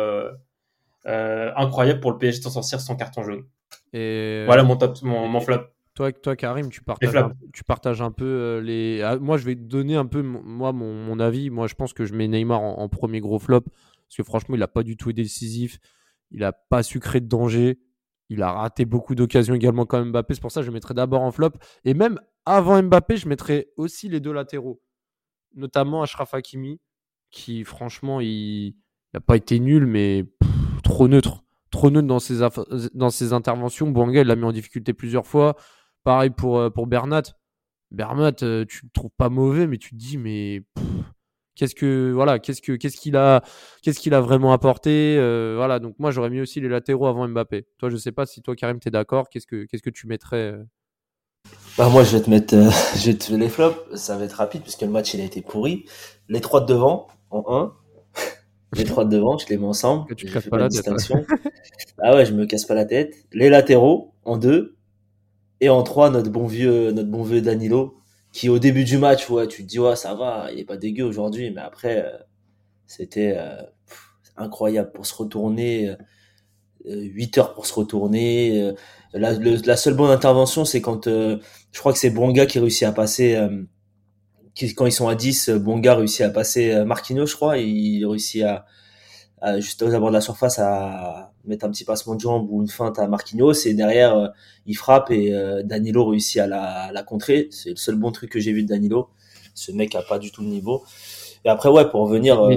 incroyable 1.03 1.99
pour 1.99 2.11
le 2.11 2.19
PSG 2.19 2.41
de 2.41 2.43
s'en 2.43 2.51
sortir 2.51 2.79
sans 2.79 2.95
carton 2.95 3.23
jaune. 3.23 3.43
Et 3.91 4.43
voilà 4.45 4.61
mon 4.61 4.77
top, 4.77 5.01
mon, 5.01 5.27
mon 5.27 5.41
flop. 5.41 5.61
Toi, 5.99 6.13
toi, 6.13 6.37
Karim, 6.37 6.69
tu 6.69 6.81
partages, 6.81 7.13
un, 7.13 7.33
tu 7.51 7.65
partages 7.65 8.01
un 8.01 8.11
peu 8.11 8.61
les. 8.63 9.01
Ah, 9.01 9.17
moi, 9.17 9.35
je 9.35 9.43
vais 9.43 9.55
te 9.55 9.63
donner 9.63 9.97
un 9.97 10.05
peu 10.05 10.21
moi 10.21 10.71
mon, 10.71 10.93
mon, 10.93 11.19
avis. 11.19 11.49
Moi, 11.49 11.67
je 11.67 11.75
pense 11.75 11.91
que 11.91 12.05
je 12.05 12.13
mets 12.13 12.29
Neymar 12.29 12.61
en 12.61 12.87
premier 12.87 13.19
gros 13.19 13.37
flop 13.37 13.65
parce 14.09 14.15
que 14.15 14.23
franchement, 14.23 14.55
il 14.55 14.59
n'a 14.59 14.69
pas 14.69 14.83
du 14.83 14.95
tout 14.95 15.09
été 15.09 15.23
décisif. 15.23 15.77
Il 16.31 16.39
n'a 16.39 16.53
pas 16.53 16.83
su 16.83 17.01
créer 17.01 17.19
de 17.19 17.27
danger. 17.27 17.81
Il 18.29 18.41
a 18.43 18.53
raté 18.53 18.85
beaucoup 18.85 19.13
d'occasions 19.13 19.53
également 19.53 19.85
quand 19.85 20.03
Mbappé. 20.05 20.35
C'est 20.35 20.39
pour 20.39 20.53
ça 20.53 20.61
que 20.61 20.67
je 20.67 20.71
mettrais 20.71 20.93
d'abord 20.93 21.21
en 21.21 21.33
flop. 21.33 21.51
Et 21.83 21.93
même 21.93 22.17
avant 22.45 22.81
Mbappé, 22.81 23.17
je 23.17 23.27
mettrais 23.27 23.67
aussi 23.75 24.07
les 24.07 24.21
deux 24.21 24.31
latéraux. 24.31 24.81
Notamment 25.53 26.01
Ashraf 26.01 26.33
Hakimi, 26.33 26.79
qui 27.29 27.65
franchement, 27.65 28.21
il 28.21 28.77
n'a 29.13 29.19
pas 29.19 29.35
été 29.35 29.59
nul, 29.59 29.85
mais 29.85 30.23
trop 30.81 31.09
neutre. 31.09 31.43
Trop 31.71 31.91
neutre 31.91 32.07
dans 32.07 32.19
ses, 32.19 32.39
dans 32.93 33.09
ses 33.09 33.33
interventions. 33.33 33.91
Bouanga, 33.91 34.21
il 34.21 34.27
l'a 34.27 34.37
mis 34.37 34.45
en 34.45 34.53
difficulté 34.53 34.93
plusieurs 34.93 35.27
fois. 35.27 35.57
Pareil 36.03 36.29
pour, 36.29 36.59
euh, 36.59 36.69
pour 36.69 36.87
Bernat. 36.87 37.23
Bernat, 37.91 38.43
euh, 38.43 38.65
tu 38.67 38.85
le 38.85 38.89
trouves 38.93 39.11
pas 39.17 39.29
mauvais, 39.29 39.67
mais 39.67 39.77
tu 39.77 39.91
te 39.91 39.95
dis, 39.95 40.17
mais 40.17 40.63
Qu'est-ce 41.59 41.75
que 41.75 42.13
voilà, 42.13 42.39
qu'est-ce 42.39 42.61
que 42.61 42.71
qu'est-ce 42.71 42.95
qu'il 42.95 43.17
a 43.17 43.43
qu'est-ce 43.81 43.99
qu'il 43.99 44.13
a 44.13 44.21
vraiment 44.21 44.53
apporté 44.53 45.17
euh, 45.19 45.55
voilà, 45.57 45.79
donc 45.79 45.93
moi 45.99 46.09
j'aurais 46.09 46.29
mis 46.29 46.39
aussi 46.39 46.61
les 46.61 46.69
latéraux 46.69 47.05
avant 47.07 47.27
Mbappé. 47.27 47.67
Toi, 47.77 47.89
je 47.89 47.97
sais 47.97 48.13
pas 48.13 48.25
si 48.25 48.41
toi 48.41 48.55
Karim 48.55 48.79
tu 48.79 48.87
es 48.87 48.91
d'accord, 48.91 49.27
qu'est-ce 49.27 49.45
que 49.45 49.65
qu'est-ce 49.65 49.83
que 49.83 49.89
tu 49.89 50.07
mettrais 50.07 50.55
bah, 51.77 51.89
moi 51.89 52.05
je 52.05 52.15
vais 52.15 52.23
te 52.23 52.29
mettre 52.29 52.55
euh, 52.55 52.69
je 52.95 53.11
vais 53.11 53.17
te 53.17 53.33
les 53.33 53.49
flops, 53.49 53.77
ça 53.95 54.15
va 54.15 54.23
être 54.23 54.35
rapide 54.37 54.61
puisque 54.61 54.83
le 54.83 54.87
match 54.87 55.13
il 55.13 55.19
a 55.19 55.25
été 55.25 55.41
pourri. 55.41 55.83
Les 56.29 56.39
trois 56.39 56.61
de 56.61 56.67
devant 56.67 57.07
en 57.29 57.43
1. 57.45 57.73
les 58.77 58.85
trois 58.85 59.03
de 59.03 59.09
devant, 59.09 59.37
je 59.37 59.47
les 59.49 59.57
mets 59.57 59.65
ensemble. 59.65 60.15
Tu 60.15 60.27
te 60.27 60.49
pas 60.49 60.59
la 60.59 60.69
distinction. 60.69 61.25
ah 62.01 62.15
ouais, 62.15 62.25
je 62.25 62.31
me 62.31 62.45
casse 62.45 62.63
pas 62.63 62.73
la 62.73 62.85
tête. 62.85 63.13
Les 63.33 63.49
latéraux 63.49 64.13
en 64.23 64.37
2 64.37 64.77
et 65.61 65.69
en 65.69 65.83
3 65.83 66.09
notre 66.09 66.29
bon 66.29 66.47
vieux 66.47 66.91
notre 66.91 67.09
bon 67.09 67.23
vieux 67.23 67.41
Danilo 67.41 67.99
qui 68.31 68.49
au 68.49 68.59
début 68.59 68.83
du 68.83 68.97
match, 68.97 69.29
ouais, 69.29 69.47
tu 69.47 69.63
te 69.63 69.67
dis, 69.67 69.79
ouais, 69.79 69.95
ça 69.95 70.13
va, 70.13 70.49
il 70.51 70.59
est 70.59 70.65
pas 70.65 70.77
dégueu 70.77 71.03
aujourd'hui, 71.03 71.51
mais 71.51 71.61
après, 71.61 72.05
euh, 72.05 72.17
c'était 72.85 73.35
euh, 73.37 73.61
incroyable 74.37 74.91
pour 74.91 75.05
se 75.05 75.15
retourner, 75.15 75.95
8 76.85 77.37
euh, 77.37 77.41
heures 77.41 77.53
pour 77.53 77.65
se 77.65 77.73
retourner. 77.73 78.73
La, 79.13 79.33
la, 79.33 79.77
seule 79.77 79.95
bonne 79.95 80.11
intervention, 80.11 80.65
c'est 80.65 80.81
quand, 80.81 81.05
je 81.07 81.79
crois 81.79 81.93
que 81.93 81.99
c'est 81.99 82.11
Bonga 82.11 82.45
qui 82.45 82.59
réussit 82.59 82.83
à 82.83 82.91
passer, 82.91 83.37
quand 84.75 84.85
ils 84.85 84.91
sont 84.91 85.07
à 85.07 85.15
10, 85.15 85.49
Bonga 85.49 85.95
réussit 85.95 86.21
à 86.21 86.29
passer 86.29 86.83
Marquinhos, 86.85 87.25
je 87.25 87.35
crois, 87.35 87.57
et 87.57 87.65
il 87.65 88.05
réussit 88.05 88.43
à, 88.43 88.65
juste 89.60 89.81
aux 89.84 89.93
abords 89.93 90.10
de 90.10 90.15
la 90.15 90.22
surface 90.22 90.60
à 90.60 91.31
mettre 91.46 91.65
un 91.65 91.72
petit 91.72 91.86
passement 91.86 92.15
de 92.15 92.19
jambe 92.19 92.48
ou 92.50 92.62
une 92.62 92.67
feinte 92.67 93.00
à 93.00 93.08
Marquinhos 93.08 93.65
et 93.65 93.74
derrière 93.74 94.15
euh, 94.15 94.27
il 94.65 94.75
frappe 94.75 95.12
et 95.12 95.34
euh, 95.34 95.63
Danilo 95.63 96.05
réussit 96.05 96.41
à 96.41 96.48
la, 96.48 96.91
la 96.93 97.03
contrer. 97.03 97.48
C'est 97.51 97.72
le 97.72 97.75
seul 97.75 97.96
bon 97.96 98.12
truc 98.12 98.31
que 98.31 98.39
j'ai 98.39 98.53
vu 98.53 98.63
de 98.63 98.67
Danilo. 98.67 99.10
Ce 99.55 99.72
mec 99.72 99.96
a 99.96 100.01
pas 100.01 100.19
du 100.19 100.31
tout 100.31 100.41
le 100.41 100.48
niveau. 100.48 100.84
Et 101.46 101.50
après 101.50 101.69
ouais 101.69 101.89
pour 101.89 102.01
revenir 102.01 102.41
euh, 102.43 102.53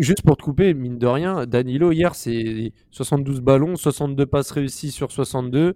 juste 0.00 0.22
pour 0.22 0.36
te 0.36 0.42
couper 0.42 0.74
mine 0.74 0.96
de 0.96 1.08
rien 1.08 1.44
Danilo 1.44 1.90
hier 1.90 2.14
c'est 2.14 2.72
72 2.92 3.40
ballons 3.40 3.74
62 3.74 4.26
passes 4.26 4.52
réussies 4.52 4.92
sur 4.92 5.10
62 5.10 5.58
euh... 5.58 5.74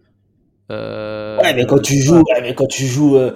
Ouais, 1.43 1.55
mais 1.55 1.67
quand 1.67 1.81
tu 1.81 2.01
joues, 2.01 2.19
ouais, 2.19 2.41
mais 2.43 2.55
quand 2.55 2.67
tu 2.67 2.87
joues, 2.87 3.17
euh, 3.17 3.33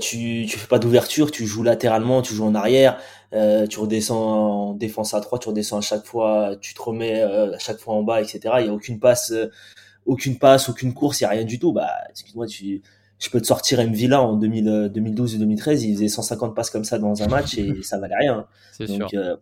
tu, 0.00 0.46
tu 0.48 0.58
fais 0.58 0.66
pas 0.66 0.78
d'ouverture, 0.78 1.30
tu 1.30 1.46
joues 1.46 1.62
latéralement, 1.62 2.22
tu 2.22 2.34
joues 2.34 2.46
en 2.46 2.54
arrière, 2.54 2.98
euh, 3.32 3.66
tu 3.66 3.80
redescends 3.80 4.70
en 4.70 4.74
défense 4.74 5.14
à 5.14 5.20
3, 5.20 5.38
tu 5.38 5.48
redescends 5.48 5.78
à 5.78 5.82
chaque 5.82 6.04
fois, 6.04 6.56
tu 6.60 6.74
te 6.74 6.82
remets 6.82 7.20
euh, 7.20 7.54
à 7.54 7.58
chaque 7.58 7.78
fois 7.78 7.94
en 7.94 8.02
bas, 8.02 8.20
etc. 8.20 8.40
Il 8.60 8.66
y 8.66 8.68
a 8.68 8.72
aucune 8.72 9.00
passe, 9.00 9.32
euh, 9.32 9.50
aucune 10.06 10.38
passe, 10.38 10.68
aucune 10.68 10.94
course, 10.94 11.20
il 11.20 11.24
y 11.24 11.26
a 11.26 11.30
rien 11.30 11.44
du 11.44 11.58
tout. 11.58 11.72
Bah, 11.72 11.90
excuse-moi, 12.10 12.46
tu, 12.46 12.82
je 13.18 13.30
peux 13.30 13.40
te 13.40 13.46
sortir 13.46 13.80
M 13.80 13.92
Villa 13.92 14.22
en 14.22 14.36
2000, 14.36 14.90
2012 14.94 15.34
et 15.34 15.38
2013, 15.38 15.84
il 15.84 15.94
faisait 15.96 16.08
150 16.08 16.54
passes 16.54 16.70
comme 16.70 16.84
ça 16.84 16.98
dans 16.98 17.22
un 17.22 17.26
match 17.26 17.58
et 17.58 17.74
ça 17.82 17.98
valait 17.98 18.16
rien. 18.16 18.46
Donc, 18.80 19.10
sûr. 19.10 19.38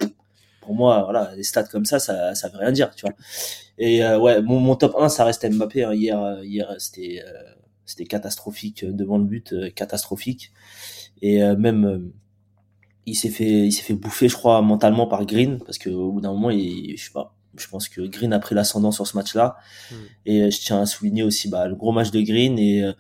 pour 0.63 0.75
moi, 0.75 1.03
voilà, 1.05 1.33
les 1.37 1.43
stats 1.43 1.65
comme 1.65 1.85
ça, 1.85 1.99
ça, 1.99 2.35
ça 2.35 2.49
veut 2.49 2.59
rien 2.59 2.73
dire, 2.73 2.91
tu 2.95 3.07
vois. 3.07 3.15
Et 3.77 4.03
ouais, 4.03 4.41
mon, 4.41 4.61
mon, 4.61 4.77
top 4.77 4.95
1, 4.99 5.09
ça 5.09 5.25
reste 5.25 5.49
Mbappé. 5.49 5.85
Hein. 5.85 5.95
Hier, 5.95 6.39
hier, 6.43 6.75
c'était, 6.79 7.23
c'était 7.87 8.07
catastrophique 8.07 8.85
devant 8.85 9.19
le 9.19 9.25
but, 9.25 9.55
catastrophique. 9.75 10.53
Et 11.23 11.41
même 11.57 12.13
il 13.07 13.15
s'est 13.15 13.31
fait 13.31 13.67
il 13.67 13.73
s'est 13.73 13.83
fait 13.83 13.95
bouffer 13.95 14.29
je 14.29 14.37
crois 14.37 14.63
mentalement 14.63 15.07
par 15.07 15.27
Green 15.27 15.59
parce 15.65 15.79
que 15.79 15.91
au 15.91 16.13
bout 16.13 16.21
d'un 16.21 16.33
moment 16.33 16.51
il 16.51 16.97
je 16.97 17.05
sais 17.05 17.13
pas 17.13 17.35
je 17.57 17.69
pense 17.69 17.89
que 17.89 18.01
Green 18.01 18.33
a 18.33 18.39
pris 18.39 18.55
l'ascendant 18.55 18.91
sur 18.91 19.07
ce 19.07 19.17
match-là 19.17 19.57
hmm. 19.91 19.95
et 20.27 20.43
euh, 20.43 20.51
je 20.51 20.59
tiens 20.59 20.81
à 20.81 20.87
souligner 20.87 21.23
aussi 21.23 21.49
bah, 21.49 21.69
le 21.69 21.77
gros 21.77 21.93
match 21.93 22.11
de 22.11 22.21
Green 22.21 22.59
et 22.59 22.83
euh, 22.83 22.93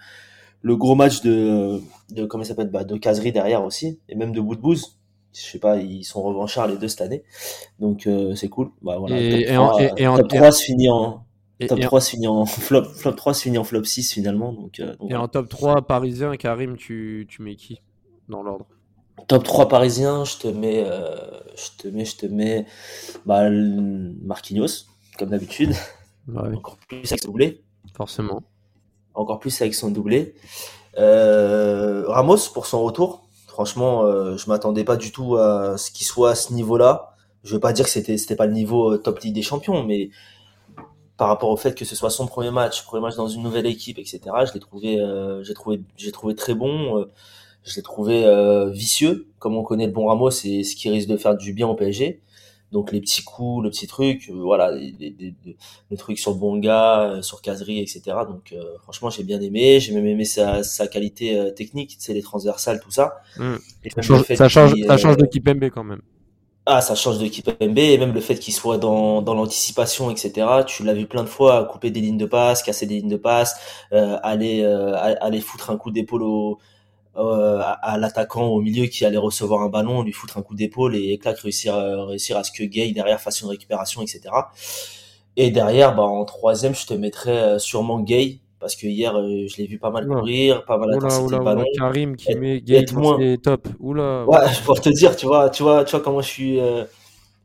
le 0.62 0.76
gros 0.76 0.94
match 0.94 1.22
de 1.22 1.80
de 2.10 2.24
comment 2.24 2.44
s'appelle 2.44 2.70
bah, 2.70 2.84
de 2.84 2.96
Kazri 2.96 3.32
derrière 3.32 3.64
aussi 3.64 3.98
et 4.08 4.14
même 4.14 4.32
de 4.32 4.40
Boudbouz 4.40 4.98
je 5.32 5.40
sais 5.40 5.58
pas 5.58 5.78
ils 5.78 6.04
sont 6.04 6.22
revanchards 6.22 6.68
les 6.68 6.76
deux 6.76 6.88
cette 6.88 7.00
année 7.00 7.24
donc 7.80 8.06
euh, 8.06 8.34
c'est 8.34 8.48
cool 8.48 8.70
bah 8.82 8.98
voilà 8.98 9.18
et, 9.18 9.46
top 9.46 9.54
3, 9.54 9.82
et, 9.98 10.06
en, 10.06 10.16
top 10.16 10.28
3 10.28 10.52
se 10.52 10.64
finit 10.64 10.88
en 10.88 11.24
top 11.68 11.80
3 11.80 12.00
se 12.00 12.10
finit 12.10 12.26
en 12.26 12.44
flop 12.46 12.84
flop 12.84 13.12
3 13.12 13.34
se 13.34 13.42
finit 13.42 13.58
en 13.58 13.64
flop 13.64 13.84
6 13.84 14.12
finalement 14.12 14.52
donc, 14.52 14.82
et 15.08 15.14
en 15.14 15.28
top 15.28 15.48
3 15.48 15.82
parisien 15.86 16.36
Karim 16.36 16.76
tu 16.76 17.26
tu 17.28 17.42
mets 17.42 17.56
qui 17.56 17.80
dans 18.28 18.42
l'ordre? 18.42 18.66
Top 19.28 19.44
3 19.44 19.68
parisien, 19.68 20.24
je 20.24 20.38
te 20.38 20.48
mets, 20.48 20.84
euh, 20.84 21.16
je 21.56 21.82
te 21.82 21.88
mets, 21.88 22.04
je 22.04 22.16
te 22.16 22.26
mets 22.26 22.66
bah, 23.24 23.48
Marquinhos, 23.50 24.86
comme 25.18 25.30
d'habitude. 25.30 25.72
Encore 26.36 26.76
plus 26.88 27.12
avec 27.12 27.22
son 27.22 27.28
doublé. 27.28 27.62
Forcément. 27.96 28.42
Encore 29.14 29.38
plus 29.38 29.60
avec 29.60 29.74
son 29.74 29.90
doublé. 29.90 30.34
Euh, 30.98 32.04
Ramos 32.08 32.50
pour 32.52 32.66
son 32.66 32.82
retour. 32.82 33.28
Franchement, 33.46 34.02
euh, 34.02 34.36
je 34.36 34.48
m'attendais 34.48 34.84
pas 34.84 34.96
du 34.96 35.12
tout 35.12 35.36
à 35.36 35.76
ce 35.78 35.92
qu'il 35.92 36.06
soit 36.06 36.30
à 36.30 36.34
ce 36.34 36.52
niveau-là. 36.52 37.14
Je 37.44 37.54
veux 37.54 37.60
pas 37.60 37.72
dire 37.72 37.84
que 37.84 37.90
c'était 37.90 38.18
c'était 38.18 38.36
pas 38.36 38.46
le 38.46 38.52
niveau 38.52 38.94
euh, 38.94 38.98
top 38.98 39.20
Ligue 39.20 39.34
des 39.34 39.42
Champions, 39.42 39.84
mais 39.84 40.10
par 41.16 41.28
rapport 41.28 41.50
au 41.50 41.56
fait 41.56 41.74
que 41.76 41.84
ce 41.84 41.94
soit 41.94 42.10
son 42.10 42.26
premier 42.26 42.50
match, 42.50 42.84
premier 42.84 43.02
match 43.02 43.16
dans 43.16 43.28
une 43.28 43.42
nouvelle 43.42 43.66
équipe, 43.66 43.98
etc. 43.98 44.20
Je 44.46 44.52
l'ai 44.52 44.60
trouvé, 44.60 45.00
euh, 45.00 45.42
j'ai 45.44 45.54
trouvé, 45.54 45.80
j'ai 45.96 46.12
trouvé 46.12 46.34
très 46.34 46.54
bon. 46.54 46.98
Euh, 46.98 47.04
je 47.62 47.76
l'ai 47.76 47.82
trouvé 47.82 48.24
euh, 48.24 48.68
vicieux, 48.70 49.28
comme 49.38 49.56
on 49.56 49.62
connaît 49.62 49.86
le 49.86 49.92
bon 49.92 50.06
Ramos, 50.06 50.30
c'est 50.30 50.64
ce 50.64 50.76
qui 50.76 50.90
risque 50.90 51.08
de 51.08 51.16
faire 51.16 51.36
du 51.36 51.52
bien 51.52 51.66
au 51.66 51.74
PSG. 51.74 52.20
Donc 52.72 52.90
les 52.90 53.00
petits 53.00 53.22
coups, 53.22 53.62
le 53.62 53.70
petit 53.70 53.86
truc, 53.86 54.28
voilà, 54.34 54.72
le 54.72 55.96
truc 55.96 56.18
sur 56.18 56.34
Bonga, 56.34 57.20
sur 57.22 57.40
Casery, 57.40 57.78
etc. 57.78 58.02
Donc 58.28 58.52
franchement, 58.82 59.10
j'ai 59.10 59.22
bien 59.22 59.40
aimé. 59.40 59.78
J'ai 59.78 59.94
même 59.94 60.06
aimé 60.06 60.24
sa, 60.24 60.64
sa 60.64 60.88
qualité 60.88 61.52
technique, 61.54 61.94
c'est 62.00 62.14
les 62.14 62.22
transversales, 62.22 62.80
tout 62.80 62.90
ça. 62.90 63.22
Mmh. 63.38 63.54
ça, 63.94 64.02
change, 64.02 64.24
ça, 64.24 64.48
change, 64.48 64.74
ça 64.88 64.96
change 64.96 65.16
de 65.16 65.26
Kipembe 65.26 65.70
quand 65.70 65.84
même. 65.84 66.02
Ah, 66.66 66.80
ça 66.80 66.94
change 66.94 67.18
d'équipe 67.18 67.46
MB 67.60 67.78
et 67.78 67.98
même 67.98 68.14
le 68.14 68.20
fait 68.22 68.38
qu'il 68.38 68.54
soit 68.54 68.78
dans, 68.78 69.20
dans 69.20 69.34
l'anticipation, 69.34 70.10
etc. 70.10 70.64
Tu 70.66 70.82
l'as 70.82 70.94
vu 70.94 71.06
plein 71.06 71.22
de 71.22 71.28
fois 71.28 71.66
couper 71.66 71.90
des 71.90 72.00
lignes 72.00 72.16
de 72.16 72.24
passe, 72.24 72.62
casser 72.62 72.86
des 72.86 72.96
lignes 72.96 73.10
de 73.10 73.18
passe, 73.18 73.56
euh, 73.92 74.16
aller 74.22 74.62
euh, 74.62 74.94
aller 75.20 75.42
foutre 75.42 75.68
un 75.68 75.76
coup 75.76 75.90
d'épaule 75.90 76.22
au, 76.22 76.58
euh, 77.16 77.60
à, 77.82 77.98
l'attaquant 77.98 78.46
au 78.46 78.62
milieu 78.62 78.86
qui 78.86 79.04
allait 79.04 79.18
recevoir 79.18 79.60
un 79.60 79.68
ballon, 79.68 80.02
lui 80.02 80.12
foutre 80.12 80.38
un 80.38 80.42
coup 80.42 80.54
d'épaule 80.54 80.96
et 80.96 81.18
clac 81.18 81.38
réussir 81.38 81.76
réussir 82.08 82.38
à 82.38 82.44
ce 82.44 82.52
que 82.52 82.64
Gay 82.64 82.92
derrière 82.92 83.20
fasse 83.20 83.42
une 83.42 83.48
récupération, 83.48 84.00
etc. 84.02 84.22
Et 85.36 85.50
derrière, 85.50 85.94
bah 85.94 86.04
en 86.04 86.24
troisième, 86.24 86.74
je 86.74 86.86
te 86.86 86.94
mettrais 86.94 87.58
sûrement 87.58 88.00
Gay 88.00 88.40
parce 88.64 88.76
que 88.76 88.86
hier 88.86 89.14
euh, 89.14 89.46
je 89.46 89.58
l'ai 89.58 89.66
vu 89.66 89.78
pas 89.78 89.90
mal 89.90 90.06
courir, 90.06 90.64
pas 90.64 90.78
mal 90.78 90.94
intercepter 90.94 91.36
le 91.36 91.44
ballon. 91.44 91.64
Karim 91.76 92.16
qui 92.16 92.34
met 92.34 92.62
Gay 92.62 92.86
moins... 92.94 93.18
top. 93.36 93.68
Oula. 93.78 94.24
Ouais, 94.26 94.38
pour 94.64 94.80
te 94.80 94.88
dire, 94.88 95.14
tu 95.16 95.26
vois, 95.26 95.50
tu 95.50 95.62
vois, 95.62 95.84
tu 95.84 95.90
vois 95.90 96.00
comment 96.00 96.22
je 96.22 96.28
suis 96.28 96.60
euh, 96.60 96.84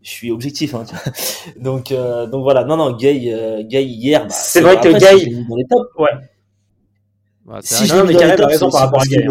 je 0.02 0.10
suis 0.10 0.32
objectif 0.32 0.74
hein, 0.76 0.86
donc 1.60 1.92
euh, 1.92 2.26
donc 2.26 2.44
voilà 2.44 2.64
non 2.64 2.78
non 2.78 2.96
Gay 2.96 3.66
Gay 3.68 3.84
hier 3.84 4.22
bah, 4.22 4.30
c'est 4.30 4.62
vrai 4.62 4.80
que 4.80 4.88
Gay 4.98 5.20
si 5.20 5.46
dans 5.46 5.58
les 5.58 5.66
tops 5.66 5.90
ouais 5.98 6.12
bah, 7.44 7.60
si 7.62 7.86
je 7.86 7.96
l'ai 7.96 8.04
mis 8.08 8.14
dans 8.14 8.26
les 8.26 8.36
tops 8.38 8.48
raison 8.48 8.70
par 8.70 8.82
rapport 8.84 9.02
à 9.02 9.06
Gay. 9.06 9.26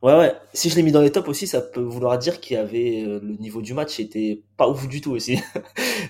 Ouais, 0.00 0.16
ouais. 0.16 0.32
Si 0.54 0.70
je 0.70 0.76
l'ai 0.76 0.82
mis 0.84 0.92
dans 0.92 1.00
les 1.00 1.10
tops 1.10 1.28
aussi, 1.28 1.48
ça 1.48 1.60
peut 1.60 1.80
vouloir 1.80 2.18
dire 2.18 2.40
qu'il 2.40 2.54
y 2.54 2.58
avait 2.58 3.04
euh, 3.04 3.18
le 3.20 3.34
niveau 3.34 3.60
du 3.60 3.74
match 3.74 3.98
était 3.98 4.42
pas 4.56 4.68
ouf 4.68 4.86
du 4.88 5.00
tout 5.00 5.10
aussi. 5.12 5.38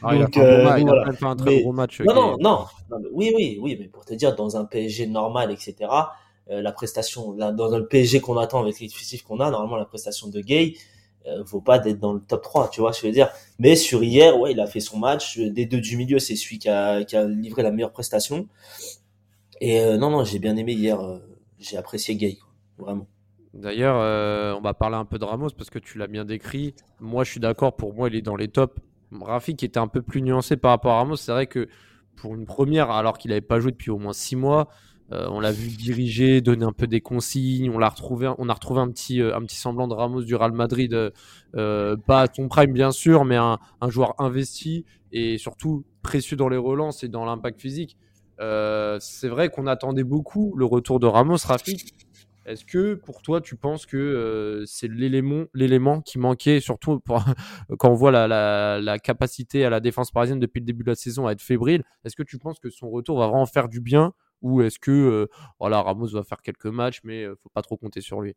Ah, 0.02 0.16
donc, 0.16 0.37
il 0.37 0.42
a, 0.42 0.45
euh, 0.45 0.78
bon 0.78 0.87
voilà. 0.87 1.12
fait 1.12 1.25
un 1.25 1.35
très 1.35 1.62
gros 1.62 1.73
match. 1.73 2.00
Non, 2.02 2.14
non, 2.14 2.37
non, 2.38 2.66
non 2.90 2.99
oui, 3.12 3.33
oui, 3.35 3.59
oui, 3.61 3.76
mais 3.80 3.88
pour 3.88 4.04
te 4.04 4.14
dire, 4.14 4.37
dans 4.37 4.57
un 4.57 4.64
PSG 4.64 5.07
normal, 5.07 5.50
etc., 5.50 5.90
euh, 6.50 6.62
la 6.62 6.71
prestation, 6.71 7.33
dans 7.33 7.76
le 7.76 7.87
PSG 7.88 8.21
qu'on 8.21 8.37
attend 8.37 8.61
avec 8.61 8.78
l'effectif 8.78 9.23
qu'on 9.25 9.40
a, 9.40 9.50
normalement, 9.50 9.76
la 9.76 9.87
prestation 9.87 10.28
de 10.28 10.40
Gay, 10.40 10.75
euh, 11.26 11.42
vaut 11.42 11.61
pas 11.61 11.78
d'être 11.78 11.99
dans 11.99 12.12
le 12.12 12.21
top 12.21 12.42
3, 12.42 12.68
tu 12.71 12.80
vois, 12.80 12.92
je 12.92 13.04
veux 13.04 13.12
dire. 13.12 13.30
Mais 13.59 13.75
sur 13.75 14.04
hier, 14.04 14.38
ouais, 14.38 14.52
il 14.52 14.61
a 14.61 14.66
fait 14.66 14.80
son 14.80 14.99
match. 14.99 15.38
Des 15.38 15.66
deux 15.66 15.80
du 15.80 15.97
milieu, 15.97 16.18
c'est 16.18 16.37
celui 16.37 16.59
qui 16.59 16.68
a, 16.68 17.02
qui 17.04 17.16
a 17.16 17.25
livré 17.25 17.62
la 17.62 17.71
meilleure 17.71 17.92
prestation. 17.92 18.47
Et 19.61 19.83
non, 19.97 20.11
non, 20.11 20.25
j'ai 20.25 20.38
bien 20.38 20.57
aimé 20.57 20.75
hier. 20.75 21.00
j'ai 21.59 21.76
apprécié 21.76 22.14
Gay, 22.14 22.38
vraiment. 22.78 23.07
D'ailleurs, 23.55 23.97
euh, 23.99 24.55
on 24.55 24.61
va 24.61 24.75
parler 24.75 24.97
un 24.97 25.05
peu 25.05 25.19
de 25.19 25.25
Ramos 25.25 25.50
parce 25.57 25.71
que 25.71 25.78
tu 25.78 25.99
l'as 25.99 26.07
bien 26.07 26.25
décrit. 26.25 26.75
Moi, 27.00 27.25
je 27.25 27.31
suis 27.31 27.40
d'accord. 27.40 27.76
Pour 27.76 27.95
moi, 27.95 28.09
il 28.09 28.17
est 28.17 28.23
dans 28.23 28.37
les 28.37 28.49
tops. 28.49 28.81
Rafik 29.12 29.62
était 29.62 29.78
un 29.78 29.88
peu 29.88 30.02
plus 30.02 30.21
nuancé 30.21 30.57
par 30.57 30.73
rapport 30.73 30.93
à 30.93 30.99
Ramos. 30.99 31.17
C'est 31.17 31.33
vrai 31.33 31.47
que 31.47 31.69
pour 32.17 32.35
une 32.35 32.45
première, 32.45 32.90
alors 32.90 33.17
qu'il 33.17 33.31
n'avait 33.31 33.40
pas 33.40 33.59
joué 33.61 33.73
depuis 33.73 33.90
au 33.90 33.99
moins 33.99 34.12
six 34.12 34.37
mois, 34.37 34.69
euh, 35.12 35.26
on 35.31 35.40
l'a 35.40 35.52
vu 35.52 35.69
diriger, 35.69 36.43
donner 36.43 36.67
un 36.67 36.73
peu 36.73 36.87
des 36.87 37.00
consignes. 37.00 37.71
On 37.71 37.78
l'a 37.78 37.88
retrouvé, 37.88 38.26
a 38.26 38.33
retrouvé 38.33 38.81
un 38.81 38.90
petit, 38.90 39.23
euh, 39.23 39.35
un 39.35 39.40
petit 39.40 39.57
semblant 39.57 39.88
de 39.88 39.95
Ramos 39.95 40.23
du 40.23 40.35
Real 40.35 40.52
Madrid, 40.52 40.95
pas 41.55 42.23
à 42.23 42.27
son 42.35 42.49
prime 42.49 42.73
bien 42.73 42.90
sûr, 42.90 43.25
mais 43.25 43.37
un, 43.37 43.59
joueur 43.88 44.14
investi 44.18 44.85
et 45.11 45.38
surtout 45.38 45.85
précieux 46.03 46.37
dans 46.37 46.51
les 46.51 46.59
relances 46.59 47.03
et 47.03 47.09
dans 47.09 47.25
l'impact 47.25 47.62
physique. 47.62 47.96
c'est 48.38 49.29
vrai 49.29 49.49
qu'on 49.49 49.66
attendait 49.66 50.05
beaucoup 50.05 50.55
le 50.57 50.66
retour 50.66 51.01
de 51.01 51.07
Ramos, 51.07 51.38
Rafik. 51.46 51.94
Est-ce 52.49 52.65
que 52.65 52.95
pour 52.95 53.21
toi, 53.21 53.43
tu 53.43 53.57
penses 53.57 53.85
que 53.85 54.65
c'est 54.67 54.89
l'élément, 54.89 56.01
qui 56.01 56.19
manquait, 56.19 56.61
surtout 56.61 57.01
quand 57.79 57.91
on 57.91 57.95
voit 57.95 58.11
la, 58.11 58.99
capacité 58.99 59.67
à 59.67 59.71
la 59.71 59.81
défense 59.81 60.11
parisienne 60.11 60.41
depuis 60.41 60.61
le 60.61 60.65
début 60.65 60.83
de 60.83 60.91
la 60.91 60.97
saison 60.97 61.27
à 61.27 61.33
être 61.33 61.43
fébrile 61.43 61.85
Est-ce 62.05 62.17
que 62.17 62.23
tu 62.23 62.39
penses 62.39 62.59
que 62.59 62.71
son 62.71 62.89
retour 62.89 63.19
va 63.19 63.27
vraiment 63.27 63.45
faire 63.45 63.69
du 63.69 63.81
bien 63.81 64.15
ou 64.41 64.63
est-ce 64.63 64.79
que 64.79 65.29
voilà, 65.61 65.83
Ramos 65.83 66.09
va 66.09 66.23
faire 66.23 66.41
quelques 66.41 66.67
matchs, 66.67 67.01
mais 67.05 67.23
il 67.25 67.35
faut 67.43 67.51
pas 67.53 67.63
trop 67.63 67.77
compter 67.77 68.01
sur 68.01 68.23
lui? 68.23 68.35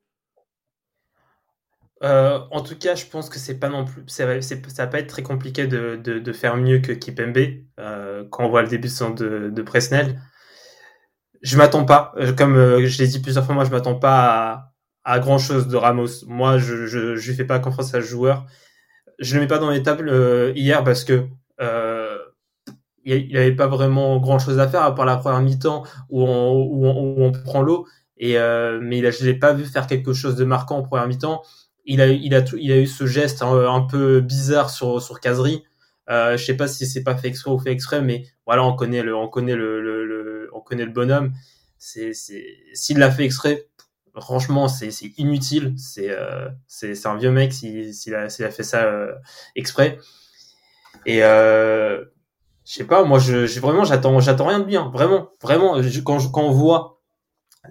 En 2.01 2.61
tout 2.61 2.77
cas, 2.77 2.95
je 2.95 3.05
pense 3.05 3.29
que 3.29 3.39
c'est 3.39 3.59
pas 3.59 3.69
non 3.69 3.85
plus, 3.85 4.03
va 4.19 4.87
pas 4.87 4.99
être 4.99 5.07
très 5.07 5.23
compliqué 5.23 5.67
de, 5.67 6.33
faire 6.33 6.57
mieux 6.57 6.79
que 6.79 6.91
Kipembe 6.91 7.37
quand 8.29 8.45
on 8.45 8.49
voit 8.49 8.61
le 8.61 8.67
début 8.67 8.89
de, 8.89 9.49
de 9.49 9.61
Presnel 9.61 10.19
je 11.41 11.57
m'attends 11.57 11.85
pas, 11.85 12.13
euh, 12.17 12.33
comme 12.33 12.55
euh, 12.55 12.85
je 12.85 13.01
l'ai 13.01 13.07
dit 13.07 13.19
plusieurs 13.19 13.45
fois, 13.45 13.55
moi 13.55 13.65
je 13.65 13.71
m'attends 13.71 13.95
pas 13.95 14.71
à, 15.03 15.13
à, 15.15 15.19
grand 15.19 15.37
chose 15.37 15.67
de 15.67 15.75
Ramos. 15.77 16.25
Moi, 16.27 16.57
je, 16.57 16.85
je, 16.87 17.15
je 17.15 17.29
lui 17.29 17.35
fais 17.35 17.45
pas 17.45 17.59
confiance 17.59 17.93
à 17.93 18.01
ce 18.01 18.07
joueur. 18.07 18.45
Je 19.19 19.35
le 19.35 19.41
mets 19.41 19.47
pas 19.47 19.59
dans 19.59 19.69
les 19.69 19.83
tables 19.83 20.09
euh, 20.09 20.51
hier 20.55 20.83
parce 20.83 21.03
que 21.03 21.25
euh, 21.61 22.17
il 23.03 23.35
avait 23.35 23.55
pas 23.55 23.67
vraiment 23.67 24.19
grand 24.19 24.39
chose 24.39 24.59
à 24.59 24.67
faire 24.67 24.83
à 24.83 24.93
part 24.93 25.05
la 25.05 25.17
première 25.17 25.41
mi-temps 25.41 25.83
où 26.09 26.23
on, 26.23 26.53
où 26.53 26.85
on, 26.85 27.15
où 27.17 27.23
on 27.23 27.31
prend 27.31 27.61
l'eau. 27.61 27.87
Et 28.17 28.33
mais 28.81 28.99
il 28.99 29.05
a, 29.07 29.11
je 29.11 29.25
l'ai 29.25 29.33
pas 29.33 29.53
vu 29.53 29.65
faire 29.65 29.87
quelque 29.87 30.13
chose 30.13 30.35
de 30.35 30.45
marquant 30.45 30.77
en 30.77 30.83
première 30.83 31.07
mi-temps. 31.07 31.41
Il 31.85 32.01
a, 32.01 32.07
il 32.07 32.35
a, 32.35 32.43
il 32.55 32.71
a 32.71 32.77
eu 32.77 32.85
ce 32.85 33.07
geste 33.07 33.41
un, 33.41 33.81
peu 33.81 34.21
bizarre 34.21 34.69
sur 34.69 35.01
sur 35.01 35.19
Casery. 35.19 35.63
Euh, 36.09 36.35
je 36.37 36.43
sais 36.43 36.57
pas 36.57 36.67
si 36.67 36.85
c'est 36.85 37.03
pas 37.03 37.15
fait 37.15 37.29
exprès 37.29 37.51
ou 37.51 37.59
fait 37.59 37.71
exprès, 37.71 38.01
mais 38.01 38.25
voilà, 38.45 38.63
on 38.65 38.75
connaît 38.75 39.01
le, 39.01 39.15
on 39.15 39.29
connaît 39.29 39.55
le, 39.55 39.81
le, 39.81 40.05
le 40.05 40.40
on 40.53 40.61
connaît 40.61 40.85
le 40.85 40.91
bonhomme. 40.91 41.33
C'est, 41.77 42.13
s'il 42.13 42.97
l'a 42.99 43.11
fait 43.11 43.25
exprès, 43.25 43.67
franchement, 44.19 44.67
c'est, 44.67 44.89
inutile. 45.17 45.73
C'est, 45.77 46.09
euh, 46.09 46.49
c'est, 46.67 47.05
un 47.05 47.17
vieux 47.17 47.31
mec 47.31 47.53
s'il, 47.53 47.93
s'il 47.93 48.15
a, 48.15 48.23
a 48.23 48.29
fait 48.29 48.63
ça 48.63 48.83
euh, 48.83 49.13
exprès. 49.55 49.97
Et 51.05 51.23
euh, 51.23 52.03
je 52.65 52.73
sais 52.73 52.83
pas, 52.83 53.03
moi, 53.03 53.19
je, 53.19 53.45
je 53.47 53.59
vraiment, 53.59 53.83
j'attends, 53.83 54.19
j'attends 54.19 54.47
rien 54.47 54.59
de 54.59 54.65
bien. 54.65 54.89
Vraiment, 54.89 55.29
vraiment, 55.41 55.81
quand, 56.03 56.31
quand 56.31 56.43
on 56.43 56.51
voit 56.51 57.01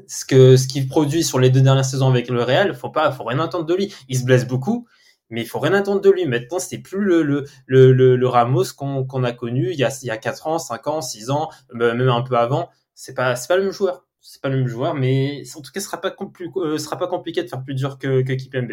ce 0.06 0.24
que 0.24 0.56
ce 0.56 0.66
qu'il 0.68 0.88
produit 0.88 1.24
sur 1.24 1.38
les 1.38 1.50
deux 1.50 1.60
dernières 1.60 1.84
saisons 1.84 2.08
avec 2.08 2.28
le 2.28 2.42
Real, 2.42 2.74
faut 2.74 2.90
pas, 2.90 3.10
faut 3.12 3.24
rien 3.24 3.38
attendre 3.40 3.66
de 3.66 3.74
lui. 3.74 3.94
Il 4.08 4.18
se 4.18 4.24
blesse 4.24 4.46
beaucoup, 4.46 4.86
mais 5.30 5.42
il 5.42 5.46
faut 5.46 5.58
rien 5.58 5.72
attendre 5.72 6.00
de 6.00 6.10
lui. 6.10 6.26
Maintenant, 6.26 6.58
c'est 6.58 6.78
plus 6.78 7.00
le, 7.00 7.22
le, 7.22 7.44
le, 7.66 8.16
le, 8.16 8.28
Ramos 8.28 8.64
qu'on 8.76 9.04
qu'on 9.04 9.24
a 9.24 9.32
connu 9.32 9.70
il 9.70 9.78
y 9.78 9.84
a, 9.84 9.96
il 10.02 10.06
y 10.06 10.10
a 10.10 10.16
4 10.16 10.46
ans, 10.46 10.58
5 10.58 10.86
ans, 10.86 11.00
6 11.00 11.30
ans, 11.30 11.48
même 11.72 12.00
un 12.08 12.22
peu 12.22 12.36
avant. 12.36 12.68
C'est 12.94 13.14
pas, 13.14 13.34
pas 13.48 13.56
le 13.56 13.64
même 13.64 13.72
joueur. 13.72 14.06
C'est 14.20 14.42
pas 14.42 14.50
le 14.50 14.58
même 14.58 14.66
joueur, 14.66 14.94
mais 14.94 15.42
en 15.56 15.60
tout 15.62 15.72
cas, 15.72 15.80
ce 15.80 15.86
sera 15.86 16.00
pas, 16.00 16.14
euh, 16.56 16.76
sera 16.76 16.98
pas 16.98 17.06
compliqué 17.08 17.42
de 17.42 17.48
faire 17.48 17.64
plus 17.64 17.74
dur 17.74 17.98
que, 17.98 18.20
que 18.20 18.32
Kipembe. 18.34 18.72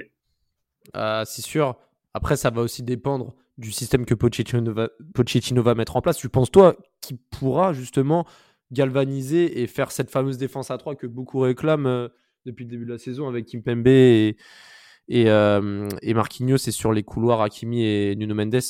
Euh, 0.95 1.23
c'est 1.25 1.41
sûr. 1.41 1.77
Après, 2.13 2.35
ça 2.35 2.49
va 2.49 2.61
aussi 2.61 2.83
dépendre 2.83 3.33
du 3.57 3.71
système 3.71 4.05
que 4.05 4.13
Pochettino 4.13 4.73
va, 4.73 4.89
Pochettino 5.13 5.63
va 5.63 5.73
mettre 5.75 5.95
en 5.95 6.01
place. 6.01 6.17
Tu 6.17 6.29
penses, 6.29 6.51
toi, 6.51 6.75
qui 7.01 7.13
pourra 7.15 7.73
justement 7.73 8.25
galvaniser 8.71 9.61
et 9.61 9.67
faire 9.67 9.91
cette 9.91 10.11
fameuse 10.11 10.37
défense 10.37 10.71
à 10.71 10.77
3 10.77 10.95
que 10.95 11.07
beaucoup 11.07 11.39
réclament 11.39 11.87
euh, 11.87 12.07
depuis 12.45 12.65
le 12.65 12.71
début 12.71 12.85
de 12.85 12.91
la 12.91 12.97
saison 12.97 13.27
avec 13.27 13.45
Kimpembe 13.45 13.87
et, 13.87 14.37
et, 15.07 15.29
euh, 15.29 15.87
et 16.01 16.13
Marquinhos, 16.13 16.57
c'est 16.57 16.71
sur 16.71 16.93
les 16.93 17.03
couloirs 17.03 17.41
Hakimi 17.41 17.83
et 17.83 18.15
Nuno 18.15 18.35
Mendes 18.35 18.61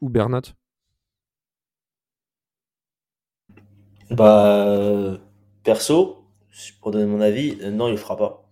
ou 0.00 0.08
Bernat? 0.08 0.42
Bah, 4.10 5.18
perso, 5.64 6.24
pour 6.80 6.90
donner 6.92 7.06
mon 7.06 7.20
avis, 7.20 7.58
euh, 7.62 7.70
non, 7.70 7.88
il 7.88 7.92
le 7.92 7.96
fera 7.96 8.16
pas. 8.16 8.44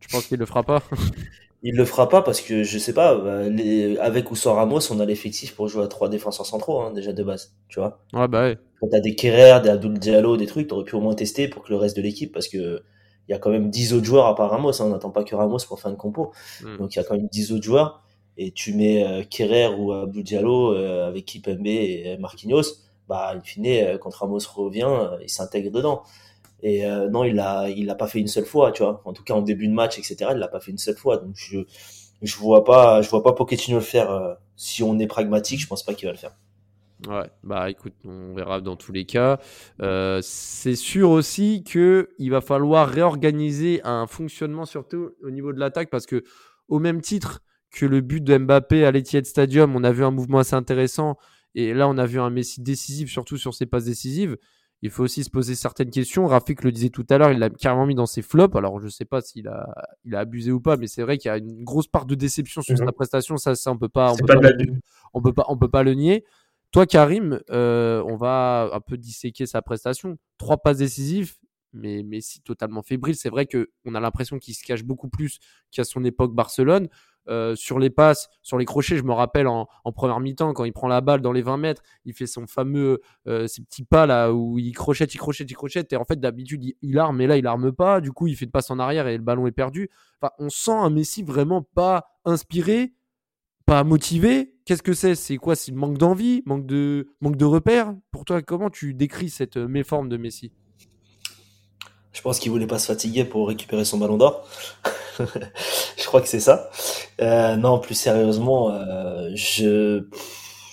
Tu 0.00 0.08
penses 0.08 0.26
qu'il 0.26 0.38
le 0.38 0.46
fera 0.46 0.62
pas? 0.62 0.82
Il 1.64 1.76
le 1.76 1.84
fera 1.84 2.08
pas 2.08 2.22
parce 2.22 2.40
que 2.40 2.64
je 2.64 2.78
sais 2.78 2.92
pas, 2.92 3.16
bah, 3.16 3.42
avec 4.00 4.30
ou 4.32 4.36
sans 4.36 4.54
Ramos, 4.54 4.80
on 4.90 4.98
a 4.98 5.04
l'effectif 5.04 5.54
pour 5.54 5.68
jouer 5.68 5.84
à 5.84 5.86
trois 5.86 6.08
défenseurs 6.08 6.46
centraux 6.46 6.80
hein, 6.80 6.92
déjà 6.92 7.12
de 7.12 7.22
base, 7.22 7.54
tu 7.68 7.78
vois. 7.78 8.04
Ouais 8.12 8.26
bah 8.26 8.42
ouais. 8.42 8.58
Quand 8.80 8.88
t'as 8.90 9.00
des 9.00 9.14
Kerrer, 9.14 9.60
des 9.62 9.70
Abdul 9.70 9.98
Diallo, 9.98 10.36
des 10.36 10.46
trucs, 10.46 10.68
t'aurais 10.68 10.84
pu 10.84 10.96
au 10.96 11.00
moins 11.00 11.14
tester 11.14 11.48
pour 11.48 11.62
que 11.64 11.70
le 11.70 11.76
reste 11.76 11.96
de 11.96 12.02
l'équipe, 12.02 12.32
parce 12.32 12.48
que 12.48 12.82
il 13.28 13.32
y 13.32 13.34
a 13.34 13.38
quand 13.38 13.50
même 13.50 13.70
10 13.70 13.94
autres 13.94 14.04
joueurs 14.04 14.26
à 14.26 14.34
part 14.34 14.50
Ramos. 14.50 14.80
Hein, 14.82 14.86
on 14.86 14.88
n'attend 14.90 15.10
pas 15.10 15.24
que 15.24 15.34
Ramos 15.34 15.58
pour 15.66 15.80
faire 15.80 15.90
une 15.90 15.96
compo. 15.96 16.32
Hmm. 16.62 16.76
Donc 16.78 16.94
il 16.94 16.98
y 16.98 17.00
a 17.00 17.04
quand 17.04 17.16
même 17.16 17.28
10 17.28 17.52
autres 17.52 17.64
joueurs. 17.64 18.02
Et 18.36 18.50
tu 18.52 18.72
mets 18.74 19.04
euh, 19.06 19.22
Kerrer 19.28 19.68
ou 19.68 19.92
Abdou 19.92 20.22
Diallo 20.22 20.74
euh, 20.74 21.06
avec 21.06 21.26
Kipembe 21.26 21.66
et 21.66 22.16
Marquinhos. 22.18 22.62
Bah, 23.08 23.32
in 23.34 23.40
fine, 23.42 23.66
euh, 23.66 23.98
quand 23.98 24.14
Ramos 24.14 24.38
revient, 24.54 24.88
il 25.22 25.28
s'intègre 25.28 25.70
dedans. 25.70 26.02
Et 26.62 26.86
euh, 26.86 27.08
non, 27.10 27.24
il 27.24 27.34
l'a, 27.34 27.68
il 27.68 27.86
l'a 27.86 27.94
pas 27.94 28.06
fait 28.06 28.20
une 28.20 28.28
seule 28.28 28.44
fois, 28.44 28.72
tu 28.72 28.82
vois. 28.82 29.02
En 29.04 29.12
tout 29.12 29.24
cas, 29.24 29.34
en 29.34 29.42
début 29.42 29.66
de 29.68 29.72
match, 29.72 29.98
etc. 29.98 30.30
Il 30.32 30.38
l'a 30.38 30.48
pas 30.48 30.60
fait 30.60 30.70
une 30.70 30.78
seule 30.78 30.96
fois. 30.96 31.16
Donc 31.18 31.32
je, 31.34 31.58
je 32.22 32.36
vois 32.36 32.64
pas, 32.64 33.02
je 33.02 33.10
vois 33.10 33.22
pas 33.22 33.32
Pochettino 33.32 33.78
le 33.78 33.84
faire. 33.84 34.10
euh, 34.10 34.34
si 34.56 34.82
on 34.82 34.98
est 35.00 35.06
pragmatique, 35.08 35.60
je 35.60 35.66
pense 35.66 35.82
pas 35.82 35.92
qu'il 35.94 36.06
va 36.06 36.12
le 36.12 36.18
faire. 36.18 36.36
Ouais, 37.08 37.28
bah 37.42 37.68
écoute, 37.70 37.94
on 38.04 38.32
verra 38.34 38.60
dans 38.60 38.76
tous 38.76 38.92
les 38.92 39.04
cas. 39.04 39.40
Euh, 39.80 40.20
c'est 40.22 40.76
sûr 40.76 41.10
aussi 41.10 41.64
que 41.64 42.10
il 42.18 42.30
va 42.30 42.40
falloir 42.40 42.88
réorganiser 42.88 43.80
un 43.84 44.06
fonctionnement 44.06 44.66
surtout 44.66 45.10
au 45.22 45.30
niveau 45.30 45.52
de 45.52 45.58
l'attaque 45.58 45.90
parce 45.90 46.06
que 46.06 46.22
au 46.68 46.78
même 46.78 47.00
titre 47.00 47.40
que 47.72 47.86
le 47.86 48.02
but 48.02 48.22
de 48.22 48.36
Mbappé 48.38 48.84
à 48.84 48.92
l'Etihad 48.92 49.24
Stadium, 49.26 49.74
on 49.74 49.82
a 49.82 49.90
vu 49.92 50.04
un 50.04 50.10
mouvement 50.12 50.38
assez 50.38 50.54
intéressant 50.54 51.16
et 51.54 51.74
là 51.74 51.88
on 51.88 51.98
a 51.98 52.06
vu 52.06 52.20
un 52.20 52.30
Messi 52.30 52.60
décisif 52.60 53.10
surtout 53.10 53.36
sur 53.36 53.52
ses 53.54 53.66
passes 53.66 53.84
décisives. 53.86 54.36
Il 54.84 54.90
faut 54.90 55.04
aussi 55.04 55.22
se 55.22 55.30
poser 55.30 55.54
certaines 55.54 55.90
questions. 55.90 56.26
Rafik 56.26 56.64
le 56.64 56.72
disait 56.72 56.88
tout 56.88 57.06
à 57.08 57.16
l'heure, 57.16 57.30
il 57.30 57.38
l'a 57.38 57.50
carrément 57.50 57.86
mis 57.86 57.94
dans 57.94 58.06
ses 58.06 58.20
flops. 58.20 58.56
Alors 58.56 58.80
je 58.80 58.88
sais 58.88 59.04
pas 59.04 59.20
s'il 59.20 59.46
a, 59.48 59.72
il 60.04 60.14
a 60.16 60.20
abusé 60.20 60.50
ou 60.50 60.60
pas, 60.60 60.76
mais 60.76 60.88
c'est 60.88 61.02
vrai 61.02 61.18
qu'il 61.18 61.28
y 61.28 61.32
a 61.32 61.38
une 61.38 61.62
grosse 61.62 61.86
part 61.86 62.04
de 62.04 62.14
déception 62.16 62.62
sur 62.62 62.74
Mhm. 62.78 62.86
sa 62.86 62.92
prestation. 62.92 63.36
Ça, 63.36 63.54
ça 63.54 63.70
on 63.70 63.78
peut 63.78 63.88
pas, 63.88 64.12
on 64.12 64.16
peut 64.16 64.26
pas 64.26 64.34
pas 64.34 64.40
de 64.40 64.46
le- 64.46 64.58
l'abus. 64.58 64.80
on 65.14 65.22
peut 65.22 65.32
pas, 65.32 65.44
on 65.48 65.56
peut 65.56 65.68
pas 65.68 65.82
le 65.84 65.94
nier. 65.94 66.24
Toi, 66.72 66.86
Karim, 66.86 67.38
euh, 67.50 68.02
on 68.06 68.16
va 68.16 68.70
un 68.72 68.80
peu 68.80 68.96
disséquer 68.96 69.44
sa 69.44 69.60
prestation. 69.60 70.16
Trois 70.38 70.56
passes 70.56 70.78
décisives, 70.78 71.34
mais 71.74 72.02
Messi 72.02 72.40
totalement 72.40 72.82
fébrile. 72.82 73.14
C'est 73.14 73.28
vrai 73.28 73.44
que 73.44 73.70
on 73.84 73.94
a 73.94 74.00
l'impression 74.00 74.38
qu'il 74.38 74.54
se 74.54 74.64
cache 74.64 74.82
beaucoup 74.82 75.08
plus 75.08 75.38
qu'à 75.70 75.84
son 75.84 76.02
époque 76.02 76.34
Barcelone. 76.34 76.88
Euh, 77.28 77.54
sur 77.54 77.78
les 77.78 77.90
passes, 77.90 78.28
sur 78.42 78.58
les 78.58 78.64
crochets, 78.64 78.96
je 78.96 79.04
me 79.04 79.12
rappelle 79.12 79.46
en, 79.46 79.68
première 79.94 80.18
mi-temps 80.18 80.54
quand 80.54 80.64
il 80.64 80.72
prend 80.72 80.88
la 80.88 81.00
balle 81.00 81.20
dans 81.20 81.30
les 81.30 81.42
20 81.42 81.56
mètres, 81.56 81.82
il 82.04 82.14
fait 82.14 82.26
son 82.26 82.48
fameux 82.48 83.00
euh, 83.28 83.46
ces 83.46 83.62
petits 83.62 83.84
pas 83.84 84.06
là 84.06 84.32
où 84.32 84.58
il 84.58 84.72
crochette, 84.72 85.14
il 85.14 85.18
crochette, 85.18 85.48
il 85.48 85.54
crochette 85.54 85.92
et 85.92 85.96
en 85.96 86.04
fait 86.04 86.18
d'habitude 86.18 86.64
il, 86.82 86.98
arme 86.98 87.18
mais 87.18 87.28
là 87.28 87.36
il 87.36 87.46
arme 87.46 87.70
pas. 87.70 88.00
Du 88.00 88.10
coup 88.10 88.26
il 88.26 88.34
fait 88.34 88.46
une 88.46 88.50
passe 88.50 88.72
en 88.72 88.80
arrière 88.80 89.06
et 89.06 89.16
le 89.16 89.22
ballon 89.22 89.46
est 89.46 89.52
perdu. 89.52 89.88
Enfin, 90.20 90.32
on 90.40 90.50
sent 90.50 90.72
un 90.72 90.90
Messi 90.90 91.22
vraiment 91.22 91.62
pas 91.62 92.06
inspiré, 92.24 92.92
pas 93.66 93.84
motivé. 93.84 94.51
Qu'est-ce 94.64 94.82
que 94.82 94.94
c'est? 94.94 95.16
C'est 95.16 95.36
quoi? 95.38 95.56
C'est 95.56 95.72
manque 95.72 95.98
d'envie, 95.98 96.42
manque 96.46 96.66
de 96.66 97.08
manque 97.20 97.36
de 97.36 97.44
repères? 97.44 97.94
Pour 98.12 98.24
toi, 98.24 98.42
comment 98.42 98.70
tu 98.70 98.94
décris 98.94 99.28
cette 99.28 99.56
euh, 99.56 99.66
méforme 99.66 100.08
de 100.08 100.16
Messi? 100.16 100.52
Je 102.12 102.20
pense 102.20 102.38
qu'il 102.38 102.52
voulait 102.52 102.68
pas 102.68 102.78
se 102.78 102.86
fatiguer 102.86 103.24
pour 103.24 103.48
récupérer 103.48 103.84
son 103.84 103.98
ballon 103.98 104.18
d'or. 104.18 104.46
je 105.18 106.04
crois 106.04 106.20
que 106.20 106.28
c'est 106.28 106.40
ça. 106.40 106.70
Euh, 107.20 107.56
non, 107.56 107.80
plus 107.80 107.94
sérieusement, 107.94 108.70
euh, 108.70 109.30
je 109.34 110.06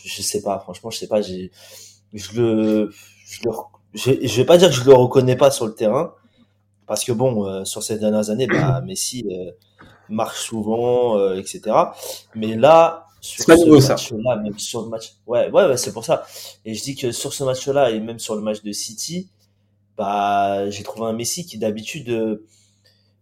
je 0.05 0.21
sais 0.21 0.43
pas. 0.43 0.59
Franchement, 0.59 0.91
je 0.91 0.99
sais 0.99 1.07
pas. 1.07 1.21
Je 1.21 1.49
le 2.35 2.91
je 3.95 4.35
vais 4.37 4.45
pas 4.45 4.57
dire 4.57 4.69
que 4.69 4.75
je 4.75 4.83
le 4.83 4.93
reconnais 4.93 5.35
pas 5.35 5.49
sur 5.49 5.65
le 5.65 5.73
terrain 5.73 6.13
parce 6.85 7.03
que 7.03 7.11
bon, 7.11 7.65
sur 7.65 7.81
ces 7.81 7.97
dernières 7.97 8.29
années, 8.29 8.47
bah, 8.47 8.81
Messi 8.85 9.25
marche 10.09 10.41
souvent, 10.41 11.33
etc. 11.33 11.61
Mais 12.35 12.55
là, 12.55 13.08
sur 13.21 13.45
C'est 13.45 13.45
pas 13.45 13.57
ce 13.57 13.65
nouveau, 13.65 13.81
ça. 13.81 13.93
match-là, 13.93 14.37
même 14.37 14.57
sur 14.59 14.81
le 14.83 14.89
match, 14.89 15.13
ouais, 15.27 15.49
ouais, 15.51 15.65
ouais, 15.67 15.77
c'est 15.77 15.93
pour 15.93 16.05
ça. 16.05 16.25
Et 16.65 16.73
je 16.73 16.83
dis 16.83 16.95
que 16.95 17.11
sur 17.11 17.33
ce 17.33 17.43
match-là 17.43 17.91
et 17.91 17.99
même 17.99 18.19
sur 18.19 18.35
le 18.35 18.41
match 18.41 18.61
de 18.63 18.71
City, 18.71 19.29
bah, 19.97 20.69
j'ai 20.69 20.83
trouvé 20.83 21.07
un 21.07 21.13
Messi 21.13 21.45
qui 21.45 21.57
d'habitude, 21.57 22.09
euh, 22.09 22.45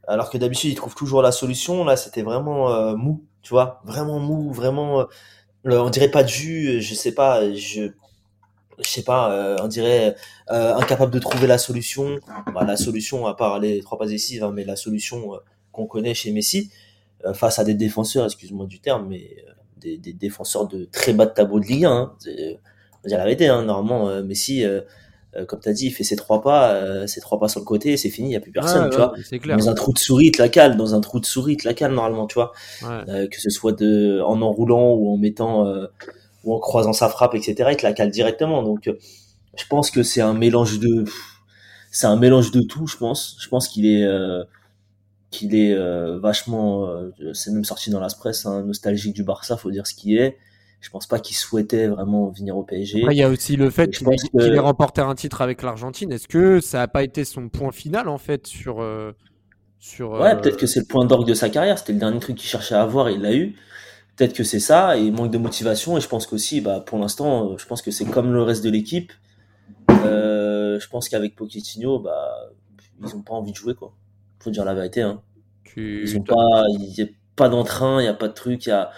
alors 0.07 0.29
que 0.29 0.37
d'habitude 0.37 0.71
il 0.71 0.75
trouve 0.75 0.95
toujours 0.95 1.21
la 1.21 1.31
solution, 1.31 1.83
là 1.85 1.97
c'était 1.97 2.23
vraiment 2.23 2.71
euh, 2.73 2.95
mou, 2.95 3.23
tu 3.41 3.49
vois, 3.51 3.81
vraiment 3.85 4.19
mou, 4.19 4.51
vraiment, 4.53 5.01
euh, 5.01 5.05
on 5.65 5.89
dirait 5.89 6.11
pas 6.11 6.23
de 6.23 6.29
jus, 6.29 6.81
je 6.81 6.95
sais 6.95 7.13
pas, 7.13 7.51
je, 7.53 7.91
je 8.79 8.89
sais 8.89 9.03
pas, 9.03 9.31
euh, 9.31 9.57
on 9.61 9.67
dirait 9.67 10.15
euh, 10.51 10.75
incapable 10.75 11.11
de 11.11 11.19
trouver 11.19 11.47
la 11.47 11.57
solution. 11.57 12.19
Bah, 12.53 12.63
la 12.63 12.77
solution, 12.77 13.25
à 13.27 13.33
part 13.35 13.59
les 13.59 13.81
trois 13.81 13.97
passes 13.97 14.09
décisives, 14.09 14.43
hein, 14.43 14.51
mais 14.53 14.65
la 14.65 14.75
solution 14.75 15.33
euh, 15.35 15.39
qu'on 15.71 15.87
connaît 15.87 16.13
chez 16.13 16.31
Messi, 16.31 16.71
euh, 17.25 17.33
face 17.33 17.59
à 17.59 17.63
des 17.63 17.73
défenseurs, 17.73 18.25
excuse-moi 18.25 18.67
du 18.67 18.79
terme, 18.79 19.07
mais 19.09 19.35
euh, 19.47 19.51
des, 19.79 19.97
des 19.97 20.13
défenseurs 20.13 20.67
de 20.67 20.85
très 20.91 21.13
bas 21.13 21.25
de 21.25 21.33
tableau 21.33 21.59
de 21.59 21.65
Ligue 21.65 21.85
1. 21.85 21.91
Hein, 21.91 22.13
on 22.25 23.03
va 23.03 23.07
dire 23.07 23.17
la 23.17 23.23
vérité, 23.23 23.47
hein, 23.47 23.63
normalement, 23.63 24.09
euh, 24.09 24.23
Messi, 24.23 24.63
euh, 24.63 24.81
euh, 25.35 25.45
comme 25.45 25.59
tu 25.59 25.69
as 25.69 25.73
dit, 25.73 25.87
il 25.87 25.91
fait 25.91 26.03
ses 26.03 26.15
trois 26.15 26.41
pas, 26.41 26.71
euh, 26.71 27.05
ses 27.05 27.21
trois 27.21 27.39
pas 27.39 27.47
sur 27.47 27.59
le 27.59 27.65
côté, 27.65 27.97
c'est 27.97 28.09
fini, 28.09 28.29
il 28.29 28.31
n'y 28.31 28.35
a 28.35 28.39
plus 28.39 28.51
personne, 28.51 28.89
tu 28.89 28.97
ouais, 28.97 29.05
vois. 29.05 29.13
Clair. 29.39 29.57
Dans 29.57 29.69
un 29.69 29.73
trou 29.73 29.93
de 29.93 29.99
souris, 29.99 30.27
il 30.27 30.31
te 30.31 30.41
la 30.41 30.49
cale, 30.49 30.77
dans 30.77 30.95
un 30.95 31.01
trou 31.01 31.19
de 31.19 31.25
souris, 31.25 31.53
il 31.53 31.57
te 31.57 31.67
la 31.67 31.73
cale 31.73 31.93
normalement, 31.93 32.27
tu 32.27 32.35
vois. 32.35 32.53
Ouais. 32.81 33.09
Euh, 33.09 33.27
que 33.27 33.39
ce 33.39 33.49
soit 33.49 33.73
de, 33.73 34.21
en 34.25 34.41
enroulant 34.41 34.93
ou 34.93 35.13
en 35.13 35.17
mettant, 35.17 35.71
ou 36.43 36.53
en 36.53 36.59
croisant 36.59 36.93
sa 36.93 37.09
frappe, 37.09 37.35
etc., 37.35 37.69
il 37.71 37.77
te 37.77 37.85
la 37.85 37.93
cale 37.93 38.09
directement. 38.09 38.63
Donc, 38.63 38.89
je 38.89 39.63
pense 39.69 39.91
que 39.91 40.01
c'est 40.01 40.21
un 40.21 40.33
mélange 40.33 40.79
de, 40.79 41.05
c'est 41.91 42.07
un 42.07 42.15
mélange 42.17 42.51
de 42.51 42.61
tout, 42.61 42.87
je 42.87 42.97
pense. 42.97 43.37
Je 43.39 43.49
pense 43.49 43.67
qu'il 43.67 43.85
est, 43.85 44.07
qu'il 45.37 45.55
est 45.55 45.73
euh, 45.73 46.19
vachement, 46.19 46.87
euh, 46.87 47.11
c'est 47.33 47.51
même 47.51 47.63
sorti 47.63 47.89
dans 47.89 47.99
la 47.99 48.07
presse, 48.07 48.45
hein, 48.45 48.63
nostalgique 48.63 49.13
du 49.13 49.23
Barça, 49.23 49.57
faut 49.57 49.71
dire 49.71 49.87
ce 49.87 49.93
qui 49.93 50.17
est. 50.17 50.37
Je 50.79 50.89
pense 50.91 51.07
pas 51.07 51.19
qu'il 51.19 51.35
souhaitait 51.35 51.87
vraiment 51.87 52.29
venir 52.29 52.55
au 52.55 52.63
PSG. 52.63 53.01
Après, 53.01 53.15
il 53.15 53.17
y 53.17 53.23
a 53.23 53.29
aussi 53.29 53.55
le 53.55 53.69
fait 53.69 53.89
qu'il 53.89 54.05
pense 54.05 54.23
ait, 54.39 54.59
remporté 54.59 55.01
un 55.01 55.15
titre 55.15 55.41
avec 55.41 55.63
l'Argentine. 55.63 56.11
Est-ce 56.11 56.27
que 56.27 56.59
ça 56.59 56.79
n'a 56.79 56.87
pas 56.87 57.03
été 57.03 57.25
son 57.25 57.49
point 57.49 57.71
final 57.71 58.07
en 58.07 58.19
fait 58.19 58.45
sur 58.45 58.81
euh, 58.81 59.11
sur 59.79 60.11
Ouais, 60.11 60.31
euh, 60.31 60.35
peut-être 60.35 60.57
que 60.57 60.67
c'est 60.67 60.79
le 60.79 60.85
point 60.85 61.05
d'orgue 61.05 61.27
de 61.27 61.33
sa 61.33 61.49
carrière. 61.49 61.79
C'était 61.79 61.93
le 61.93 61.99
dernier 61.99 62.19
truc 62.19 62.35
qu'il 62.35 62.47
cherchait 62.47 62.75
à 62.75 62.83
avoir 62.83 63.09
et 63.09 63.13
il 63.13 63.21
l'a 63.21 63.33
eu. 63.33 63.55
Peut-être 64.15 64.33
que 64.33 64.43
c'est 64.43 64.59
ça 64.59 64.97
et 64.97 65.01
il 65.01 65.13
manque 65.13 65.31
de 65.31 65.37
motivation. 65.39 65.97
Et 65.97 66.01
je 66.01 66.07
pense 66.07 66.27
qu'aussi, 66.27 66.61
bah, 66.61 66.83
pour 66.85 66.99
l'instant, 66.99 67.57
je 67.57 67.65
pense 67.65 67.81
que 67.81 67.91
c'est 67.91 68.05
comme 68.05 68.31
le 68.31 68.43
reste 68.43 68.63
de 68.63 68.69
l'équipe. 68.69 69.11
Euh, 69.89 70.79
je 70.79 70.87
pense 70.89 71.09
qu'avec 71.09 71.35
Pochettino, 71.35 71.99
bah, 71.99 72.51
ils 73.01 73.15
ont 73.15 73.21
pas 73.21 73.33
envie 73.33 73.51
de 73.51 73.57
jouer, 73.57 73.73
quoi. 73.73 73.93
Faut 74.39 74.51
dire 74.51 74.65
la 74.65 74.73
vérité, 74.73 75.01
hein. 75.01 75.21
Tu- 75.73 76.01
Ils 76.03 76.17
ont 76.17 76.23
pas, 76.23 76.35
il 76.69 76.93
y 76.97 77.01
a 77.03 77.07
pas 77.35 77.49
d'entrain, 77.49 78.01
il 78.01 78.05
y 78.05 78.07
a 78.07 78.13
pas 78.13 78.27
de 78.27 78.33
truc, 78.33 78.65
il 78.65 78.69
y 78.69 78.71
a, 78.71 78.91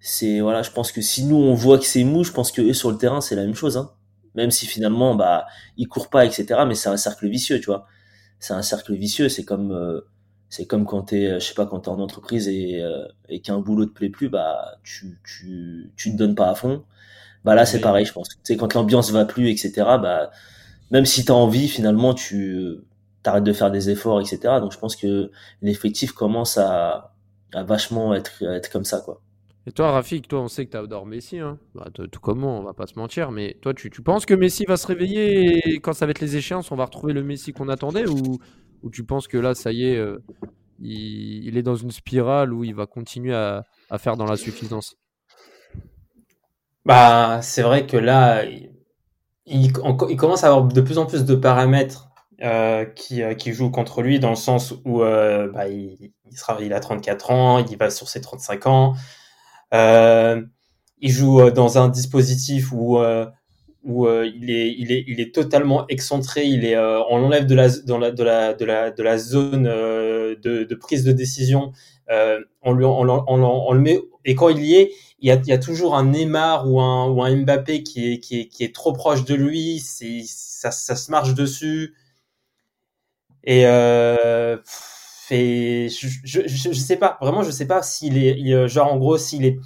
c'est, 0.00 0.40
voilà, 0.40 0.62
je 0.62 0.70
pense 0.70 0.92
que 0.92 1.00
si 1.00 1.24
nous 1.24 1.36
on 1.36 1.54
voit 1.54 1.78
que 1.78 1.84
c'est 1.84 2.04
mou, 2.04 2.22
je 2.24 2.32
pense 2.32 2.52
que 2.52 2.62
eux 2.62 2.74
sur 2.74 2.90
le 2.90 2.98
terrain 2.98 3.20
c'est 3.20 3.34
la 3.36 3.42
même 3.44 3.54
chose, 3.54 3.76
hein. 3.76 3.92
Même 4.34 4.50
si 4.50 4.66
finalement, 4.66 5.14
bah, 5.14 5.46
ils 5.78 5.88
courent 5.88 6.10
pas, 6.10 6.26
etc. 6.26 6.66
Mais 6.66 6.74
c'est 6.74 6.90
un 6.90 6.98
cercle 6.98 7.26
vicieux, 7.26 7.58
tu 7.58 7.66
vois. 7.66 7.86
C'est 8.40 8.54
un 8.54 8.62
cercle 8.62 8.94
vicieux, 8.96 9.28
c'est 9.28 9.44
comme, 9.44 9.72
euh, 9.72 10.00
c'est 10.50 10.66
comme 10.66 10.86
quand 10.86 11.02
t'es, 11.04 11.26
euh, 11.26 11.40
je 11.40 11.46
sais 11.48 11.54
pas, 11.54 11.66
quand 11.66 11.80
t'es 11.82 11.90
en 11.90 12.00
entreprise 12.00 12.48
et, 12.48 12.82
euh, 12.82 13.06
et 13.28 13.42
qu'un 13.42 13.60
boulot 13.60 13.86
te 13.86 13.92
plaît 13.92 14.10
plus, 14.10 14.30
bah, 14.30 14.78
tu, 14.84 15.20
tu, 15.24 15.92
tu 15.96 16.12
te 16.12 16.16
donnes 16.16 16.34
pas 16.34 16.50
à 16.50 16.56
fond. 16.56 16.84
Bah 17.44 17.54
là, 17.54 17.66
c'est 17.66 17.80
pareil, 17.80 18.06
je 18.06 18.12
pense. 18.12 18.28
Tu 18.30 18.36
sais, 18.44 18.56
quand 18.56 18.74
l'ambiance 18.74 19.10
va 19.12 19.24
plus, 19.26 19.50
etc., 19.50 19.98
bah, 19.98 20.30
même 20.90 21.06
si 21.06 21.24
t'as 21.24 21.34
envie, 21.34 21.68
finalement, 21.68 22.14
tu, 22.14 22.76
t'arrêtes 23.26 23.44
de 23.44 23.52
faire 23.52 23.70
des 23.70 23.90
efforts, 23.90 24.20
etc. 24.22 24.60
Donc, 24.60 24.72
je 24.72 24.78
pense 24.78 24.96
que 24.96 25.30
l'effectif 25.62 26.12
commence 26.12 26.58
à, 26.58 27.14
à 27.54 27.62
vachement 27.64 28.14
être, 28.14 28.44
à 28.46 28.54
être 28.56 28.70
comme 28.70 28.84
ça, 28.84 29.00
quoi. 29.00 29.22
Et 29.68 29.72
toi, 29.72 29.90
Rafik, 29.90 30.28
toi, 30.28 30.40
on 30.42 30.48
sait 30.48 30.64
que 30.66 30.70
tu 30.70 30.76
adores 30.76 31.06
Messi. 31.06 31.38
Hein. 31.40 31.58
Bah, 31.74 31.86
tout 31.92 32.20
comme 32.20 32.38
moi, 32.40 32.52
on 32.52 32.62
va 32.62 32.72
pas 32.72 32.86
se 32.86 32.98
mentir. 32.98 33.32
Mais 33.32 33.58
toi, 33.62 33.74
tu, 33.74 33.90
tu 33.90 34.02
penses 34.02 34.24
que 34.24 34.34
Messi 34.34 34.64
va 34.64 34.76
se 34.76 34.86
réveiller 34.86 35.70
et 35.74 35.80
quand 35.80 35.92
ça 35.92 36.06
va 36.06 36.10
être 36.12 36.20
les 36.20 36.36
échéances, 36.36 36.70
on 36.70 36.76
va 36.76 36.84
retrouver 36.84 37.12
le 37.12 37.24
Messi 37.24 37.52
qu'on 37.52 37.68
attendait 37.68 38.06
ou, 38.06 38.38
ou 38.82 38.90
tu 38.90 39.04
penses 39.04 39.26
que 39.26 39.36
là, 39.38 39.54
ça 39.54 39.72
y 39.72 39.84
est, 39.84 39.96
euh, 39.96 40.18
il, 40.80 41.46
il 41.46 41.56
est 41.58 41.62
dans 41.62 41.76
une 41.76 41.90
spirale 41.92 42.52
où 42.54 42.64
il 42.64 42.74
va 42.74 42.86
continuer 42.86 43.34
à, 43.34 43.66
à 43.90 43.98
faire 43.98 44.16
dans 44.16 44.26
la 44.26 44.36
suffisance? 44.36 44.96
Bah, 46.84 47.40
c'est 47.42 47.62
vrai 47.62 47.86
que 47.86 47.96
là, 47.96 48.44
il, 48.44 48.70
il, 49.46 49.72
on- 49.84 49.96
il 50.08 50.16
commence 50.16 50.44
à 50.44 50.48
avoir 50.48 50.66
de 50.68 50.80
plus 50.82 50.98
en 50.98 51.06
plus 51.06 51.24
de 51.24 51.34
paramètres 51.36 52.08
euh, 52.42 52.84
qui, 52.84 53.22
euh, 53.22 53.34
qui 53.34 53.52
jouent 53.52 53.70
contre 53.70 54.02
lui, 54.02 54.18
dans 54.18 54.30
le 54.30 54.36
sens 54.36 54.74
où 54.84 55.02
euh, 55.02 55.50
bah, 55.50 55.68
il, 55.68 56.12
il, 56.30 56.36
sera, 56.36 56.58
il 56.60 56.72
a 56.74 56.80
34 56.80 57.30
ans, 57.30 57.64
il 57.64 57.76
va 57.78 57.90
sur 57.90 58.08
ses 58.08 58.20
35 58.20 58.66
ans. 58.66 58.94
Euh, 59.74 60.42
il 61.00 61.10
joue 61.10 61.40
euh, 61.40 61.50
dans 61.50 61.78
un 61.78 61.88
dispositif 61.88 62.72
où, 62.72 62.98
euh, 62.98 63.26
où 63.84 64.08
il, 64.08 64.50
est, 64.50 64.74
il, 64.76 64.92
est, 64.92 65.04
il 65.06 65.20
est 65.20 65.34
totalement 65.34 65.86
excentré, 65.88 66.44
il 66.44 66.64
est, 66.64 66.76
on 66.76 67.18
l'enlève 67.18 67.46
de 67.46 67.54
la, 67.54 67.68
de, 67.68 67.94
la, 67.94 68.10
de, 68.52 68.64
la, 68.64 68.90
de 68.90 69.02
la 69.02 69.18
zone 69.18 69.64
de, 69.64 70.36
de 70.64 70.74
prise 70.74 71.04
de 71.04 71.12
décision, 71.12 71.72
on, 72.62 72.72
lui, 72.72 72.84
on, 72.84 73.00
on, 73.02 73.24
on, 73.28 73.72
le 73.72 73.80
met, 73.80 74.00
et 74.24 74.34
quand 74.34 74.48
il 74.48 74.64
y 74.64 74.74
est, 74.74 74.90
il 75.20 75.28
y 75.28 75.30
a, 75.30 75.36
il 75.36 75.46
y 75.46 75.52
a 75.52 75.58
toujours 75.58 75.94
un 75.94 76.04
Neymar 76.06 76.68
ou 76.68 76.80
un, 76.80 77.08
ou 77.08 77.22
un 77.22 77.36
Mbappé 77.36 77.84
qui 77.84 78.12
est, 78.12 78.18
qui 78.18 78.40
est, 78.40 78.48
qui 78.48 78.64
est 78.64 78.74
trop 78.74 78.92
proche 78.92 79.24
de 79.24 79.34
lui, 79.36 79.78
ça, 79.78 80.72
ça 80.72 80.96
se 80.96 81.10
marche 81.10 81.34
dessus. 81.34 81.94
Et, 83.46 83.62
euh, 83.66 84.56
et 85.30 85.88
je, 85.88 86.08
je, 86.24 86.40
je, 86.46 86.72
je 86.72 86.78
sais 86.78 86.96
pas, 86.96 87.16
vraiment, 87.20 87.42
je 87.42 87.50
sais 87.50 87.66
pas 87.66 87.82
s'il 87.82 88.18
est, 88.18 88.38
il, 88.38 88.66
genre, 88.66 88.92
en 88.92 88.96
gros, 88.98 89.16
s'il 89.16 89.44
est, 89.44 89.58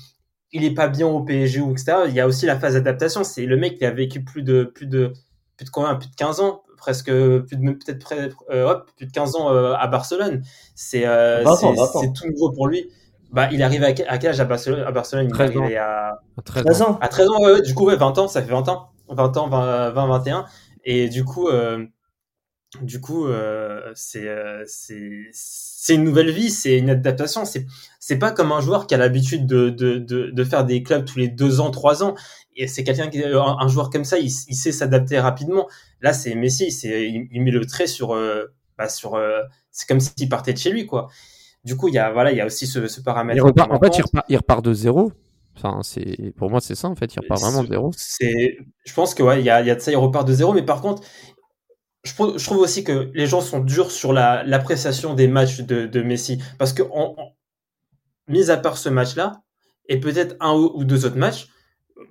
il 0.53 0.65
est 0.65 0.75
pas 0.75 0.89
bien 0.89 1.07
au 1.07 1.23
PSG 1.23 1.61
ou 1.61 1.73
etc. 1.73 1.93
Il 2.09 2.15
y 2.15 2.21
a 2.21 2.27
aussi 2.27 2.47
la 2.47 2.59
phase 2.59 2.75
d'adaptation. 2.75 3.25
C'est 3.25 3.47
le 3.47 3.57
mec 3.57 3.79
qui 3.79 3.85
a 3.85 3.91
vécu 3.91 4.23
plus 4.23 4.43
de, 4.43 4.65
plus 4.65 4.87
de, 4.87 5.13
plus 5.57 5.65
de 5.65 5.71
combien, 5.71 5.95
plus 5.95 6.11
de 6.11 6.15
15 6.15 6.41
ans, 6.41 6.63
presque, 6.77 7.07
plus 7.07 7.57
de, 7.57 7.71
peut-être 7.73 7.99
près, 7.99 8.31
euh, 8.51 8.69
hop, 8.69 8.91
plus 8.97 9.07
de 9.07 9.13
15 9.13 9.37
ans 9.37 9.53
euh, 9.53 9.75
à 9.75 9.87
Barcelone. 9.87 10.43
C'est, 10.75 11.07
euh, 11.07 11.45
c'est 11.57 12.13
tout 12.13 12.29
nouveau 12.29 12.53
pour 12.53 12.67
lui. 12.69 12.89
Bah, 13.33 13.49
il 13.53 13.63
arrive 13.63 13.85
à, 13.85 13.93
quel 13.93 14.09
âge 14.09 14.41
à 14.41 14.45
Barcelone, 14.45 14.81
à 14.81 14.91
Barcelone? 14.91 15.27
Il 15.27 15.33
13 15.33 15.57
ans. 15.57 15.69
à, 15.79 16.21
à 16.37 16.43
13, 16.45 16.65
13 16.65 16.83
ans. 16.83 16.99
À 17.01 17.09
13 17.09 17.29
ans, 17.29 17.41
ouais, 17.45 17.53
ouais, 17.53 17.63
du 17.63 17.75
coup, 17.75 17.87
ouais, 17.87 17.97
20 17.97 18.19
ans, 18.19 18.27
ça 18.27 18.43
fait 18.43 18.51
20 18.51 18.69
ans. 18.69 18.89
20 19.09 19.37
ans, 19.37 19.49
20, 19.49 19.91
20 19.91 20.07
21. 20.07 20.45
Et 20.85 21.09
du 21.09 21.25
coup, 21.25 21.49
euh, 21.49 21.87
du 22.83 23.01
coup, 23.01 23.27
euh, 23.27 23.91
c'est 23.95 24.29
euh, 24.29 24.63
c'est 24.67 25.29
c'est 25.33 25.95
une 25.95 26.05
nouvelle 26.05 26.31
vie, 26.31 26.51
c'est 26.51 26.79
une 26.79 26.91
adaptation. 26.91 27.45
C'est 27.45 27.67
c'est 27.99 28.19
pas 28.19 28.31
comme 28.31 28.53
un 28.53 28.61
joueur 28.61 28.87
qui 28.87 28.95
a 28.95 28.99
l'habitude 28.99 29.47
de, 29.47 29.71
de, 29.71 29.99
de, 29.99 30.31
de, 30.31 30.45
faire 30.45 30.65
des 30.65 30.83
clubs 30.83 31.05
tous 31.05 31.19
les 31.19 31.29
deux 31.29 31.61
ans, 31.61 31.71
trois 31.71 32.05
ans. 32.05 32.15
Et 32.55 32.69
c'est 32.69 32.85
quelqu'un 32.85 33.09
qui 33.09 33.25
un, 33.25 33.57
un, 33.59 33.69
joueur 33.69 33.91
comme 33.91 34.05
ça, 34.05 34.19
il, 34.19 34.27
il 34.27 34.55
sait 34.55 34.73
s'adapter 34.73 35.19
rapidement. 35.19 35.69
Là, 36.01 36.13
c'est 36.13 36.35
Messi, 36.35 36.71
c'est 36.71 37.09
il, 37.09 37.27
il, 37.31 37.43
met 37.43 37.51
le 37.51 37.65
trait 37.67 37.87
sur 37.87 38.15
euh, 38.15 38.47
bah, 38.79 38.89
sur 38.89 39.15
euh, 39.15 39.41
c'est 39.71 39.89
comme 39.89 40.01
s'il 40.01 40.29
partait 40.29 40.53
de 40.53 40.59
chez 40.59 40.71
lui 40.71 40.87
quoi. 40.87 41.09
Du 41.65 41.77
coup, 41.77 41.89
il 41.89 41.95
y 41.95 41.99
a 41.99 42.11
voilà, 42.13 42.31
il 42.31 42.39
y 42.39 42.41
a 42.41 42.47
aussi 42.47 42.67
ce, 42.67 42.87
ce 42.87 43.01
paramètre. 43.01 43.37
Il 43.37 43.43
repart, 43.43 43.71
en 43.71 43.81
fait, 43.81 43.99
il 43.99 44.03
repart, 44.03 44.27
il 44.29 44.37
repart 44.37 44.65
de 44.65 44.73
zéro. 44.73 45.13
Enfin, 45.57 45.81
c'est 45.83 46.33
pour 46.37 46.49
moi 46.49 46.61
c'est 46.61 46.75
ça 46.75 46.89
en 46.89 46.95
fait, 46.95 47.15
il 47.15 47.21
repart 47.21 47.41
vraiment 47.41 47.63
de 47.63 47.69
zéro. 47.69 47.91
C'est, 47.97 48.59
je 48.85 48.95
pense 48.95 49.15
que 49.15 49.23
ouais, 49.23 49.41
il 49.41 49.45
y 49.45 49.51
a, 49.51 49.61
il 49.61 49.67
y 49.67 49.71
a 49.71 49.75
de 49.75 49.81
ça, 49.81 49.91
il 49.91 49.97
repart 49.97 50.27
de 50.27 50.33
zéro, 50.33 50.53
mais 50.53 50.63
par 50.63 50.81
contre, 50.81 51.03
je, 52.05 52.13
je 52.37 52.45
trouve 52.45 52.59
aussi 52.59 52.85
que 52.85 53.11
les 53.15 53.27
gens 53.27 53.41
sont 53.41 53.61
durs 53.61 53.91
sur 53.91 54.13
la, 54.13 54.43
l'appréciation 54.45 55.15
des 55.15 55.29
matchs 55.29 55.61
de, 55.61 55.87
de 55.87 56.03
Messi. 56.03 56.43
Parce 56.59 56.73
que, 56.73 56.83
en, 56.83 57.15
en, 57.17 57.37
mis 58.29 58.51
à 58.51 58.57
part 58.57 58.79
ce 58.79 58.89
match-là, 58.89 59.43
et 59.89 59.99
peut-être 59.99 60.37
un 60.41 60.53
ou 60.55 60.85
deux 60.85 61.05
autres 61.05 61.19
matchs, 61.19 61.49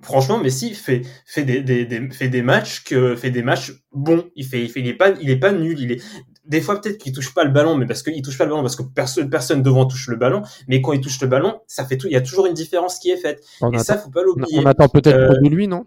franchement, 0.02 0.38
Messi 0.38 0.74
fait, 0.74 1.02
fait, 1.26 1.44
des, 1.44 1.62
des, 1.62 1.86
des, 1.86 2.10
fait 2.10 2.28
des 2.28 2.42
matchs 2.42 2.84
que, 2.84 3.16
fait 3.16 3.30
des 3.30 3.42
matchs 3.42 3.72
bons. 3.92 4.26
Il 4.36 4.44
fait, 4.44 4.62
il 4.62 4.68
fait, 4.68 4.80
il 4.80 4.88
est 4.88 4.94
pas, 4.94 5.10
il 5.20 5.30
est 5.30 5.38
pas 5.38 5.52
nul. 5.52 5.80
Il 5.80 5.92
est, 5.92 6.02
des 6.44 6.60
fois, 6.60 6.80
peut-être 6.80 6.98
qu'il 6.98 7.12
touche 7.12 7.32
pas 7.34 7.44
le 7.44 7.50
ballon, 7.50 7.76
mais 7.76 7.86
parce 7.86 8.02
qu'il 8.02 8.20
touche 8.22 8.36
pas 8.38 8.44
le 8.44 8.50
ballon, 8.50 8.62
parce 8.62 8.76
que 8.76 8.82
personne, 8.82 9.30
personne 9.30 9.62
devant 9.62 9.86
touche 9.86 10.08
le 10.08 10.16
ballon. 10.16 10.42
Mais 10.68 10.82
quand 10.82 10.92
il 10.92 11.00
touche 11.00 11.20
le 11.20 11.26
ballon, 11.26 11.60
ça 11.66 11.84
fait 11.84 11.96
tout, 11.96 12.06
il 12.06 12.12
y 12.12 12.16
a 12.16 12.20
toujours 12.20 12.46
une 12.46 12.54
différence 12.54 12.98
qui 12.98 13.10
est 13.10 13.16
faite. 13.16 13.42
On 13.60 13.70
et 13.72 13.76
attend, 13.76 13.84
ça, 13.84 13.98
faut 13.98 14.10
pas 14.10 14.22
l'oublier. 14.22 14.58
On 14.58 14.66
attend 14.66 14.88
peut-être 14.88 15.16
euh, 15.16 15.40
de 15.42 15.48
lui, 15.48 15.68
non? 15.68 15.86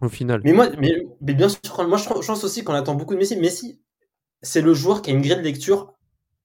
Au 0.00 0.08
final. 0.08 0.40
Mais 0.44 0.52
moi, 0.52 0.68
mais, 0.78 0.92
mais 1.20 1.34
bien 1.34 1.48
sûr, 1.48 1.86
moi, 1.86 1.98
je 1.98 2.08
pense 2.08 2.44
aussi 2.44 2.64
qu'on 2.64 2.72
attend 2.72 2.94
beaucoup 2.94 3.14
de 3.14 3.18
Messi. 3.18 3.36
Messi, 3.36 3.80
c'est 4.42 4.62
le 4.62 4.72
joueur 4.72 5.02
qui 5.02 5.10
a 5.10 5.12
une 5.12 5.20
grille 5.20 5.36
de 5.36 5.42
lecture 5.42 5.92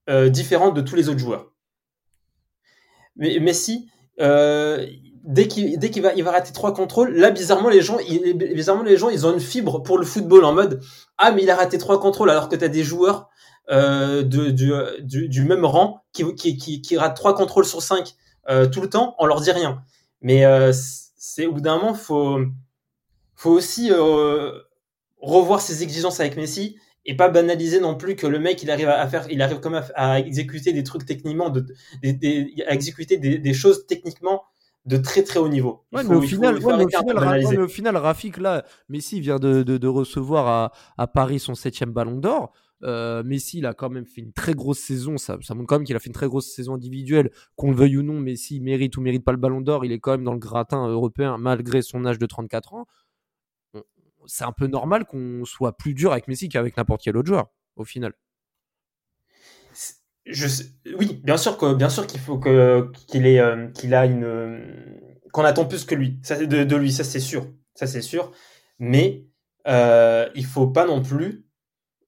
euh, 0.10 0.30
différente 0.30 0.76
de 0.76 0.82
tous 0.82 0.96
les 0.96 1.10
autres 1.10 1.20
joueurs. 1.20 1.52
Mais 3.16 3.40
Messi, 3.40 3.88
euh, 4.20 4.86
dès 5.24 5.48
qu'il 5.48 6.02
va 6.02 6.14
il 6.14 6.24
va 6.24 6.32
rater 6.32 6.52
trois 6.52 6.74
contrôles, 6.74 7.16
là 7.16 7.32
bizarrement 7.32 7.70
les 7.70 7.82
gens 7.82 7.98
bizarrement 8.36 8.84
les 8.84 8.98
gens 8.98 9.10
ils 9.10 9.26
ont 9.26 9.34
une 9.34 9.40
fibre 9.40 9.82
pour 9.82 9.98
le 9.98 10.06
football 10.06 10.44
en 10.44 10.54
mode 10.54 10.82
ah 11.18 11.32
mais 11.32 11.44
il 11.44 11.50
a 11.50 11.56
raté 11.56 11.78
trois 11.78 12.00
contrôles 12.00 12.30
alors 12.30 12.50
que 12.50 12.56
tu 12.56 12.64
as 12.64 12.68
des 12.70 12.84
joueurs 12.84 13.30
euh, 13.72 14.22
de, 14.22 14.52
du, 14.52 15.28
du, 15.28 15.42
même 15.44 15.66
rang 15.66 16.04
qui, 16.14 16.24
qui, 16.36 16.58
qui, 16.58 16.82
qui 16.82 16.98
ratent 16.98 17.16
trois 17.16 17.34
contrôles 17.36 17.66
sur 17.66 17.82
cinq 17.82 18.16
tout 18.72 18.82
le 18.82 18.90
temps, 18.90 19.16
on 19.18 19.26
leur 19.26 19.42
dit 19.42 19.52
rien. 19.52 19.82
Mais 20.22 20.44
c'est 21.18 21.48
au 21.48 21.54
bout 21.54 21.62
d'un 21.62 21.78
moment 21.78 21.96
faut 21.96 22.40
faut 23.36 23.52
aussi 23.52 23.92
euh, 23.92 24.52
revoir 25.18 25.62
ses 25.62 25.84
exigences 25.84 26.20
avec 26.20 26.38
Messi 26.38 26.78
et 27.06 27.16
pas 27.16 27.30
banaliser 27.30 27.80
non 27.80 27.96
plus 27.96 28.16
que 28.16 28.28
le 28.28 28.40
mec 28.40 28.64
il 28.64 28.72
arrive 28.72 28.90
à 28.90 29.08
faire 29.08 29.28
il 29.30 29.42
arrive 29.42 29.60
même 29.64 29.84
à, 29.96 30.14
à 30.14 30.20
exécuter 30.20 30.74
des 30.74 30.84
trucs 30.84 31.06
techniquement 31.06 31.50
de, 31.50 31.66
à 32.04 32.74
exécuter 32.74 33.18
des, 33.18 33.38
des, 33.38 33.54
choses 33.54 33.86
techniquement 33.86 34.44
de 34.86 34.98
très 34.98 35.24
très 35.24 35.40
haut 35.40 35.48
niveau. 35.48 35.84
Ouais, 35.92 36.04
faut, 36.04 36.10
mais, 36.10 36.16
au 36.18 36.22
final, 36.22 36.56
ouais, 36.60 36.78
mais, 36.78 36.86
au 36.86 36.90
final, 36.90 37.18
ouais, 37.18 37.44
mais 37.52 37.64
au 37.64 37.68
final, 37.68 37.98
Rafik 37.98 38.38
là, 38.38 38.64
Messi 38.88 39.20
vient 39.20 39.38
de, 39.38 39.64
de, 39.64 39.78
de 39.78 39.88
recevoir 39.88 40.48
à, 40.48 40.72
à, 40.98 41.08
Paris 41.08 41.40
son 41.40 41.56
septième 41.56 41.92
Ballon 41.92 42.18
d'Or. 42.18 42.54
Euh, 42.84 43.24
Messi, 43.24 43.60
il 43.60 43.66
a 43.66 43.74
quand 43.74 43.90
même 43.90 44.06
fait 44.06 44.22
une 44.22 44.32
très 44.32 44.54
grosse 44.54 44.80
saison. 44.80 45.18
Ça, 45.18 45.38
ça 45.42 45.56
montre 45.56 45.68
quand 45.68 45.78
même 45.78 45.86
qu'il 45.86 45.96
a 45.96 46.00
fait 46.00 46.10
une 46.10 46.14
très 46.14 46.28
grosse 46.28 46.54
saison 46.54 46.76
individuelle. 46.76 47.32
Qu'on 47.56 47.72
le 47.72 47.78
veuille 47.78 47.98
ou 47.98 48.04
non, 48.04 48.20
Messi 48.20 48.60
mérite 48.60 48.96
ou 48.98 49.02
mérite 49.02 49.24
pas 49.24 49.32
le 49.32 49.40
Ballon 49.40 49.62
d'Or. 49.62 49.86
Il 49.86 49.92
est 49.92 50.00
quand 50.00 50.12
même 50.12 50.24
dans 50.24 50.34
le 50.34 50.40
gratin 50.40 50.88
européen 50.88 51.38
malgré 51.40 51.82
son 51.82 52.06
âge 52.06 52.20
de 52.20 52.26
34 52.26 52.76
ans 52.76 52.86
c'est 54.28 54.44
un 54.44 54.52
peu 54.52 54.68
normal 54.68 55.06
qu'on 55.06 55.44
soit 55.46 55.78
plus 55.78 55.94
dur 55.94 56.12
avec 56.12 56.28
Messi 56.28 56.50
qu'avec 56.50 56.78
n'importe 56.78 57.02
quel 57.04 57.18
autre 57.18 57.28
joueur, 57.28 57.48
au 57.76 57.84
final. 57.84 58.14
Je 60.26 60.48
sais, 60.48 60.66
oui, 60.98 61.22
bien 61.24 61.38
sûr 61.38 61.58
que 61.58 61.76
bien 61.76 61.90
sûr 61.90 62.08
qu'il 62.08 62.20
faut 62.20 62.40
que 62.40 62.92
qu'il 63.08 63.28
ait 63.28 63.40
euh, 63.40 63.68
qu'il 63.68 63.94
a 63.94 64.06
une 64.06 64.24
euh, 64.24 64.60
qu'on 65.32 65.44
attend 65.44 65.66
plus 65.66 65.86
que 65.86 65.94
lui. 65.94 66.20
Ça 66.24 66.44
de, 66.44 66.64
de 66.64 66.76
lui, 66.76 66.92
ça 66.92 67.04
c'est 67.04 67.20
sûr, 67.20 67.48
ça 67.76 67.86
c'est 67.86 68.02
sûr. 68.02 68.32
Mais 68.80 69.28
euh, 69.68 70.28
il 70.34 70.46
faut 70.46 70.68
pas 70.68 70.86
non 70.86 71.04
plus 71.04 71.46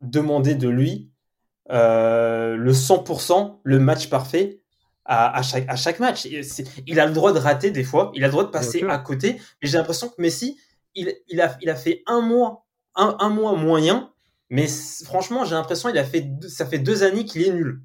demander 0.02 0.56
de 0.56 0.68
lui 0.68 1.12
euh, 1.72 2.56
le 2.56 2.72
100%, 2.72 3.60
le 3.64 3.80
match 3.80 4.10
parfait 4.10 4.62
à, 5.06 5.38
à, 5.38 5.42
chaque 5.42 5.66
à 5.68 5.76
chaque 5.76 6.00
match. 6.00 6.28
Il 6.88 7.00
a 7.00 7.06
le 7.06 7.14
droit 7.14 7.34
de 7.34 7.40
rater 7.40 7.70
des 7.70 7.84
fois, 7.84 8.12
il 8.16 8.24
a 8.24 8.28
le 8.28 8.32
droit 8.32 8.46
de 8.46 8.50
passer 8.50 8.84
à 8.88 8.98
côté. 8.98 9.34
Mais 9.62 9.68
j'ai 9.70 9.78
l'impression 9.78 10.10
que 10.10 10.20
Messi 10.20 10.58
il, 10.98 11.16
il, 11.28 11.40
a, 11.42 11.58
il 11.62 11.70
a 11.70 11.76
fait 11.76 12.04
un 12.08 12.22
mois, 12.22 12.66
un, 12.96 13.16
un 13.20 13.30
mois 13.30 13.56
moyen, 13.56 14.12
mais 14.50 14.68
franchement, 15.06 15.46
j'ai 15.46 15.56
l'impression 15.56 15.90
il 15.90 15.98
a 15.98 16.04
fait 16.04 16.30
ça 16.48 16.66
fait 16.66 16.80
deux 16.80 17.04
années 17.04 17.26
qu'il 17.26 17.44
est 17.44 17.52
nul. 17.52 17.82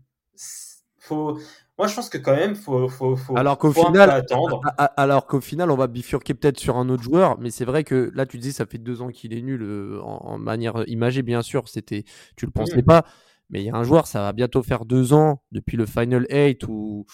Faut, 0.99 1.39
moi, 1.79 1.89
je 1.89 1.95
pense 1.95 2.09
que 2.09 2.19
quand 2.19 2.37
même, 2.37 2.55
faut, 2.55 2.89
faut, 2.89 3.17
faut 3.17 3.37
alors 3.37 3.59
qu'au 3.59 3.73
final, 3.73 4.11
attendre. 4.11 4.61
alors 4.97 5.27
qu'au 5.27 5.41
final, 5.41 5.71
on 5.71 5.77
va 5.77 5.89
bifurquer 5.89 6.35
peut-être 6.35 6.61
sur 6.61 6.77
un 6.77 6.89
autre 6.89 7.03
joueur, 7.03 7.39
mais 7.41 7.51
c'est 7.51 7.65
vrai 7.65 7.83
que 7.83 8.11
là, 8.15 8.27
tu 8.27 8.39
dis, 8.39 8.53
ça 8.53 8.67
fait 8.67 8.79
deux 8.79 9.03
ans 9.03 9.09
qu'il 9.09 9.33
est 9.33 9.43
nul 9.43 9.63
euh, 9.63 10.01
en, 10.03 10.35
en, 10.35 10.39
manière 10.39 10.85
imagée, 10.87 11.23
bien 11.23 11.43
sûr. 11.43 11.69
C'était, 11.69 12.05
tu 12.37 12.47
le 12.47 12.53
pensais 12.53 12.83
mmh. 12.83 12.85
pas, 12.85 13.05
mais 13.51 13.63
il 13.63 13.67
y 13.67 13.71
a 13.71 13.75
un 13.75 13.85
joueur, 13.85 14.07
ça 14.07 14.21
va 14.21 14.33
bientôt 14.33 14.63
faire 14.63 14.85
deux 14.85 15.13
ans 15.13 15.43
depuis 15.51 15.77
le 15.77 15.87
Final 15.87 16.27
8 16.31 16.65
où 16.69 17.05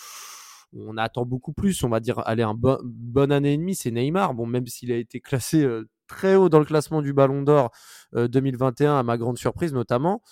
on 0.76 0.96
attend 0.96 1.24
beaucoup 1.24 1.52
plus, 1.52 1.82
on 1.84 1.88
va 1.88 2.00
dire, 2.00 2.20
aller 2.26 2.42
un 2.42 2.54
bon, 2.54 2.78
bonne 2.84 3.32
année 3.32 3.54
et 3.54 3.56
demie, 3.56 3.74
c'est 3.74 3.90
Neymar. 3.90 4.34
Bon, 4.34 4.46
même 4.46 4.66
s'il 4.66 4.92
a 4.92 4.96
été 4.96 5.20
classé 5.20 5.62
euh, 5.64 5.88
très 6.06 6.36
haut 6.36 6.48
dans 6.48 6.58
le 6.58 6.64
classement 6.64 7.02
du 7.02 7.12
Ballon 7.12 7.42
d'Or 7.42 7.70
euh, 8.14 8.28
2021, 8.28 8.98
à 8.98 9.02
ma 9.02 9.16
grande 9.16 9.38
surprise 9.38 9.72
notamment, 9.72 10.22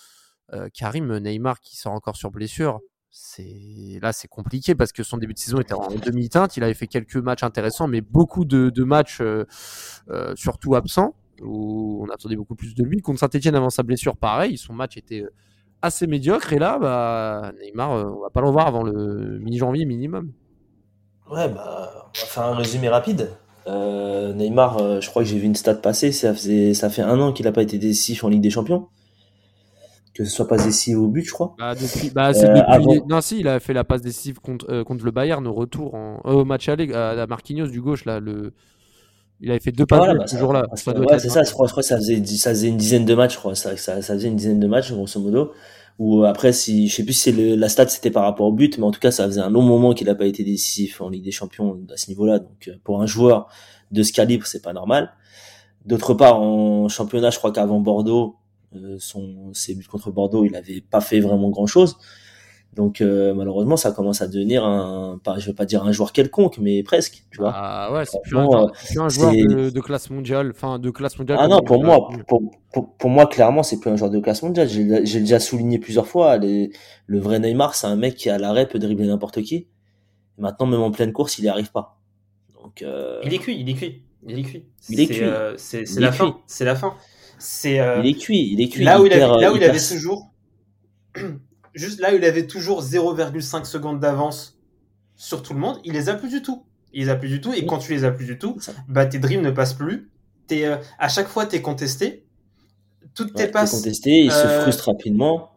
euh, 0.53 0.69
Karim 0.73 1.17
Neymar 1.17 1.59
qui 1.59 1.75
sort 1.77 1.93
encore 1.93 2.15
sur 2.15 2.31
blessure. 2.31 2.79
Là, 4.01 4.13
c'est 4.13 4.27
compliqué 4.27 4.75
parce 4.75 4.91
que 4.91 5.01
son 5.01 5.17
début 5.17 5.33
de 5.33 5.39
saison 5.39 5.59
était 5.59 5.73
en 5.73 5.87
demi-teinte. 5.87 6.55
Il 6.55 6.63
avait 6.63 6.75
fait 6.75 6.87
quelques 6.87 7.15
matchs 7.15 7.41
intéressants, 7.41 7.87
mais 7.87 8.01
beaucoup 8.01 8.45
de, 8.45 8.69
de 8.69 8.83
matchs 8.83 9.21
euh, 9.21 9.45
surtout 10.35 10.75
absents 10.75 11.15
où 11.41 12.03
on 12.03 12.09
attendait 12.11 12.35
beaucoup 12.35 12.55
plus 12.55 12.75
de 12.75 12.83
lui. 12.83 13.01
Contre 13.01 13.19
Saint-Etienne 13.19 13.55
avant 13.55 13.71
sa 13.71 13.81
blessure, 13.81 14.17
pareil, 14.17 14.57
son 14.57 14.73
match 14.73 14.97
était 14.97 15.23
assez 15.81 16.07
médiocre. 16.07 16.53
Et 16.53 16.59
là, 16.59 16.79
bah, 16.79 17.51
Neymar, 17.61 17.91
euh, 17.93 18.05
on 18.05 18.21
va 18.21 18.29
pas 18.29 18.41
le 18.41 18.49
voir 18.49 18.67
avant 18.67 18.83
le 18.83 19.39
mi-janvier 19.39 19.85
minimum. 19.85 20.31
Ouais, 21.29 21.49
bah, 21.49 22.09
on 22.15 22.19
va 22.19 22.25
faire 22.25 22.43
un 22.43 22.55
résumé 22.55 22.89
rapide. 22.89 23.29
Euh, 23.67 24.33
Neymar, 24.33 24.77
euh, 24.77 25.01
je 25.01 25.09
crois 25.09 25.23
que 25.23 25.29
j'ai 25.29 25.37
vu 25.37 25.45
une 25.45 25.55
stat 25.55 25.75
passer, 25.75 26.11
ça, 26.11 26.33
faisait, 26.33 26.73
ça 26.73 26.89
fait 26.89 27.01
un 27.01 27.19
an 27.19 27.33
qu'il 27.33 27.45
n'a 27.45 27.51
pas 27.51 27.63
été 27.63 27.77
décisif 27.77 28.23
en 28.23 28.29
Ligue 28.29 28.41
des 28.41 28.49
Champions. 28.49 28.87
Que 30.13 30.23
ce 30.23 30.31
soit 30.31 30.47
pas 30.47 30.57
décisif 30.57 30.97
au 30.97 31.07
but, 31.07 31.23
je 31.23 31.31
crois. 31.31 31.53
Bah, 31.59 31.75
depuis, 31.75 32.09
bah, 32.09 32.33
c'est 32.33 32.47
depuis... 32.47 32.61
Avant... 32.61 33.05
Non, 33.07 33.21
si, 33.21 33.39
il 33.39 33.47
a 33.47 33.59
fait 33.59 33.73
la 33.73 33.83
passe 33.83 34.01
décisive 34.01 34.39
contre, 34.39 34.83
contre 34.83 35.05
le 35.05 35.11
Bayern 35.11 35.45
au 35.45 35.53
retour, 35.53 35.93
en... 35.93 36.21
au 36.23 36.43
match 36.43 36.69
aller, 36.69 36.91
à, 36.93 37.27
Marquinhos 37.27 37.67
du 37.67 37.81
gauche, 37.81 38.05
là, 38.05 38.19
le... 38.19 38.53
Il 39.39 39.51
avait 39.51 39.59
fait 39.59 39.71
deux 39.71 39.85
passes 39.85 39.99
voilà, 39.99 40.15
bah, 40.15 40.25
toujours 40.25 40.53
là. 40.53 40.65
Ça, 40.75 40.97
ouais, 40.97 41.19
c'est 41.19 41.29
ça, 41.29 41.43
je 41.43 41.51
crois, 41.51 41.67
je 41.67 41.71
crois 41.71 41.83
que 41.83 41.87
ça 41.87 41.97
faisait, 41.97 42.23
ça 42.25 42.49
faisait 42.51 42.69
une 42.69 42.77
dizaine 42.77 43.05
de 43.05 43.13
matchs, 43.13 43.33
je 43.33 43.37
crois. 43.37 43.55
Ça, 43.55 43.77
ça, 43.77 44.01
ça 44.01 44.13
faisait 44.15 44.27
une 44.27 44.35
dizaine 44.35 44.59
de 44.59 44.67
matchs, 44.67 44.91
grosso 44.91 45.19
modo. 45.19 45.51
Ou 45.99 46.23
après, 46.25 46.53
si, 46.53 46.87
je 46.87 46.95
sais 46.95 47.03
plus 47.03 47.13
si 47.13 47.31
le, 47.31 47.55
la 47.55 47.69
stat 47.69 47.87
c'était 47.87 48.11
par 48.11 48.23
rapport 48.23 48.47
au 48.47 48.51
but, 48.51 48.77
mais 48.77 48.85
en 48.85 48.91
tout 48.91 48.99
cas, 48.99 49.11
ça 49.11 49.25
faisait 49.25 49.41
un 49.41 49.49
long 49.49 49.63
moment 49.63 49.93
qu'il 49.93 50.07
n'a 50.07 50.15
pas 50.15 50.25
été 50.25 50.43
décisif 50.43 51.01
en 51.01 51.09
Ligue 51.09 51.23
des 51.23 51.31
Champions 51.31 51.79
à 51.91 51.97
ce 51.97 52.09
niveau-là. 52.09 52.39
Donc, 52.39 52.71
pour 52.83 53.01
un 53.01 53.05
joueur 53.05 53.47
de 53.91 54.03
ce 54.03 54.11
calibre, 54.11 54.45
c'est 54.45 54.61
pas 54.61 54.73
normal. 54.73 55.13
D'autre 55.85 56.13
part, 56.13 56.41
en 56.41 56.87
championnat, 56.89 57.29
je 57.29 57.37
crois 57.37 57.51
qu'avant 57.51 57.79
Bordeaux, 57.79 58.35
euh, 58.75 58.97
son, 58.99 59.53
ses 59.53 59.73
buts 59.75 59.87
contre 59.89 60.11
Bordeaux, 60.11 60.45
il 60.45 60.55
avait 60.55 60.81
pas 60.81 61.01
fait 61.01 61.19
vraiment 61.19 61.49
grand-chose. 61.49 61.97
Donc 62.73 63.01
euh, 63.01 63.33
malheureusement, 63.33 63.75
ça 63.75 63.91
commence 63.91 64.21
à 64.21 64.27
devenir 64.27 64.63
un, 64.63 65.19
pas, 65.23 65.39
je 65.39 65.47
vais 65.47 65.53
pas 65.53 65.65
dire 65.65 65.83
un 65.83 65.91
joueur 65.91 66.13
quelconque, 66.13 66.59
mais 66.59 66.83
presque, 66.83 67.23
tu 67.31 67.39
vois. 67.39 67.51
Ah 67.55 67.91
ouais, 67.91 68.05
c'est 68.05 68.21
plus, 68.21 68.37
un, 68.37 68.67
plus 68.67 68.99
un 68.99 69.09
joueur 69.09 69.31
de, 69.31 69.71
de, 69.71 69.79
classe 69.81 70.11
mondiale, 70.11 70.51
enfin 70.53 70.77
de 70.77 70.91
classe 70.91 71.17
mondiale. 71.17 71.39
Ah 71.41 71.47
non, 71.47 71.61
pour 71.61 71.83
moi, 71.83 72.07
pour, 72.27 72.43
pour, 72.71 72.95
pour, 72.95 73.09
moi 73.09 73.25
clairement, 73.25 73.63
c'est 73.63 73.79
plus 73.79 73.89
un 73.89 73.95
joueur 73.95 74.11
de 74.11 74.19
classe 74.19 74.43
mondiale. 74.43 74.69
J'ai 74.69 75.19
déjà 75.19 75.39
souligné 75.39 75.79
plusieurs 75.79 76.05
fois, 76.05 76.37
les, 76.37 76.71
le 77.07 77.19
vrai 77.19 77.39
Neymar, 77.39 77.73
c'est 77.73 77.87
un 77.87 77.95
mec 77.95 78.13
qui 78.15 78.29
à 78.29 78.37
l'arrêt 78.37 78.67
peut 78.67 78.77
dribbler 78.77 79.07
n'importe 79.07 79.41
qui. 79.41 79.55
Et 79.55 79.67
maintenant, 80.41 80.67
même 80.67 80.81
en 80.81 80.91
pleine 80.91 81.13
course, 81.13 81.39
il 81.39 81.43
n'y 81.43 81.49
arrive 81.49 81.71
pas. 81.71 81.97
Donc 82.61 82.83
euh... 82.83 83.19
il 83.23 83.33
est 83.33 83.39
cuit, 83.39 83.59
il 83.59 83.67
est 83.71 83.73
cuit, 83.73 84.03
il 84.27 84.37
est 84.37 84.43
cuit. 84.43 84.65
Il 84.89 84.99
est 84.99 85.07
cuit. 85.07 85.23
Euh, 85.23 85.55
c'est 85.57 85.83
la, 85.99 86.11
fin, 86.11 86.37
c'est 86.45 86.65
la 86.65 86.75
fin. 86.75 86.93
C'est. 87.39 87.77
Il 88.03 88.07
est 88.07 88.19
cuit, 88.19 88.51
il 88.53 88.61
est 88.61 88.69
cuit. 88.69 88.83
Là 88.83 89.01
où 89.01 89.07
il, 89.07 89.13
avait, 89.13 89.41
là 89.41 89.51
où 89.51 89.55
il, 89.55 89.63
il 89.63 89.65
avait 89.67 89.79
toujours 89.79 90.29
juste 91.77 91.99
là 91.99 92.13
il 92.13 92.23
avait 92.23 92.47
toujours 92.47 92.83
0,5 92.83 93.65
secondes 93.65 93.99
d'avance 93.99 94.57
sur 95.17 95.41
tout 95.41 95.53
le 95.53 95.59
monde, 95.59 95.79
il 95.83 95.93
les 95.93 96.09
a 96.09 96.13
plus 96.13 96.29
du 96.29 96.41
tout. 96.41 96.63
Il 96.93 97.05
les 97.05 97.09
a 97.09 97.15
plus 97.15 97.27
du 97.27 97.41
tout. 97.41 97.53
Et 97.53 97.65
quand 97.65 97.79
tu 97.79 97.91
les 97.91 98.05
as 98.05 98.11
plus 98.11 98.25
du 98.25 98.37
tout, 98.37 98.57
bah 98.87 99.05
tes 99.05 99.19
dreams 99.19 99.41
ne 99.41 99.51
passent 99.51 99.73
plus. 99.73 100.09
Es, 100.49 100.65
euh, 100.65 100.77
à 100.99 101.09
chaque 101.09 101.27
fois, 101.27 101.45
t'es 101.45 101.61
contesté. 101.61 102.23
Toutes 103.13 103.33
tes 103.33 103.47
passes. 103.47 103.71
contesté, 103.71 104.23
il 104.23 104.31
euh... 104.31 104.33
se 104.33 104.61
frustre 104.61 104.87
rapidement. 104.87 105.51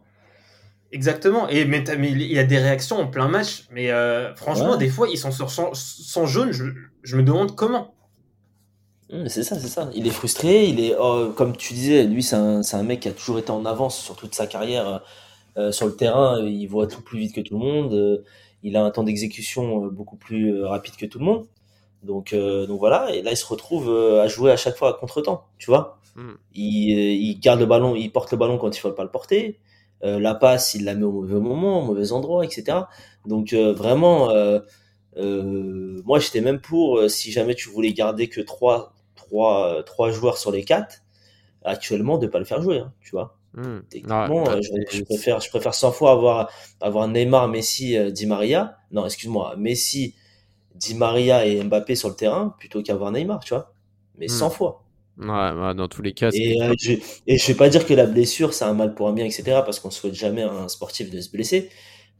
Exactement. 0.91 1.47
Et 1.47 1.63
mais, 1.63 1.83
mais, 1.97 2.11
il 2.11 2.21
y 2.21 2.39
a 2.39 2.43
des 2.43 2.57
réactions 2.57 2.97
en 2.97 3.07
plein 3.07 3.29
match. 3.29 3.67
Mais 3.71 3.91
euh, 3.91 4.35
franchement, 4.35 4.71
ouais. 4.71 4.77
des 4.77 4.89
fois, 4.89 5.07
ils 5.09 5.17
sont 5.17 5.31
sur 5.31 5.49
son 5.49 6.25
jaune. 6.25 6.51
Je, 6.51 6.65
je, 7.03 7.15
me 7.15 7.23
demande 7.23 7.55
comment. 7.55 7.93
Mmh, 9.09 9.27
c'est 9.27 9.43
ça, 9.43 9.57
c'est 9.57 9.69
ça. 9.69 9.89
Il 9.95 10.05
est 10.07 10.11
frustré. 10.11 10.65
Il 10.65 10.83
est, 10.83 10.95
oh, 10.99 11.31
comme 11.37 11.55
tu 11.55 11.73
disais, 11.73 12.03
lui, 12.03 12.23
c'est 12.23 12.35
un, 12.35 12.61
un, 12.61 12.83
mec 12.83 13.01
qui 13.01 13.07
a 13.07 13.13
toujours 13.13 13.39
été 13.39 13.51
en 13.51 13.63
avance 13.65 13.97
sur 13.97 14.15
toute 14.15 14.35
sa 14.35 14.47
carrière 14.47 15.01
euh, 15.57 15.71
sur 15.71 15.85
le 15.85 15.95
terrain. 15.95 16.39
Il 16.45 16.67
voit 16.67 16.87
tout 16.87 17.01
plus 17.01 17.19
vite 17.19 17.35
que 17.35 17.41
tout 17.41 17.57
le 17.57 17.59
monde. 17.59 17.93
Euh, 17.93 18.23
il 18.63 18.77
a 18.77 18.83
un 18.83 18.91
temps 18.91 19.03
d'exécution 19.03 19.87
beaucoup 19.87 20.17
plus 20.17 20.63
rapide 20.63 20.95
que 20.95 21.05
tout 21.05 21.19
le 21.19 21.25
monde. 21.25 21.47
Donc, 22.03 22.35
donc 22.35 22.79
voilà. 22.79 23.13
Et 23.13 23.21
là, 23.21 23.31
il 23.31 23.37
se 23.37 23.45
retrouve 23.45 23.89
à 23.89 24.27
jouer 24.27 24.51
à 24.51 24.57
chaque 24.57 24.75
fois 24.75 24.89
à 24.89 24.93
contre-temps. 24.93 25.45
Tu 25.57 25.67
vois. 25.67 25.99
Mmh. 26.15 26.29
Il, 26.53 26.99
il, 26.99 27.39
garde 27.39 27.59
le 27.59 27.65
ballon, 27.65 27.95
il 27.95 28.11
porte 28.11 28.31
le 28.31 28.37
ballon 28.37 28.57
quand 28.57 28.75
il 28.75 28.79
faut 28.79 28.91
pas 28.91 29.03
le 29.03 29.09
porter. 29.09 29.59
la 30.03 30.35
passe, 30.35 30.75
il 30.75 30.85
la 30.85 30.93
met 30.93 31.05
au 31.05 31.11
mauvais 31.11 31.39
moment, 31.39 31.81
au 31.81 31.85
mauvais 31.85 32.11
endroit, 32.11 32.45
etc. 32.45 32.77
Donc 33.25 33.53
vraiment, 33.53 34.27
moi 35.17 36.19
j'étais 36.19 36.41
même 36.41 36.61
pour 36.61 37.01
si 37.09 37.31
jamais 37.31 37.55
tu 37.55 37.69
voulais 37.69 37.93
garder 37.93 38.29
que 38.29 38.41
trois 38.41 38.93
trois, 39.31 39.83
trois 39.83 40.11
joueurs 40.11 40.37
sur 40.37 40.51
les 40.51 40.63
quatre, 40.63 41.03
actuellement, 41.63 42.17
de 42.17 42.27
pas 42.27 42.39
le 42.39 42.45
faire 42.45 42.61
jouer, 42.61 42.79
hein, 42.79 42.93
tu 43.01 43.11
vois. 43.11 43.37
Mmh. 43.53 43.79
Techniquement, 43.89 44.49
euh, 44.49 44.59
je, 44.61 45.03
préfère, 45.03 45.39
je 45.41 45.49
préfère 45.49 45.73
100 45.73 45.91
fois 45.91 46.11
avoir, 46.11 46.49
avoir 46.79 47.07
Neymar, 47.07 47.47
Messi, 47.47 47.97
euh, 47.97 48.11
Di 48.11 48.25
Maria. 48.25 48.77
Non, 48.91 49.05
excuse-moi, 49.05 49.55
Messi, 49.57 50.15
Di 50.75 50.95
Maria 50.95 51.45
et 51.45 51.61
Mbappé 51.63 51.95
sur 51.95 52.09
le 52.09 52.15
terrain 52.15 52.55
plutôt 52.59 52.81
qu'avoir 52.81 53.11
Neymar, 53.11 53.41
tu 53.41 53.53
vois. 53.53 53.73
Mais 54.17 54.27
100 54.27 54.47
mmh. 54.47 54.51
fois. 54.51 54.83
Ouais, 55.17 55.75
dans 55.75 55.87
tous 55.87 56.01
les 56.01 56.13
cas. 56.13 56.29
Et, 56.33 56.61
euh, 56.61 56.73
je, 56.79 56.93
et 57.27 57.37
je 57.37 57.47
vais 57.47 57.53
pas 57.53 57.69
dire 57.69 57.85
que 57.85 57.93
la 57.93 58.05
blessure, 58.05 58.53
c'est 58.53 58.65
un 58.65 58.73
mal 58.73 58.95
pour 58.95 59.07
un 59.07 59.13
bien, 59.13 59.25
etc. 59.25 59.61
Parce 59.65 59.79
qu'on 59.79 59.91
souhaite 59.91 60.13
jamais 60.15 60.43
un 60.43 60.67
sportif 60.67 61.11
de 61.11 61.19
se 61.19 61.29
blesser 61.29 61.69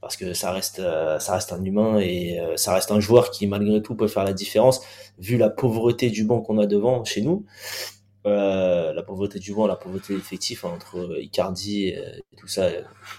parce 0.01 0.17
que 0.17 0.33
ça 0.33 0.51
reste 0.51 0.79
euh, 0.79 1.19
ça 1.19 1.35
reste 1.35 1.53
un 1.53 1.63
humain 1.63 1.99
et 1.99 2.39
euh, 2.39 2.57
ça 2.57 2.73
reste 2.73 2.91
un 2.91 2.99
joueur 2.99 3.29
qui 3.29 3.45
malgré 3.47 3.81
tout 3.81 3.95
peut 3.95 4.07
faire 4.07 4.23
la 4.23 4.33
différence 4.33 4.81
vu 5.19 5.37
la 5.37 5.49
pauvreté 5.49 6.09
du 6.09 6.25
banc 6.25 6.41
qu'on 6.41 6.57
a 6.57 6.65
devant 6.65 7.05
chez 7.05 7.21
nous 7.21 7.45
euh, 8.25 8.93
la 8.93 9.03
pauvreté 9.03 9.39
du 9.39 9.53
banc 9.53 9.67
la 9.67 9.75
pauvreté 9.75 10.13
effective 10.13 10.61
hein, 10.63 10.71
entre 10.75 11.17
Icardi 11.19 11.87
et, 11.87 12.23
tout 12.37 12.47
ça 12.47 12.69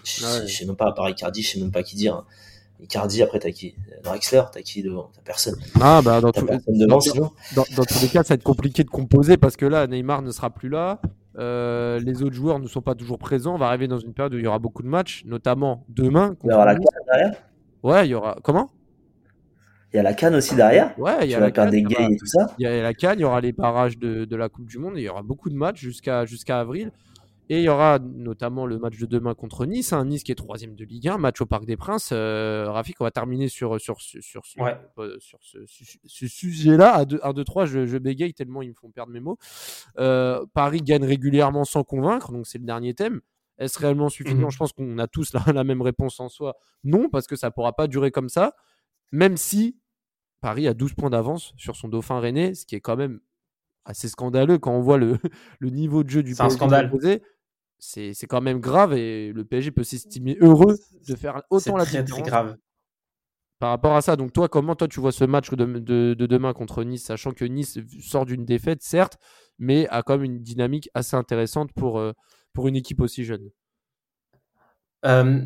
je, 0.04 0.46
sais 0.46 0.64
même 0.64 0.76
pas 0.76 0.88
à 0.88 0.92
part 0.92 1.08
Icardi 1.08 1.42
je 1.42 1.52
sais 1.52 1.60
même 1.60 1.72
pas 1.72 1.82
qui 1.82 1.96
dire 1.96 2.14
hein. 2.14 2.24
Icardi 2.80 3.22
après 3.22 3.38
t'as 3.38 3.50
qui? 3.50 3.74
Drexler 4.02 4.42
t'as 4.52 4.62
qui 4.62 4.82
devant? 4.82 5.10
T'as 5.14 5.22
personne 5.22 5.56
ah 5.80 6.02
bah 6.02 6.20
dans, 6.20 6.30
devant, 6.30 7.32
dans, 7.54 7.64
dans, 7.76 7.84
tous 7.84 8.02
les 8.02 8.08
cas 8.08 8.22
ça 8.22 8.30
va 8.30 8.34
être 8.34 8.42
compliqué 8.42 8.84
de 8.84 8.90
composer 8.90 9.36
parce 9.36 9.56
que 9.56 9.66
là 9.66 9.86
Neymar 9.86 10.22
ne 10.22 10.30
sera 10.30 10.50
plus 10.50 10.68
là 10.68 11.00
euh, 11.38 11.98
les 12.00 12.22
autres 12.22 12.34
joueurs 12.34 12.58
ne 12.58 12.66
sont 12.66 12.82
pas 12.82 12.94
toujours 12.94 13.18
présents. 13.18 13.54
On 13.54 13.58
va 13.58 13.66
arriver 13.66 13.88
dans 13.88 13.98
une 13.98 14.12
période 14.12 14.34
où 14.34 14.38
il 14.38 14.44
y 14.44 14.46
aura 14.46 14.58
beaucoup 14.58 14.82
de 14.82 14.88
matchs, 14.88 15.24
notamment 15.24 15.84
demain. 15.88 16.36
Il 16.44 16.50
y 16.50 16.52
aura 16.52 16.66
la 16.66 16.74
derrière? 16.74 17.34
Ouais, 17.82 18.06
il 18.06 18.10
y 18.10 18.14
aura. 18.14 18.36
Comment? 18.42 18.70
Il 19.92 19.96
y 19.96 20.00
a 20.00 20.02
la 20.02 20.14
canne 20.14 20.34
aussi 20.34 20.54
derrière 20.54 20.98
Ouais, 20.98 21.18
il 21.22 21.30
y 21.30 21.34
a 21.34 21.40
la 21.40 21.50
canne. 21.50 21.70
des 21.70 21.80
et 21.80 22.16
tout 22.16 22.26
ça. 22.26 22.54
Il 22.58 22.62
y 22.62 22.66
a 22.66 22.82
la 22.82 22.94
canne, 22.94 23.18
il 23.18 23.22
y 23.22 23.24
aura 23.24 23.40
les 23.40 23.52
barrages 23.52 23.98
de, 23.98 24.24
de 24.24 24.36
la 24.36 24.48
Coupe 24.48 24.66
du 24.66 24.78
Monde. 24.78 24.94
il 24.96 25.02
y 25.02 25.08
aura 25.08 25.22
beaucoup 25.22 25.50
de 25.50 25.54
matchs 25.54 25.80
jusqu'à 25.80 26.24
jusqu'à 26.24 26.60
avril. 26.60 26.90
Et 27.48 27.58
il 27.58 27.64
y 27.64 27.68
aura 27.68 27.98
notamment 27.98 28.64
le 28.64 28.78
match 28.78 28.98
de 28.98 29.04
demain 29.04 29.34
contre 29.34 29.66
Nice, 29.66 29.92
hein, 29.92 30.06
Nice 30.06 30.22
qui 30.22 30.32
est 30.32 30.36
troisième 30.36 30.74
de 30.74 30.84
Ligue 30.86 31.08
1, 31.08 31.18
match 31.18 31.40
au 31.42 31.46
Parc 31.46 31.66
des 31.66 31.76
Princes. 31.76 32.08
Euh, 32.12 32.64
Rafik, 32.70 32.98
on 33.00 33.04
va 33.04 33.10
terminer 33.10 33.48
sur, 33.48 33.78
sur, 33.78 34.00
sur, 34.00 34.22
sur, 34.22 34.42
euh, 34.98 35.16
sur 35.18 35.38
ce, 35.42 36.26
sujet-là. 36.28 36.94
À 36.94 37.04
2-3, 37.04 37.66
je, 37.66 37.84
je, 37.84 37.98
bégaye 37.98 38.32
tellement 38.32 38.62
ils 38.62 38.70
me 38.70 38.74
font 38.74 38.90
perdre 38.90 39.12
mes 39.12 39.20
mots. 39.20 39.36
Euh, 39.98 40.46
Paris 40.54 40.80
gagne 40.80 41.04
régulièrement 41.04 41.64
sans 41.64 41.84
convaincre, 41.84 42.32
donc 42.32 42.46
c'est 42.46 42.58
le 42.58 42.64
dernier 42.64 42.94
thème. 42.94 43.20
Est-ce 43.58 43.78
réellement 43.78 44.08
suffisant? 44.08 44.46
Mhm. 44.46 44.50
Je 44.50 44.56
pense 44.56 44.72
qu'on 44.72 44.98
a 44.98 45.06
tous 45.06 45.34
la, 45.34 45.44
la, 45.52 45.64
même 45.64 45.82
réponse 45.82 46.20
en 46.20 46.30
soi. 46.30 46.54
Non, 46.84 47.10
parce 47.10 47.26
que 47.26 47.36
ça 47.36 47.48
ne 47.48 47.52
pourra 47.52 47.74
pas 47.74 47.86
durer 47.86 48.12
comme 48.12 48.30
ça, 48.30 48.54
même 49.10 49.36
si 49.36 49.76
Paris 50.42 50.68
a 50.68 50.74
12 50.74 50.92
points 50.92 51.08
d'avance 51.08 51.54
sur 51.56 51.76
son 51.76 51.88
dauphin 51.88 52.20
René, 52.20 52.54
ce 52.54 52.66
qui 52.66 52.74
est 52.74 52.80
quand 52.80 52.96
même 52.96 53.20
assez 53.86 54.08
scandaleux 54.08 54.58
quand 54.58 54.72
on 54.72 54.80
voit 54.80 54.98
le, 54.98 55.16
le 55.60 55.70
niveau 55.70 56.04
de 56.04 56.10
jeu 56.10 56.22
du 56.22 56.34
PSG. 56.34 56.36
C'est 56.36 56.42
un 56.42 56.50
scandale 56.50 56.90
c'est 57.84 58.26
quand 58.28 58.40
même 58.40 58.60
grave 58.60 58.92
et 58.94 59.32
le 59.32 59.44
PSG 59.44 59.72
peut 59.72 59.82
s'estimer 59.82 60.36
heureux 60.40 60.78
de 61.08 61.16
faire 61.16 61.42
autant 61.50 61.76
la 61.76 61.84
très, 61.84 62.02
différence. 62.04 62.22
Très 62.22 62.30
grave. 62.30 62.56
Par 63.58 63.70
rapport 63.70 63.96
à 63.96 64.02
ça, 64.02 64.14
donc 64.14 64.32
toi, 64.32 64.48
comment 64.48 64.76
toi 64.76 64.86
tu 64.86 65.00
vois 65.00 65.10
ce 65.10 65.24
match 65.24 65.50
de, 65.50 65.64
de, 66.14 66.26
demain 66.26 66.52
contre 66.52 66.84
Nice, 66.84 67.04
sachant 67.04 67.32
que 67.32 67.44
Nice 67.44 67.78
sort 68.00 68.24
d'une 68.24 68.44
défaite, 68.44 68.82
certes, 68.82 69.18
mais 69.58 69.88
a 69.88 70.02
quand 70.02 70.14
même 70.14 70.24
une 70.24 70.42
dynamique 70.42 70.90
assez 70.94 71.16
intéressante 71.16 71.72
pour, 71.72 71.98
euh, 71.98 72.12
pour 72.52 72.68
une 72.68 72.76
équipe 72.76 73.00
aussi 73.00 73.24
jeune? 73.24 73.50
Euh, 75.04 75.40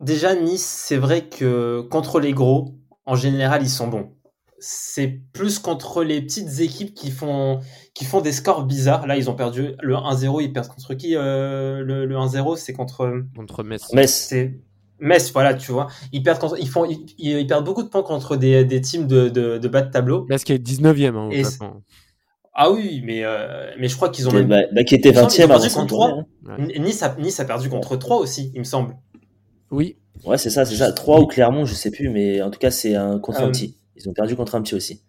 Déjà, 0.00 0.34
Nice, 0.34 0.66
c'est 0.66 0.98
vrai 0.98 1.28
que 1.28 1.80
contre 1.90 2.20
les 2.20 2.32
gros, 2.32 2.74
en 3.04 3.14
général, 3.14 3.62
ils 3.62 3.70
sont 3.70 3.88
bons 3.88 4.15
c'est 4.58 5.20
plus 5.32 5.58
contre 5.58 6.02
les 6.02 6.22
petites 6.22 6.60
équipes 6.60 6.94
qui 6.94 7.10
font, 7.10 7.60
qui 7.94 8.04
font 8.04 8.20
des 8.20 8.32
scores 8.32 8.64
bizarres. 8.64 9.06
Là, 9.06 9.16
ils 9.16 9.28
ont 9.28 9.34
perdu 9.34 9.74
le 9.82 9.94
1-0. 9.94 10.42
Ils 10.42 10.52
perdent 10.52 10.68
contre 10.68 10.94
qui 10.94 11.14
euh, 11.16 11.82
le, 11.82 12.06
1-0 12.06 12.56
C'est 12.56 12.72
contre. 12.72 13.22
Contre 13.36 13.62
Metz. 13.62 13.92
Metz. 13.92 14.34
Metz, 14.98 15.30
voilà, 15.32 15.54
tu 15.54 15.72
vois. 15.72 15.88
Ils 16.12 16.22
perdent, 16.22 16.38
contre, 16.38 16.56
ils, 16.58 16.68
font, 16.68 16.86
ils, 17.18 17.46
perdent 17.46 17.64
beaucoup 17.64 17.82
de 17.82 17.88
points 17.88 18.02
contre 18.02 18.36
des, 18.36 18.64
des 18.64 18.80
teams 18.80 19.06
de, 19.06 19.28
de, 19.28 19.68
bas 19.68 19.82
de 19.82 19.90
tableau. 19.90 20.24
Metz 20.28 20.42
qui 20.42 20.52
est 20.52 20.58
19ème. 20.58 21.16
Hein, 21.16 21.80
ah 22.58 22.70
oui, 22.72 23.02
mais, 23.04 23.20
euh, 23.22 23.70
mais 23.78 23.86
je 23.86 23.96
crois 23.96 24.08
qu'ils 24.08 24.26
ont. 24.28 24.32
Même... 24.32 24.48
Bah, 24.48 24.62
bah, 24.72 24.82
qui 24.82 24.94
était 24.94 25.10
20ème 25.10 25.46
perdu 25.46 25.68
contre 25.68 25.86
3. 25.86 26.24
Nice, 26.78 27.02
a, 27.02 27.14
nice 27.18 27.38
a 27.38 27.44
perdu 27.44 27.68
contre 27.68 27.96
3 27.96 28.16
aussi, 28.16 28.50
il 28.54 28.60
me 28.60 28.64
semble. 28.64 28.96
Oui. 29.70 29.98
Ouais, 30.24 30.38
c'est 30.38 30.48
ça, 30.48 30.64
c'est 30.64 30.76
ça. 30.76 30.92
3 30.92 31.20
ou 31.20 31.26
Clermont, 31.26 31.66
je 31.66 31.74
sais 31.74 31.90
plus, 31.90 32.08
mais 32.08 32.40
en 32.40 32.50
tout 32.50 32.58
cas, 32.58 32.70
c'est 32.70 32.94
un 32.94 33.18
contre 33.18 33.42
un 33.42 33.50
petit. 33.50 33.76
Ils 33.96 34.08
ont 34.08 34.12
perdu 34.12 34.36
contre 34.36 34.54
un 34.54 34.62
petit 34.62 34.74
aussi. 34.74 35.02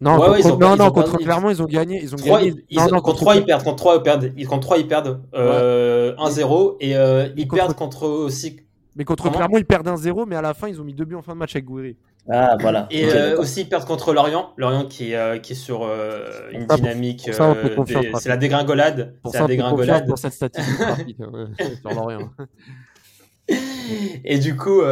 Non, 0.00 0.16
contre, 0.16 0.58
non, 0.58 0.76
non, 0.76 0.90
contre 0.90 1.16
Clermont, 1.18 1.50
ils 1.50 1.62
ont 1.62 1.66
gagné. 1.66 2.02
Ils 2.02 2.12
ont 2.12 2.18
gagné. 2.18 2.54
non, 2.72 3.00
contre 3.00 3.20
3, 3.20 3.36
ils 3.36 3.44
perdent. 3.44 3.62
Contre 3.62 3.76
3, 3.76 3.96
ils 3.96 4.02
perdent. 4.02 4.46
Contre 4.48 4.66
3, 4.66 4.78
ils 4.78 4.88
perdent 4.88 5.20
euh, 5.34 6.16
1-0. 6.16 6.76
Et 6.80 6.96
euh, 6.96 7.28
ils 7.36 7.46
perdent 7.46 7.74
contre 7.74 8.08
aussi. 8.08 8.56
Mais 8.96 9.04
contre 9.04 9.30
Clermont, 9.30 9.58
ils 9.58 9.64
perdent 9.64 9.86
1-0, 9.88 10.26
mais 10.26 10.36
à 10.36 10.42
la 10.42 10.54
fin, 10.54 10.68
ils 10.68 10.80
ont 10.80 10.84
mis 10.84 10.92
deux 10.92 11.04
buts 11.04 11.14
en 11.14 11.22
fin 11.22 11.34
de 11.34 11.38
match 11.38 11.54
avec 11.54 11.66
Gouiri. 11.66 11.96
Ah, 12.30 12.56
voilà. 12.60 12.86
Et 12.90 13.06
euh, 13.06 13.38
aussi, 13.38 13.62
ils 13.62 13.68
perdent 13.68 13.84
contre 13.84 14.12
Lorient. 14.12 14.52
Lorient 14.56 14.86
qui, 14.86 15.14
euh, 15.14 15.38
qui 15.38 15.52
est 15.52 15.56
sur 15.56 15.82
euh, 15.82 16.50
une 16.52 16.66
dynamique. 16.66 17.28
c'est 17.32 18.28
la 18.28 18.36
dégringolade. 18.36 19.14
C'est 19.30 19.40
la 19.40 19.46
dégringolade. 19.46 20.06
Pour 20.06 20.18
cette 20.18 20.32
statistique 20.32 20.76
sur 21.80 21.90
Lorient. 21.90 22.30
Et 24.24 24.38
du 24.38 24.56
coup, 24.56 24.82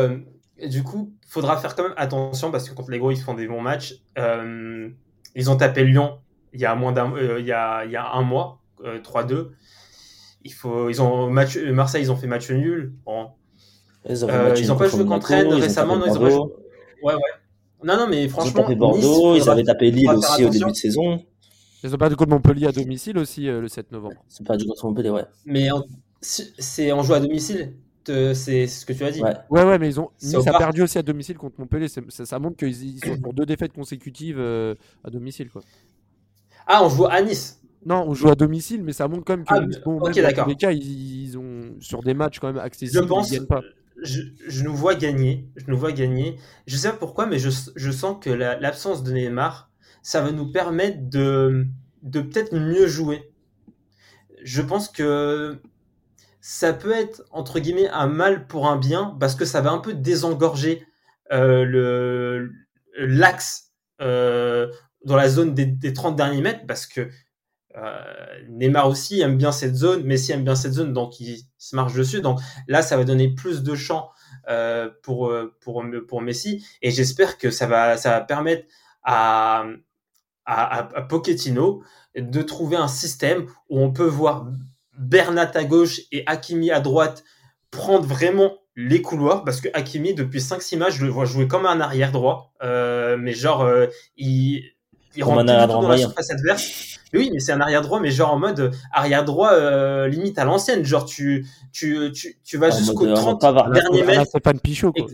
du 0.68 0.82
coup, 0.82 1.12
faudra 1.26 1.56
faire 1.56 1.74
quand 1.74 1.84
même 1.84 1.94
attention 1.96 2.50
parce 2.50 2.68
que 2.68 2.74
contre 2.74 2.90
les 2.90 2.98
gros, 2.98 3.10
ils 3.10 3.20
font 3.20 3.34
des 3.34 3.46
bons 3.46 3.60
matchs. 3.60 3.96
Euh, 4.18 4.88
ils 5.34 5.50
ont 5.50 5.56
tapé 5.56 5.84
Lyon 5.84 6.18
il 6.52 6.60
y 6.60 6.64
a 6.64 6.74
moins 6.74 6.92
d'un, 6.92 7.12
euh, 7.14 7.38
il, 7.40 7.46
y 7.46 7.52
a, 7.52 7.84
il 7.84 7.92
y 7.92 7.96
a 7.96 8.12
un 8.12 8.22
mois, 8.22 8.60
3-2. 8.82 9.32
Euh, 9.32 9.50
il 10.42 10.52
faut, 10.52 10.88
ils 10.88 11.00
ont 11.02 11.30
match, 11.30 11.56
Marseille, 11.58 12.02
ils 12.02 12.10
ont 12.10 12.16
fait 12.16 12.26
match 12.26 12.50
nul. 12.50 12.94
Bon. 13.04 13.28
Ils 14.08 14.24
ont, 14.24 14.28
pas 14.76 14.88
joué 14.88 15.04
contre 15.04 15.26
Rennes 15.26 15.52
récemment. 15.52 15.98
Non, 15.98 16.06
ils 16.06 16.16
ont 16.16 16.20
pas 16.20 16.30
joué... 16.30 16.40
Ouais, 17.02 17.14
ouais. 17.14 17.20
Non, 17.84 17.96
non, 17.96 18.06
mais 18.08 18.28
franchement. 18.28 18.52
Ils 18.52 18.60
ont 18.60 18.62
tapé 18.62 18.74
Bordeaux, 18.74 19.36
ils 19.36 19.48
avaient 19.48 19.62
tapé 19.62 19.90
Lille 19.90 20.10
aussi 20.10 20.44
au 20.44 20.48
début 20.48 20.70
de 20.70 20.76
saison. 20.76 21.22
Ils 21.82 21.94
ont 21.94 21.98
pas 21.98 22.08
du 22.08 22.16
contre 22.16 22.30
Montpellier 22.30 22.66
à 22.66 22.72
domicile 22.72 23.18
aussi 23.18 23.46
le 23.46 23.68
7 23.68 23.92
novembre. 23.92 24.16
C'est 24.28 24.46
pas 24.46 24.56
du 24.56 24.66
contre 24.66 24.86
Montpellier, 24.86 25.10
ouais. 25.10 25.24
Mais 25.44 25.68
c'est 26.20 26.92
en 26.92 27.02
joue 27.02 27.14
à 27.14 27.20
domicile 27.20 27.74
c'est 28.06 28.66
ce 28.66 28.86
que 28.86 28.92
tu 28.92 29.04
as 29.04 29.10
dit. 29.10 29.22
Ouais, 29.22 29.64
ouais, 29.64 29.78
mais 29.78 29.88
ils 29.88 30.00
ont 30.00 30.10
nice 30.22 30.46
a 30.46 30.58
perdu 30.58 30.82
aussi 30.82 30.98
à 30.98 31.02
domicile 31.02 31.36
contre 31.36 31.56
Montpellier. 31.58 31.88
Ça, 31.88 32.00
ça, 32.08 32.38
montre 32.38 32.56
qu'ils 32.56 33.00
sont 33.00 33.18
pour 33.20 33.32
deux 33.34 33.46
défaites 33.46 33.72
consécutives 33.72 34.38
euh, 34.38 34.74
à 35.04 35.10
domicile. 35.10 35.50
Quoi. 35.50 35.62
Ah, 36.66 36.84
on 36.84 36.88
joue 36.88 37.06
à 37.06 37.20
Nice 37.22 37.60
Non, 37.84 38.04
on 38.06 38.14
joue 38.14 38.28
à 38.28 38.34
domicile, 38.34 38.82
mais 38.82 38.92
ça 38.92 39.08
montre 39.08 39.24
quand 39.24 39.36
même 39.36 39.46
que 39.46 39.54
ah, 39.54 39.80
bon, 39.84 40.00
ok, 40.00 40.14
d'accord. 40.16 40.48
les 40.48 40.56
cas, 40.56 40.72
ils, 40.72 41.36
ont 41.38 41.74
sur 41.80 42.02
des 42.02 42.14
matchs 42.14 42.38
quand 42.38 42.48
même 42.48 42.58
accessibles. 42.58 43.02
Je 43.02 43.08
pense. 43.08 43.38
pas. 43.46 43.62
Je, 44.02 44.22
je, 44.46 44.64
nous 44.64 44.74
vois 44.74 44.94
gagner. 44.94 45.48
Je 45.56 45.64
nous 45.68 45.76
vois 45.76 45.92
gagner. 45.92 46.36
Je 46.66 46.76
sais 46.76 46.88
pas 46.90 46.96
pourquoi, 46.96 47.26
mais 47.26 47.38
je, 47.38 47.50
je 47.76 47.90
sens 47.90 48.16
que 48.20 48.30
l'absence 48.30 49.02
de 49.02 49.12
Neymar, 49.12 49.70
ça 50.02 50.22
va 50.22 50.32
nous 50.32 50.50
permettre 50.50 50.98
de, 51.10 51.66
de 52.02 52.20
peut-être 52.20 52.54
mieux 52.54 52.86
jouer. 52.86 53.30
Je 54.42 54.62
pense 54.62 54.88
que 54.88 55.60
ça 56.52 56.72
peut 56.72 56.90
être 56.90 57.22
entre 57.30 57.60
guillemets 57.60 57.88
un 57.90 58.08
mal 58.08 58.48
pour 58.48 58.66
un 58.66 58.76
bien 58.76 59.16
parce 59.20 59.36
que 59.36 59.44
ça 59.44 59.60
va 59.60 59.70
un 59.70 59.78
peu 59.78 59.94
désengorger 59.94 60.84
euh, 61.30 62.48
l'axe 62.98 63.70
euh, 64.00 64.68
dans 65.04 65.14
la 65.14 65.28
zone 65.28 65.54
des, 65.54 65.64
des, 65.64 65.92
30 65.92 66.16
derniers 66.16 66.40
mètres 66.40 66.66
parce 66.66 66.88
que 66.88 67.08
euh, 67.76 68.48
Neymar 68.48 68.88
aussi 68.88 69.20
aime 69.20 69.38
bien 69.38 69.52
cette 69.52 69.76
zone, 69.76 70.02
Messi 70.02 70.32
aime 70.32 70.42
bien 70.42 70.56
cette 70.56 70.72
zone, 70.72 70.92
donc 70.92 71.20
il, 71.20 71.38
se 71.56 71.76
marche 71.76 71.94
dessus. 71.94 72.20
Donc 72.20 72.40
là, 72.66 72.82
ça 72.82 72.96
va 72.96 73.04
donner 73.04 73.32
plus 73.32 73.62
de 73.62 73.76
champ 73.76 74.10
pour, 75.04 75.32
pour, 75.60 75.84
pour 76.08 76.20
Messi 76.20 76.66
et 76.82 76.90
j'espère 76.90 77.38
que 77.38 77.52
ça 77.52 77.68
va, 77.68 77.96
ça 77.96 78.10
va 78.10 78.22
permettre 78.22 78.66
à, 79.04 79.66
à, 80.46 80.78
à 80.96 81.02
Pochettino 81.02 81.84
de 82.16 82.42
trouver 82.42 82.76
un 82.76 82.88
système 82.88 83.46
où 83.68 83.78
on 83.78 83.92
peut 83.92 84.02
voir 84.02 84.46
Bernat 85.00 85.50
à 85.54 85.64
gauche 85.64 86.02
et 86.12 86.22
Hakimi 86.26 86.70
à 86.70 86.80
droite 86.80 87.24
prendre 87.70 88.06
vraiment 88.06 88.58
les 88.76 89.02
couloirs 89.02 89.44
parce 89.44 89.60
que 89.60 89.68
Hakimi 89.74 90.14
depuis 90.14 90.40
5-6 90.40 90.78
matchs 90.78 90.94
je 90.98 91.04
le 91.04 91.10
vois 91.10 91.24
jouer 91.24 91.48
comme 91.48 91.66
un 91.66 91.80
arrière 91.80 92.12
droit 92.12 92.52
euh, 92.62 93.16
mais 93.18 93.32
genre 93.32 93.62
euh, 93.62 93.86
il 94.16 94.62
il 95.16 95.24
rentre 95.24 95.40
tout 95.40 95.46
dans 95.46 95.88
la 95.88 95.98
surface 95.98 96.30
adverse. 96.30 96.98
Mais 97.12 97.18
oui, 97.18 97.30
mais 97.32 97.40
c'est 97.40 97.50
un 97.50 97.60
arrière 97.60 97.82
droit, 97.82 97.98
mais 97.98 98.12
genre 98.12 98.32
en 98.32 98.38
mode 98.38 98.72
arrière 98.92 99.24
droit 99.24 99.52
euh, 99.52 100.06
limite 100.06 100.38
à 100.38 100.44
l'ancienne. 100.44 100.84
Genre 100.84 101.04
tu 101.04 101.46
tu 101.72 102.12
tu, 102.12 102.38
tu 102.44 102.56
vas 102.56 102.70
jusqu'au 102.70 103.12
30 103.12 103.40
dernier 103.72 104.04
mètre. 104.04 104.26
C'est 104.30 104.40
pas 104.40 104.52
une 104.52 104.60
pichot 104.60 104.92
quoi. 104.92 105.06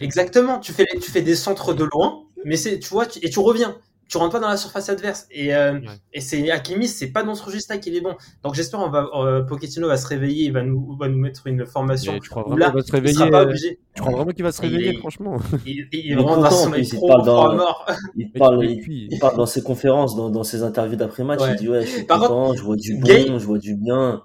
Exactement. 0.00 0.58
Tu 0.58 0.72
fais 0.72 0.86
tu 1.00 1.10
fais 1.10 1.20
des 1.20 1.34
centres 1.34 1.74
de 1.74 1.84
loin, 1.84 2.22
mais 2.46 2.56
c'est 2.56 2.78
tu 2.78 2.88
vois 2.88 3.06
et 3.20 3.28
tu 3.28 3.38
reviens 3.40 3.76
tu 4.10 4.18
rentres 4.18 4.32
pas 4.32 4.40
dans 4.40 4.48
la 4.48 4.56
surface 4.56 4.88
adverse. 4.88 5.26
Et, 5.30 5.54
euh, 5.54 5.78
et 6.12 6.20
c'est 6.20 6.50
Hakimi, 6.50 6.88
c'est 6.88 7.12
pas 7.12 7.22
dans 7.22 7.36
ce 7.36 7.44
registre-là 7.44 7.78
qu'il 7.78 7.94
est 7.94 8.00
bon. 8.00 8.16
Donc 8.42 8.54
j'espère 8.54 8.80
on 8.80 8.90
va 8.90 9.08
euh, 9.14 9.42
Pochettino 9.42 9.86
va 9.86 9.96
se 9.96 10.06
réveiller, 10.08 10.46
il 10.46 10.52
va 10.52 10.62
nous 10.62 10.96
va 10.98 11.08
nous 11.08 11.18
mettre 11.18 11.46
une 11.46 11.64
formation. 11.64 12.18
tu 12.18 12.28
crois 12.28 12.42
vraiment 12.42 12.66
qu'il 12.66 12.74
va 12.74 12.82
se 12.82 12.92
réveiller 12.92 13.14
sera 13.14 13.30
pas 13.30 13.42
obligé. 13.42 13.78
Tu 13.94 14.02
crois 14.02 14.12
vraiment 14.12 14.32
qu'il 14.32 14.42
va 14.42 14.52
se 14.52 14.62
réveiller, 14.62 14.96
franchement 14.98 15.38
Il, 15.64 15.86
il, 15.92 16.06
il, 16.06 16.18
rentre 16.18 16.42
dans 16.42 16.50
son 16.50 16.74
il 16.74 17.00
parle 17.06 17.24
dans, 17.24 17.54
mort. 17.54 17.86
Il 18.16 18.32
parle, 18.32 18.64
il, 18.64 19.18
parle 19.20 19.36
dans 19.36 19.46
ses 19.46 19.62
conférences, 19.62 20.16
dans, 20.16 20.28
dans 20.28 20.44
ses 20.44 20.64
interviews 20.64 20.96
d'après-match, 20.96 21.40
il 21.48 21.56
dit 21.56 21.68
ouais, 21.68 21.82
je 21.82 21.90
suis 21.90 22.06
content, 22.06 22.54
je 22.54 22.62
vois 22.62 22.76
du 22.76 22.98
bon, 22.98 23.38
je 23.38 23.46
vois 23.46 23.58
du 23.58 23.76
bien. 23.76 24.22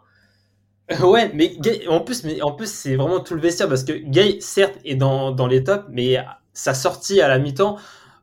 Ouais, 1.01 1.31
mais 1.33 1.49
Gay, 1.59 1.87
en 1.87 1.99
plus, 1.99 2.23
mais 2.23 2.43
en 2.43 2.51
plus, 2.51 2.71
c'est 2.71 2.95
vraiment 2.95 3.19
tout 3.19 3.33
le 3.33 3.41
vestiaire 3.41 3.67
parce 3.67 3.83
que 3.83 3.93
Gay, 3.93 4.37
certes, 4.39 4.77
est 4.85 4.93
dans, 4.93 5.31
dans 5.31 5.47
les 5.47 5.63
tops, 5.63 5.85
mais 5.89 6.17
sa 6.53 6.75
sortie 6.75 7.21
à 7.21 7.27
la 7.27 7.39
mi-temps, 7.39 7.77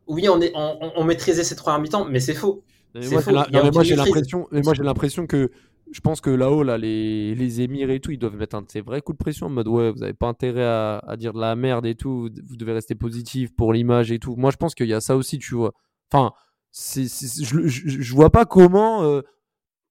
oui, 0.07 0.29
on, 0.29 0.41
est, 0.41 0.53
on, 0.55 1.05
maîtrisait 1.05 1.45
ces 1.45 1.57
trois 1.57 1.79
mi-temps, 1.79 2.05
mais 2.05 2.21
c'est 2.21 2.35
faux. 2.35 2.63
moi, 2.95 3.83
j'ai 3.83 3.97
l'impression, 3.97 4.49
moi 4.51 4.75
j'ai 4.75 4.83
l'impression 4.83 5.27
que 5.27 5.51
je 5.93 6.01
pense 6.01 6.21
que 6.21 6.31
là-haut, 6.31 6.63
là, 6.63 6.79
les, 6.79 7.35
les 7.35 7.61
émirs 7.61 7.91
et 7.91 8.01
tout, 8.01 8.11
ils 8.11 8.19
doivent 8.19 8.37
mettre 8.37 8.57
un 8.57 8.63
de 8.63 8.71
ces 8.71 8.81
vrais 8.81 9.03
coups 9.03 9.19
de 9.19 9.23
pression 9.23 9.47
en 9.47 9.51
mode 9.51 9.69
ouais, 9.69 9.93
vous 9.93 9.99
n'avez 9.99 10.15
pas 10.15 10.27
intérêt 10.27 10.65
à, 10.65 11.17
dire 11.19 11.35
de 11.35 11.41
la 11.41 11.55
merde 11.55 11.85
et 11.87 11.95
tout, 11.95 12.31
vous 12.47 12.57
devez 12.57 12.73
rester 12.73 12.95
positif 12.95 13.55
pour 13.55 13.73
l'image 13.73 14.11
et 14.11 14.19
tout. 14.19 14.35
Moi, 14.37 14.51
je 14.51 14.57
pense 14.57 14.75
qu'il 14.75 14.89
y 14.89 14.95
a 14.95 15.01
ça 15.01 15.17
aussi, 15.17 15.39
tu 15.39 15.55
vois. 15.55 15.73
Enfin, 16.11 16.33
c'est, 16.71 17.05
je, 17.05 17.67
je, 17.67 18.15
vois 18.15 18.31
pas 18.31 18.47
comment 18.47 19.03
euh, 19.05 19.21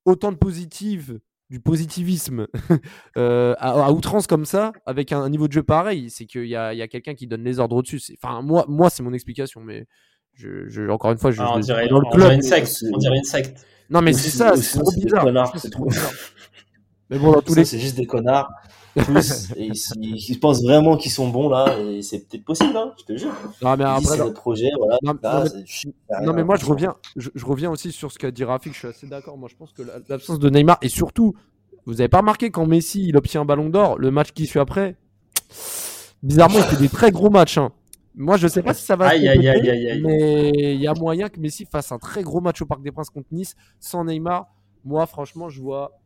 autant 0.05 0.31
de 0.31 0.37
positif, 0.37 1.11
du 1.51 1.59
positivisme 1.59 2.47
euh, 3.17 3.53
à, 3.59 3.91
outrance 3.91 4.25
comme 4.25 4.45
ça, 4.45 4.71
avec 4.85 5.11
un, 5.11 5.29
niveau 5.29 5.49
de 5.49 5.53
jeu 5.53 5.63
pareil, 5.63 6.09
c'est 6.09 6.25
qu'il 6.25 6.45
y 6.45 6.55
a, 6.55 6.73
y 6.73 6.81
a 6.81 6.87
quelqu'un 6.87 7.13
qui 7.13 7.27
donne 7.27 7.43
les 7.43 7.59
ordres 7.59 7.75
au-dessus. 7.75 8.01
Enfin, 8.23 8.41
moi, 8.41 8.63
moi 8.69 8.89
c'est 8.89 9.03
mon 9.03 9.11
explication, 9.11 9.59
mais 9.59 9.85
je, 10.33 10.89
encore 10.89 11.11
une 11.11 11.17
fois, 11.17 11.31
je, 11.31 11.41
ah, 11.41 11.51
on, 11.53 11.59
dirait, 11.59 11.89
dans 11.89 11.99
le 11.99 12.09
club, 12.09 12.31
une 12.31 12.41
secte. 12.41 12.85
On 12.93 12.97
dirait 12.97 13.17
une 13.17 13.25
secte. 13.25 13.67
Non, 13.89 14.01
mais 14.01 14.13
c'est 14.13 14.29
ça, 14.29 14.55
c'est 14.55 14.79
trop 14.79 14.91
bizarre. 14.91 15.53
C'est 15.57 15.69
trop 15.69 15.85
bizarre. 15.85 16.13
mais 17.09 17.19
bon, 17.19 17.33
dans 17.33 17.41
tous 17.41 17.55
les... 17.55 17.65
c'est 17.65 17.79
juste 17.79 17.97
des 17.97 18.05
connards. 18.05 18.49
Tous, 18.95 19.51
et 19.55 19.71
ils, 19.95 20.39
pensent 20.39 20.61
vraiment 20.63 20.97
qu'ils 20.97 21.11
sont 21.11 21.29
bons 21.29 21.47
là, 21.47 21.77
et 21.79 22.01
c'est 22.01 22.27
peut-être 22.27 22.43
possible, 22.43 22.75
hein, 22.75 22.93
je 22.99 23.05
te 23.05 23.17
jure. 23.17 23.31
Non, 23.61 23.77
mais 23.77 23.85
après, 23.85 24.17
c'est 24.17 24.33
projet, 24.33 24.69
voilà. 24.77 24.97
Non, 26.23 26.33
mais, 26.33 26.43
moi, 26.43 26.57
je 26.57 26.65
reviens, 26.65 26.95
je, 27.15 27.29
reviens 27.45 27.71
aussi 27.71 27.93
sur 27.93 28.11
ce 28.11 28.19
qu'a 28.19 28.31
dit 28.31 28.43
Rafik. 28.43 28.73
Je 28.73 28.79
suis 28.79 28.87
assez 28.87 29.07
d'accord. 29.07 29.37
Moi, 29.37 29.47
je 29.49 29.55
pense 29.55 29.71
que 29.71 29.83
l'absence 30.09 30.39
de 30.39 30.49
Neymar 30.49 30.77
et 30.81 30.89
surtout, 30.89 31.35
vous 31.85 32.01
avez 32.01 32.09
pas 32.09 32.19
remarqué 32.19 32.51
quand 32.51 32.65
Messi 32.65 33.07
il 33.07 33.15
obtient 33.15 33.41
un 33.41 33.45
ballon 33.45 33.69
d'or, 33.69 33.97
le 33.97 34.11
match 34.11 34.31
qui 34.33 34.45
suit 34.45 34.59
après, 34.59 34.97
bizarrement, 36.21 36.57
il 36.57 36.65
fait 36.65 36.81
des 36.81 36.89
très 36.89 37.11
gros 37.11 37.29
matchs. 37.29 37.57
Hein. 37.57 37.71
Moi, 38.15 38.35
je 38.35 38.47
sais 38.49 38.61
pas 38.61 38.73
si 38.73 38.83
ça 38.83 38.97
va 38.97 39.07
aïe, 39.07 39.27
aïe, 39.27 39.47
aïe, 39.47 40.01
mais 40.03 40.51
il 40.75 40.81
y 40.81 40.87
a 40.87 40.93
moyen 40.93 41.29
que 41.29 41.39
Messi 41.39 41.65
fasse 41.65 41.93
un 41.93 41.97
très 41.97 42.23
gros 42.23 42.41
match 42.41 42.61
au 42.61 42.65
Parc 42.65 42.81
des 42.81 42.91
Princes 42.91 43.09
contre 43.09 43.27
Nice 43.31 43.55
sans 43.79 44.03
Neymar. 44.03 44.47
Moi, 44.83 45.05
franchement, 45.05 45.47
je 45.47 45.61
vois 45.61 45.97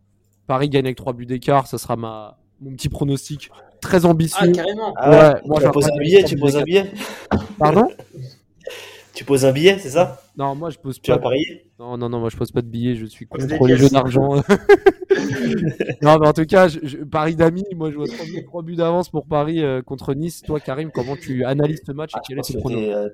Paris 0.46 0.70
gagner 0.70 0.90
avec 0.90 0.98
3 0.98 1.14
buts 1.14 1.26
d'écart. 1.26 1.66
Ce 1.66 1.78
sera 1.78 1.96
ma, 1.96 2.38
mon 2.62 2.72
petit 2.72 2.90
pronostic. 2.90 3.50
Très 3.82 4.06
ambitieux. 4.06 4.38
Ah, 4.42 4.52
carrément. 4.52 4.94
Ah 4.98 5.10
ouais, 5.10 5.42
moi, 5.46 5.62
tu 5.62 5.70
poses 5.72 5.88
un 5.88 5.98
billet, 6.00 6.24
tu 6.24 6.38
poses 6.38 6.58
un 6.58 6.64
billet. 6.64 6.92
Pardon? 7.60 7.88
Tu 9.16 9.24
poses 9.24 9.46
un 9.46 9.52
billet, 9.54 9.80
c'est 9.80 9.92
ça 9.92 10.22
Non, 10.38 10.56
moi 10.56 10.70
je 10.70 10.78
pose 10.78 11.02
tu 11.02 11.10
pas. 11.10 11.18
Tu 11.18 11.20
vas 11.20 11.24
parier 11.24 11.66
Non, 11.80 11.98
non, 11.98 12.10
non, 12.10 12.20
moi 12.20 12.30
je 12.30 12.38
pose 12.38 12.52
pas 12.52 12.62
de 12.62 12.68
billet, 12.68 12.96
je 12.96 13.06
suis 13.06 13.26
contre 13.26 13.66
les 13.66 13.78
jeux 13.78 13.90
d'argent. 13.90 14.36
non, 16.02 16.20
mais 16.20 16.28
en 16.28 16.34
tout 16.34 16.46
cas, 16.46 16.68
je, 16.68 17.04
Paris 17.04 17.36
d'amis, 17.36 17.66
moi 17.76 17.92
je 17.92 17.96
vois 17.96 18.08
3 18.08 18.62
buts, 18.64 18.76
d'avance 18.76 19.10
pour 19.10 19.26
Paris 19.26 19.64
euh, 19.64 19.82
contre 19.82 20.14
Nice. 20.14 20.42
Toi, 20.42 20.60
Karim, 20.60 20.92
comment 20.92 21.16
tu 21.16 21.46
analyses 21.46 21.82
ce 21.86 21.92
match 21.92 22.12
ah, 22.14 22.22
et 22.30 22.36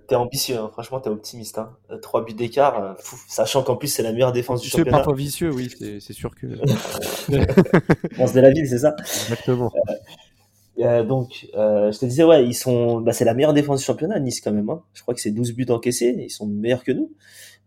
T'es 0.07 0.15
euh, 0.15 0.17
ambitieux, 0.17 0.57
hein. 0.57 0.69
franchement, 0.73 0.99
t'es 0.99 1.09
optimiste. 1.09 1.57
Hein. 1.57 1.71
3 2.01 2.21
euh, 2.21 2.23
buts 2.23 2.33
d'écart, 2.33 2.95
sachant 3.27 3.63
qu'en 3.63 3.75
plus 3.75 3.87
c'est 3.87 4.03
la 4.03 4.11
meilleure 4.11 4.31
défense 4.31 4.61
du 4.61 4.69
championnat. 4.69 4.97
Parfois 4.97 5.15
vicieux, 5.15 5.51
oui, 5.51 5.69
c'est 5.99 6.13
sûr 6.13 6.33
que. 6.35 6.47
France 8.13 8.33
de 8.33 8.41
la 8.41 8.51
ville, 8.51 8.67
c'est 8.67 8.79
ça 8.79 8.95
Exactement. 8.99 9.71
Euh, 10.79 11.03
donc, 11.03 11.47
euh, 11.55 11.91
je 11.91 11.99
te 11.99 12.05
disais, 12.05 12.23
ouais, 12.23 12.45
ils 12.45 12.53
sont, 12.53 13.01
bah, 13.01 13.13
c'est 13.13 13.25
la 13.25 13.33
meilleure 13.33 13.53
défense 13.53 13.79
du 13.79 13.85
championnat, 13.85 14.19
Nice 14.19 14.41
quand 14.41 14.51
même. 14.51 14.69
Hein. 14.69 14.83
Je 14.93 15.01
crois 15.01 15.13
que 15.13 15.21
c'est 15.21 15.31
12 15.31 15.53
buts 15.53 15.65
encaissés, 15.69 16.15
ils 16.17 16.29
sont 16.29 16.47
meilleurs 16.47 16.83
que 16.83 16.91
nous. 16.91 17.11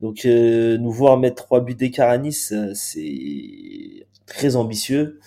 Donc, 0.00 0.24
euh, 0.26 0.78
nous 0.78 0.90
voir 0.90 1.18
mettre 1.18 1.44
3 1.44 1.60
buts 1.60 1.74
d'écart 1.74 2.10
à 2.10 2.18
Nice, 2.18 2.54
c'est 2.74 4.06
très 4.26 4.56
ambitieux. 4.56 5.20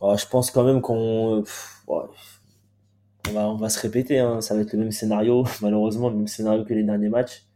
je 0.00 0.26
pense 0.28 0.50
quand 0.50 0.64
même 0.64 0.80
qu'on, 0.80 1.44
on 1.88 3.32
va, 3.32 3.48
on 3.50 3.56
va 3.56 3.68
se 3.68 3.80
répéter. 3.80 4.18
Hein. 4.18 4.40
Ça 4.40 4.54
va 4.54 4.62
être 4.62 4.72
le 4.72 4.78
même 4.80 4.92
scénario, 4.92 5.44
malheureusement, 5.62 6.08
le 6.10 6.16
même 6.16 6.28
scénario 6.28 6.64
que 6.64 6.74
les 6.74 6.84
derniers 6.84 7.08
matchs. 7.08 7.46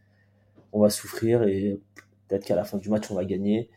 On 0.72 0.80
va 0.80 0.90
souffrir 0.90 1.42
et 1.44 1.80
peut-être 2.28 2.44
qu'à 2.44 2.56
la 2.56 2.64
fin 2.64 2.78
du 2.78 2.90
match, 2.90 3.10
on 3.10 3.14
va 3.14 3.24
gagner. 3.24 3.70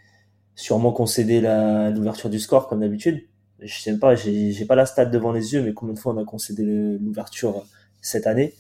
Sûrement 0.56 0.92
concéder 0.92 1.42
l'ouverture 1.42 2.30
du 2.30 2.40
score 2.40 2.68
comme 2.68 2.82
d'habitude 2.82 3.24
je 3.62 3.80
sais 3.80 3.98
pas, 3.98 4.16
j'ai 4.16 4.66
pas 4.66 4.76
la 4.76 4.86
stat 4.86 5.06
devant 5.06 5.32
les 5.32 5.54
yeux, 5.54 5.62
mais 5.64 5.74
combien 5.74 5.94
de 5.94 6.00
fois 6.00 6.14
on 6.14 6.18
a 6.18 6.26
concédé 6.26 6.64
l'ouverture 6.64 7.66
cette 8.02 8.28
année? 8.28 8.54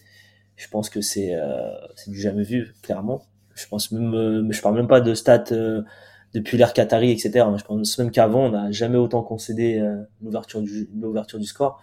Je 0.55 0.67
pense 0.67 0.89
que 0.89 1.01
c'est 1.01 1.33
euh, 1.35 1.71
du 2.07 2.19
jamais 2.19 2.43
vu, 2.43 2.73
clairement. 2.81 3.23
Je 3.55 3.67
pense 3.67 3.91
même, 3.91 4.13
euh, 4.13 4.47
je 4.51 4.61
parle 4.61 4.75
même 4.75 4.87
pas 4.87 5.01
de 5.01 5.13
stats 5.13 5.45
euh, 5.51 5.83
depuis 6.33 6.57
l'ère 6.57 6.73
Qatari, 6.73 7.11
etc. 7.11 7.45
Je 7.57 7.63
pense 7.63 7.97
même 7.97 8.11
qu'avant, 8.11 8.45
on 8.45 8.51
n'a 8.51 8.71
jamais 8.71 8.97
autant 8.97 9.23
concédé 9.23 9.79
euh, 9.79 10.03
l'ouverture 10.21 10.61
du 10.61 10.89
l'ouverture 10.93 11.39
du 11.39 11.45
score. 11.45 11.81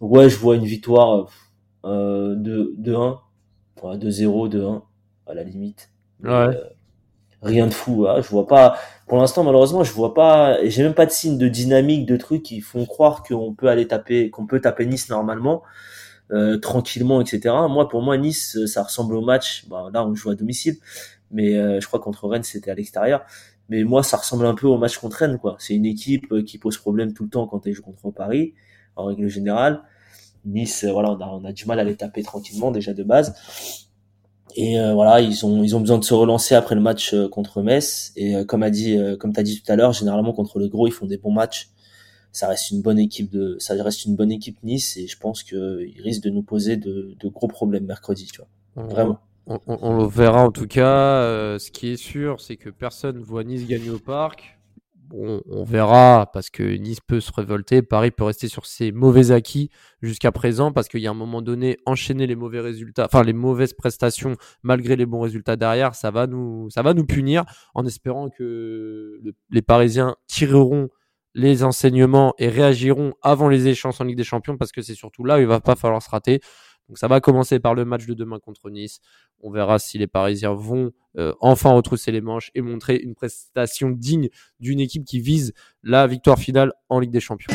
Donc 0.00 0.12
ouais, 0.12 0.28
je 0.28 0.36
vois 0.36 0.56
une 0.56 0.64
victoire 0.66 1.30
euh, 1.84 2.34
de 2.36 2.74
2-1, 2.78 3.18
2-0, 3.82 4.50
2-1 4.50 4.82
à 5.26 5.34
la 5.34 5.42
limite. 5.42 5.90
Ouais 6.22 6.77
rien 7.42 7.66
de 7.66 7.74
fou. 7.74 8.06
Hein. 8.08 8.20
Je 8.20 8.28
vois 8.28 8.46
pas, 8.46 8.78
pour 9.06 9.18
l'instant, 9.18 9.44
malheureusement, 9.44 9.84
je 9.84 9.92
vois 9.92 10.14
pas, 10.14 10.58
j'ai 10.64 10.82
même 10.82 10.94
pas 10.94 11.06
de 11.06 11.10
signe 11.10 11.38
de 11.38 11.48
dynamique, 11.48 12.06
de 12.06 12.16
trucs 12.16 12.42
qui 12.42 12.60
font 12.60 12.86
croire 12.86 13.22
qu'on 13.22 13.54
peut 13.54 13.68
aller 13.68 13.86
taper, 13.86 14.30
qu'on 14.30 14.46
peut 14.46 14.60
taper 14.60 14.86
Nice 14.86 15.08
normalement, 15.08 15.62
euh, 16.32 16.58
tranquillement, 16.58 17.20
etc. 17.20 17.54
Moi, 17.68 17.88
pour 17.88 18.02
moi, 18.02 18.16
Nice, 18.18 18.58
ça 18.66 18.82
ressemble 18.82 19.14
au 19.16 19.22
match. 19.22 19.66
Bah, 19.68 19.88
là, 19.92 20.04
on 20.04 20.14
joue 20.14 20.30
à 20.30 20.34
domicile, 20.34 20.76
mais 21.30 21.56
euh, 21.56 21.80
je 21.80 21.86
crois 21.86 22.00
contre 22.00 22.28
Rennes, 22.28 22.42
c'était 22.42 22.70
à 22.70 22.74
l'extérieur. 22.74 23.24
Mais 23.68 23.84
moi, 23.84 24.02
ça 24.02 24.16
ressemble 24.16 24.46
un 24.46 24.54
peu 24.54 24.66
au 24.66 24.78
match 24.78 24.98
contre 24.98 25.18
Rennes, 25.18 25.38
quoi. 25.38 25.56
C'est 25.58 25.74
une 25.74 25.86
équipe 25.86 26.32
euh, 26.32 26.42
qui 26.42 26.58
pose 26.58 26.78
problème 26.78 27.12
tout 27.12 27.24
le 27.24 27.30
temps 27.30 27.46
quand 27.46 27.66
elle 27.66 27.74
joue 27.74 27.82
contre 27.82 28.10
Paris, 28.10 28.54
en 28.96 29.04
règle 29.06 29.28
générale. 29.28 29.82
Nice, 30.44 30.84
voilà, 30.84 31.10
on 31.12 31.20
a, 31.20 31.26
on 31.26 31.44
a 31.44 31.52
du 31.52 31.66
mal 31.66 31.78
à 31.80 31.84
les 31.84 31.96
taper 31.96 32.22
tranquillement 32.22 32.70
déjà 32.70 32.94
de 32.94 33.02
base. 33.02 33.87
Et 34.60 34.76
euh, 34.80 34.92
voilà, 34.92 35.20
ils 35.20 35.46
ont 35.46 35.62
ils 35.62 35.76
ont 35.76 35.80
besoin 35.80 35.98
de 35.98 36.04
se 36.04 36.12
relancer 36.12 36.56
après 36.56 36.74
le 36.74 36.80
match 36.80 37.14
euh, 37.14 37.28
contre 37.28 37.62
Metz. 37.62 38.12
Et 38.16 38.34
euh, 38.34 38.44
comme 38.44 38.64
a 38.64 38.70
dit, 38.70 38.98
comme 39.20 39.32
t'as 39.32 39.44
dit 39.44 39.62
tout 39.62 39.70
à 39.70 39.76
l'heure, 39.76 39.92
généralement 39.92 40.32
contre 40.32 40.58
le 40.58 40.66
gros, 40.66 40.88
ils 40.88 40.92
font 40.92 41.06
des 41.06 41.16
bons 41.16 41.30
matchs. 41.30 41.68
Ça 42.32 42.48
reste 42.48 42.72
une 42.72 42.82
bonne 42.82 42.98
équipe 42.98 43.30
de, 43.30 43.56
ça 43.60 43.80
reste 43.80 44.04
une 44.04 44.16
bonne 44.16 44.32
équipe 44.32 44.58
Nice. 44.64 44.96
Et 44.96 45.06
je 45.06 45.16
pense 45.16 45.44
qu'ils 45.44 46.02
risquent 46.02 46.24
de 46.24 46.30
nous 46.30 46.42
poser 46.42 46.76
de, 46.76 47.14
de, 47.20 47.28
gros 47.28 47.46
problèmes 47.46 47.86
mercredi, 47.86 48.26
tu 48.26 48.40
vois. 48.40 48.84
Vraiment. 48.84 49.20
On, 49.46 49.60
on, 49.68 49.78
on, 49.80 49.96
le 49.98 50.08
verra 50.08 50.44
en 50.44 50.50
tout 50.50 50.66
cas. 50.66 51.56
ce 51.60 51.70
qui 51.70 51.90
est 51.90 51.96
sûr, 51.96 52.40
c'est 52.40 52.56
que 52.56 52.68
personne 52.68 53.18
voit 53.18 53.44
Nice 53.44 53.64
gagner 53.64 53.90
au 53.90 54.00
parc. 54.00 54.57
Bon, 55.08 55.40
on 55.48 55.64
verra 55.64 56.28
parce 56.34 56.50
que 56.50 56.62
Nice 56.62 57.00
peut 57.00 57.20
se 57.20 57.32
révolter, 57.32 57.80
Paris 57.80 58.10
peut 58.10 58.24
rester 58.24 58.46
sur 58.46 58.66
ses 58.66 58.92
mauvais 58.92 59.30
acquis 59.30 59.70
jusqu'à 60.02 60.32
présent 60.32 60.70
parce 60.70 60.86
qu'il 60.86 61.00
y 61.00 61.06
a 61.06 61.10
un 61.10 61.14
moment 61.14 61.40
donné 61.40 61.78
enchaîner 61.86 62.26
les 62.26 62.36
mauvais 62.36 62.60
résultats, 62.60 63.06
enfin 63.06 63.22
les 63.22 63.32
mauvaises 63.32 63.72
prestations 63.72 64.36
malgré 64.62 64.96
les 64.96 65.06
bons 65.06 65.20
résultats 65.20 65.56
derrière, 65.56 65.94
ça 65.94 66.10
va 66.10 66.26
nous, 66.26 66.68
ça 66.68 66.82
va 66.82 66.92
nous 66.92 67.06
punir 67.06 67.44
en 67.74 67.86
espérant 67.86 68.28
que 68.28 69.18
les 69.48 69.62
Parisiens 69.62 70.14
tireront 70.26 70.90
les 71.34 71.64
enseignements 71.64 72.34
et 72.38 72.48
réagiront 72.48 73.14
avant 73.22 73.48
les 73.48 73.66
échanges 73.66 74.00
en 74.00 74.04
Ligue 74.04 74.16
des 74.16 74.24
Champions 74.24 74.58
parce 74.58 74.72
que 74.72 74.82
c'est 74.82 74.94
surtout 74.94 75.24
là 75.24 75.38
où 75.38 75.40
il 75.40 75.46
va 75.46 75.60
pas 75.60 75.76
falloir 75.76 76.02
se 76.02 76.10
rater. 76.10 76.40
Donc 76.88 76.98
ça 76.98 77.08
va 77.08 77.20
commencer 77.20 77.60
par 77.60 77.74
le 77.74 77.84
match 77.84 78.06
de 78.06 78.14
demain 78.14 78.38
contre 78.38 78.70
Nice. 78.70 79.00
On 79.42 79.50
verra 79.50 79.78
si 79.78 79.98
les 79.98 80.06
Parisiens 80.06 80.54
vont 80.54 80.92
euh, 81.18 81.34
enfin 81.40 81.70
retrousser 81.72 82.12
les 82.12 82.20
manches 82.20 82.50
et 82.54 82.62
montrer 82.62 82.96
une 82.96 83.14
prestation 83.14 83.90
digne 83.90 84.28
d'une 84.58 84.80
équipe 84.80 85.04
qui 85.04 85.20
vise 85.20 85.52
la 85.82 86.06
victoire 86.06 86.38
finale 86.38 86.72
en 86.88 86.98
Ligue 87.00 87.10
des 87.10 87.20
Champions. 87.20 87.52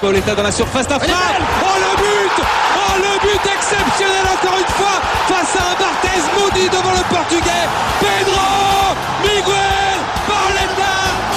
Pauletta 0.00 0.34
dans 0.34 0.42
la 0.42 0.50
surface 0.50 0.88
d'affaire. 0.88 1.14
Oh 1.62 1.78
le 1.78 1.96
but 1.96 2.44
Oh 2.76 2.96
le 2.98 3.20
but 3.22 3.52
exceptionnel 3.54 4.26
encore 4.34 4.58
une 4.58 4.66
fois 4.74 5.00
face 5.28 5.54
à 5.56 5.70
un 5.70 5.76
Barthez 5.78 6.22
maudit 6.36 6.68
devant 6.68 6.90
le 6.90 7.04
portugais. 7.08 7.68
Pedro 8.00 8.96
Miguel 9.22 9.61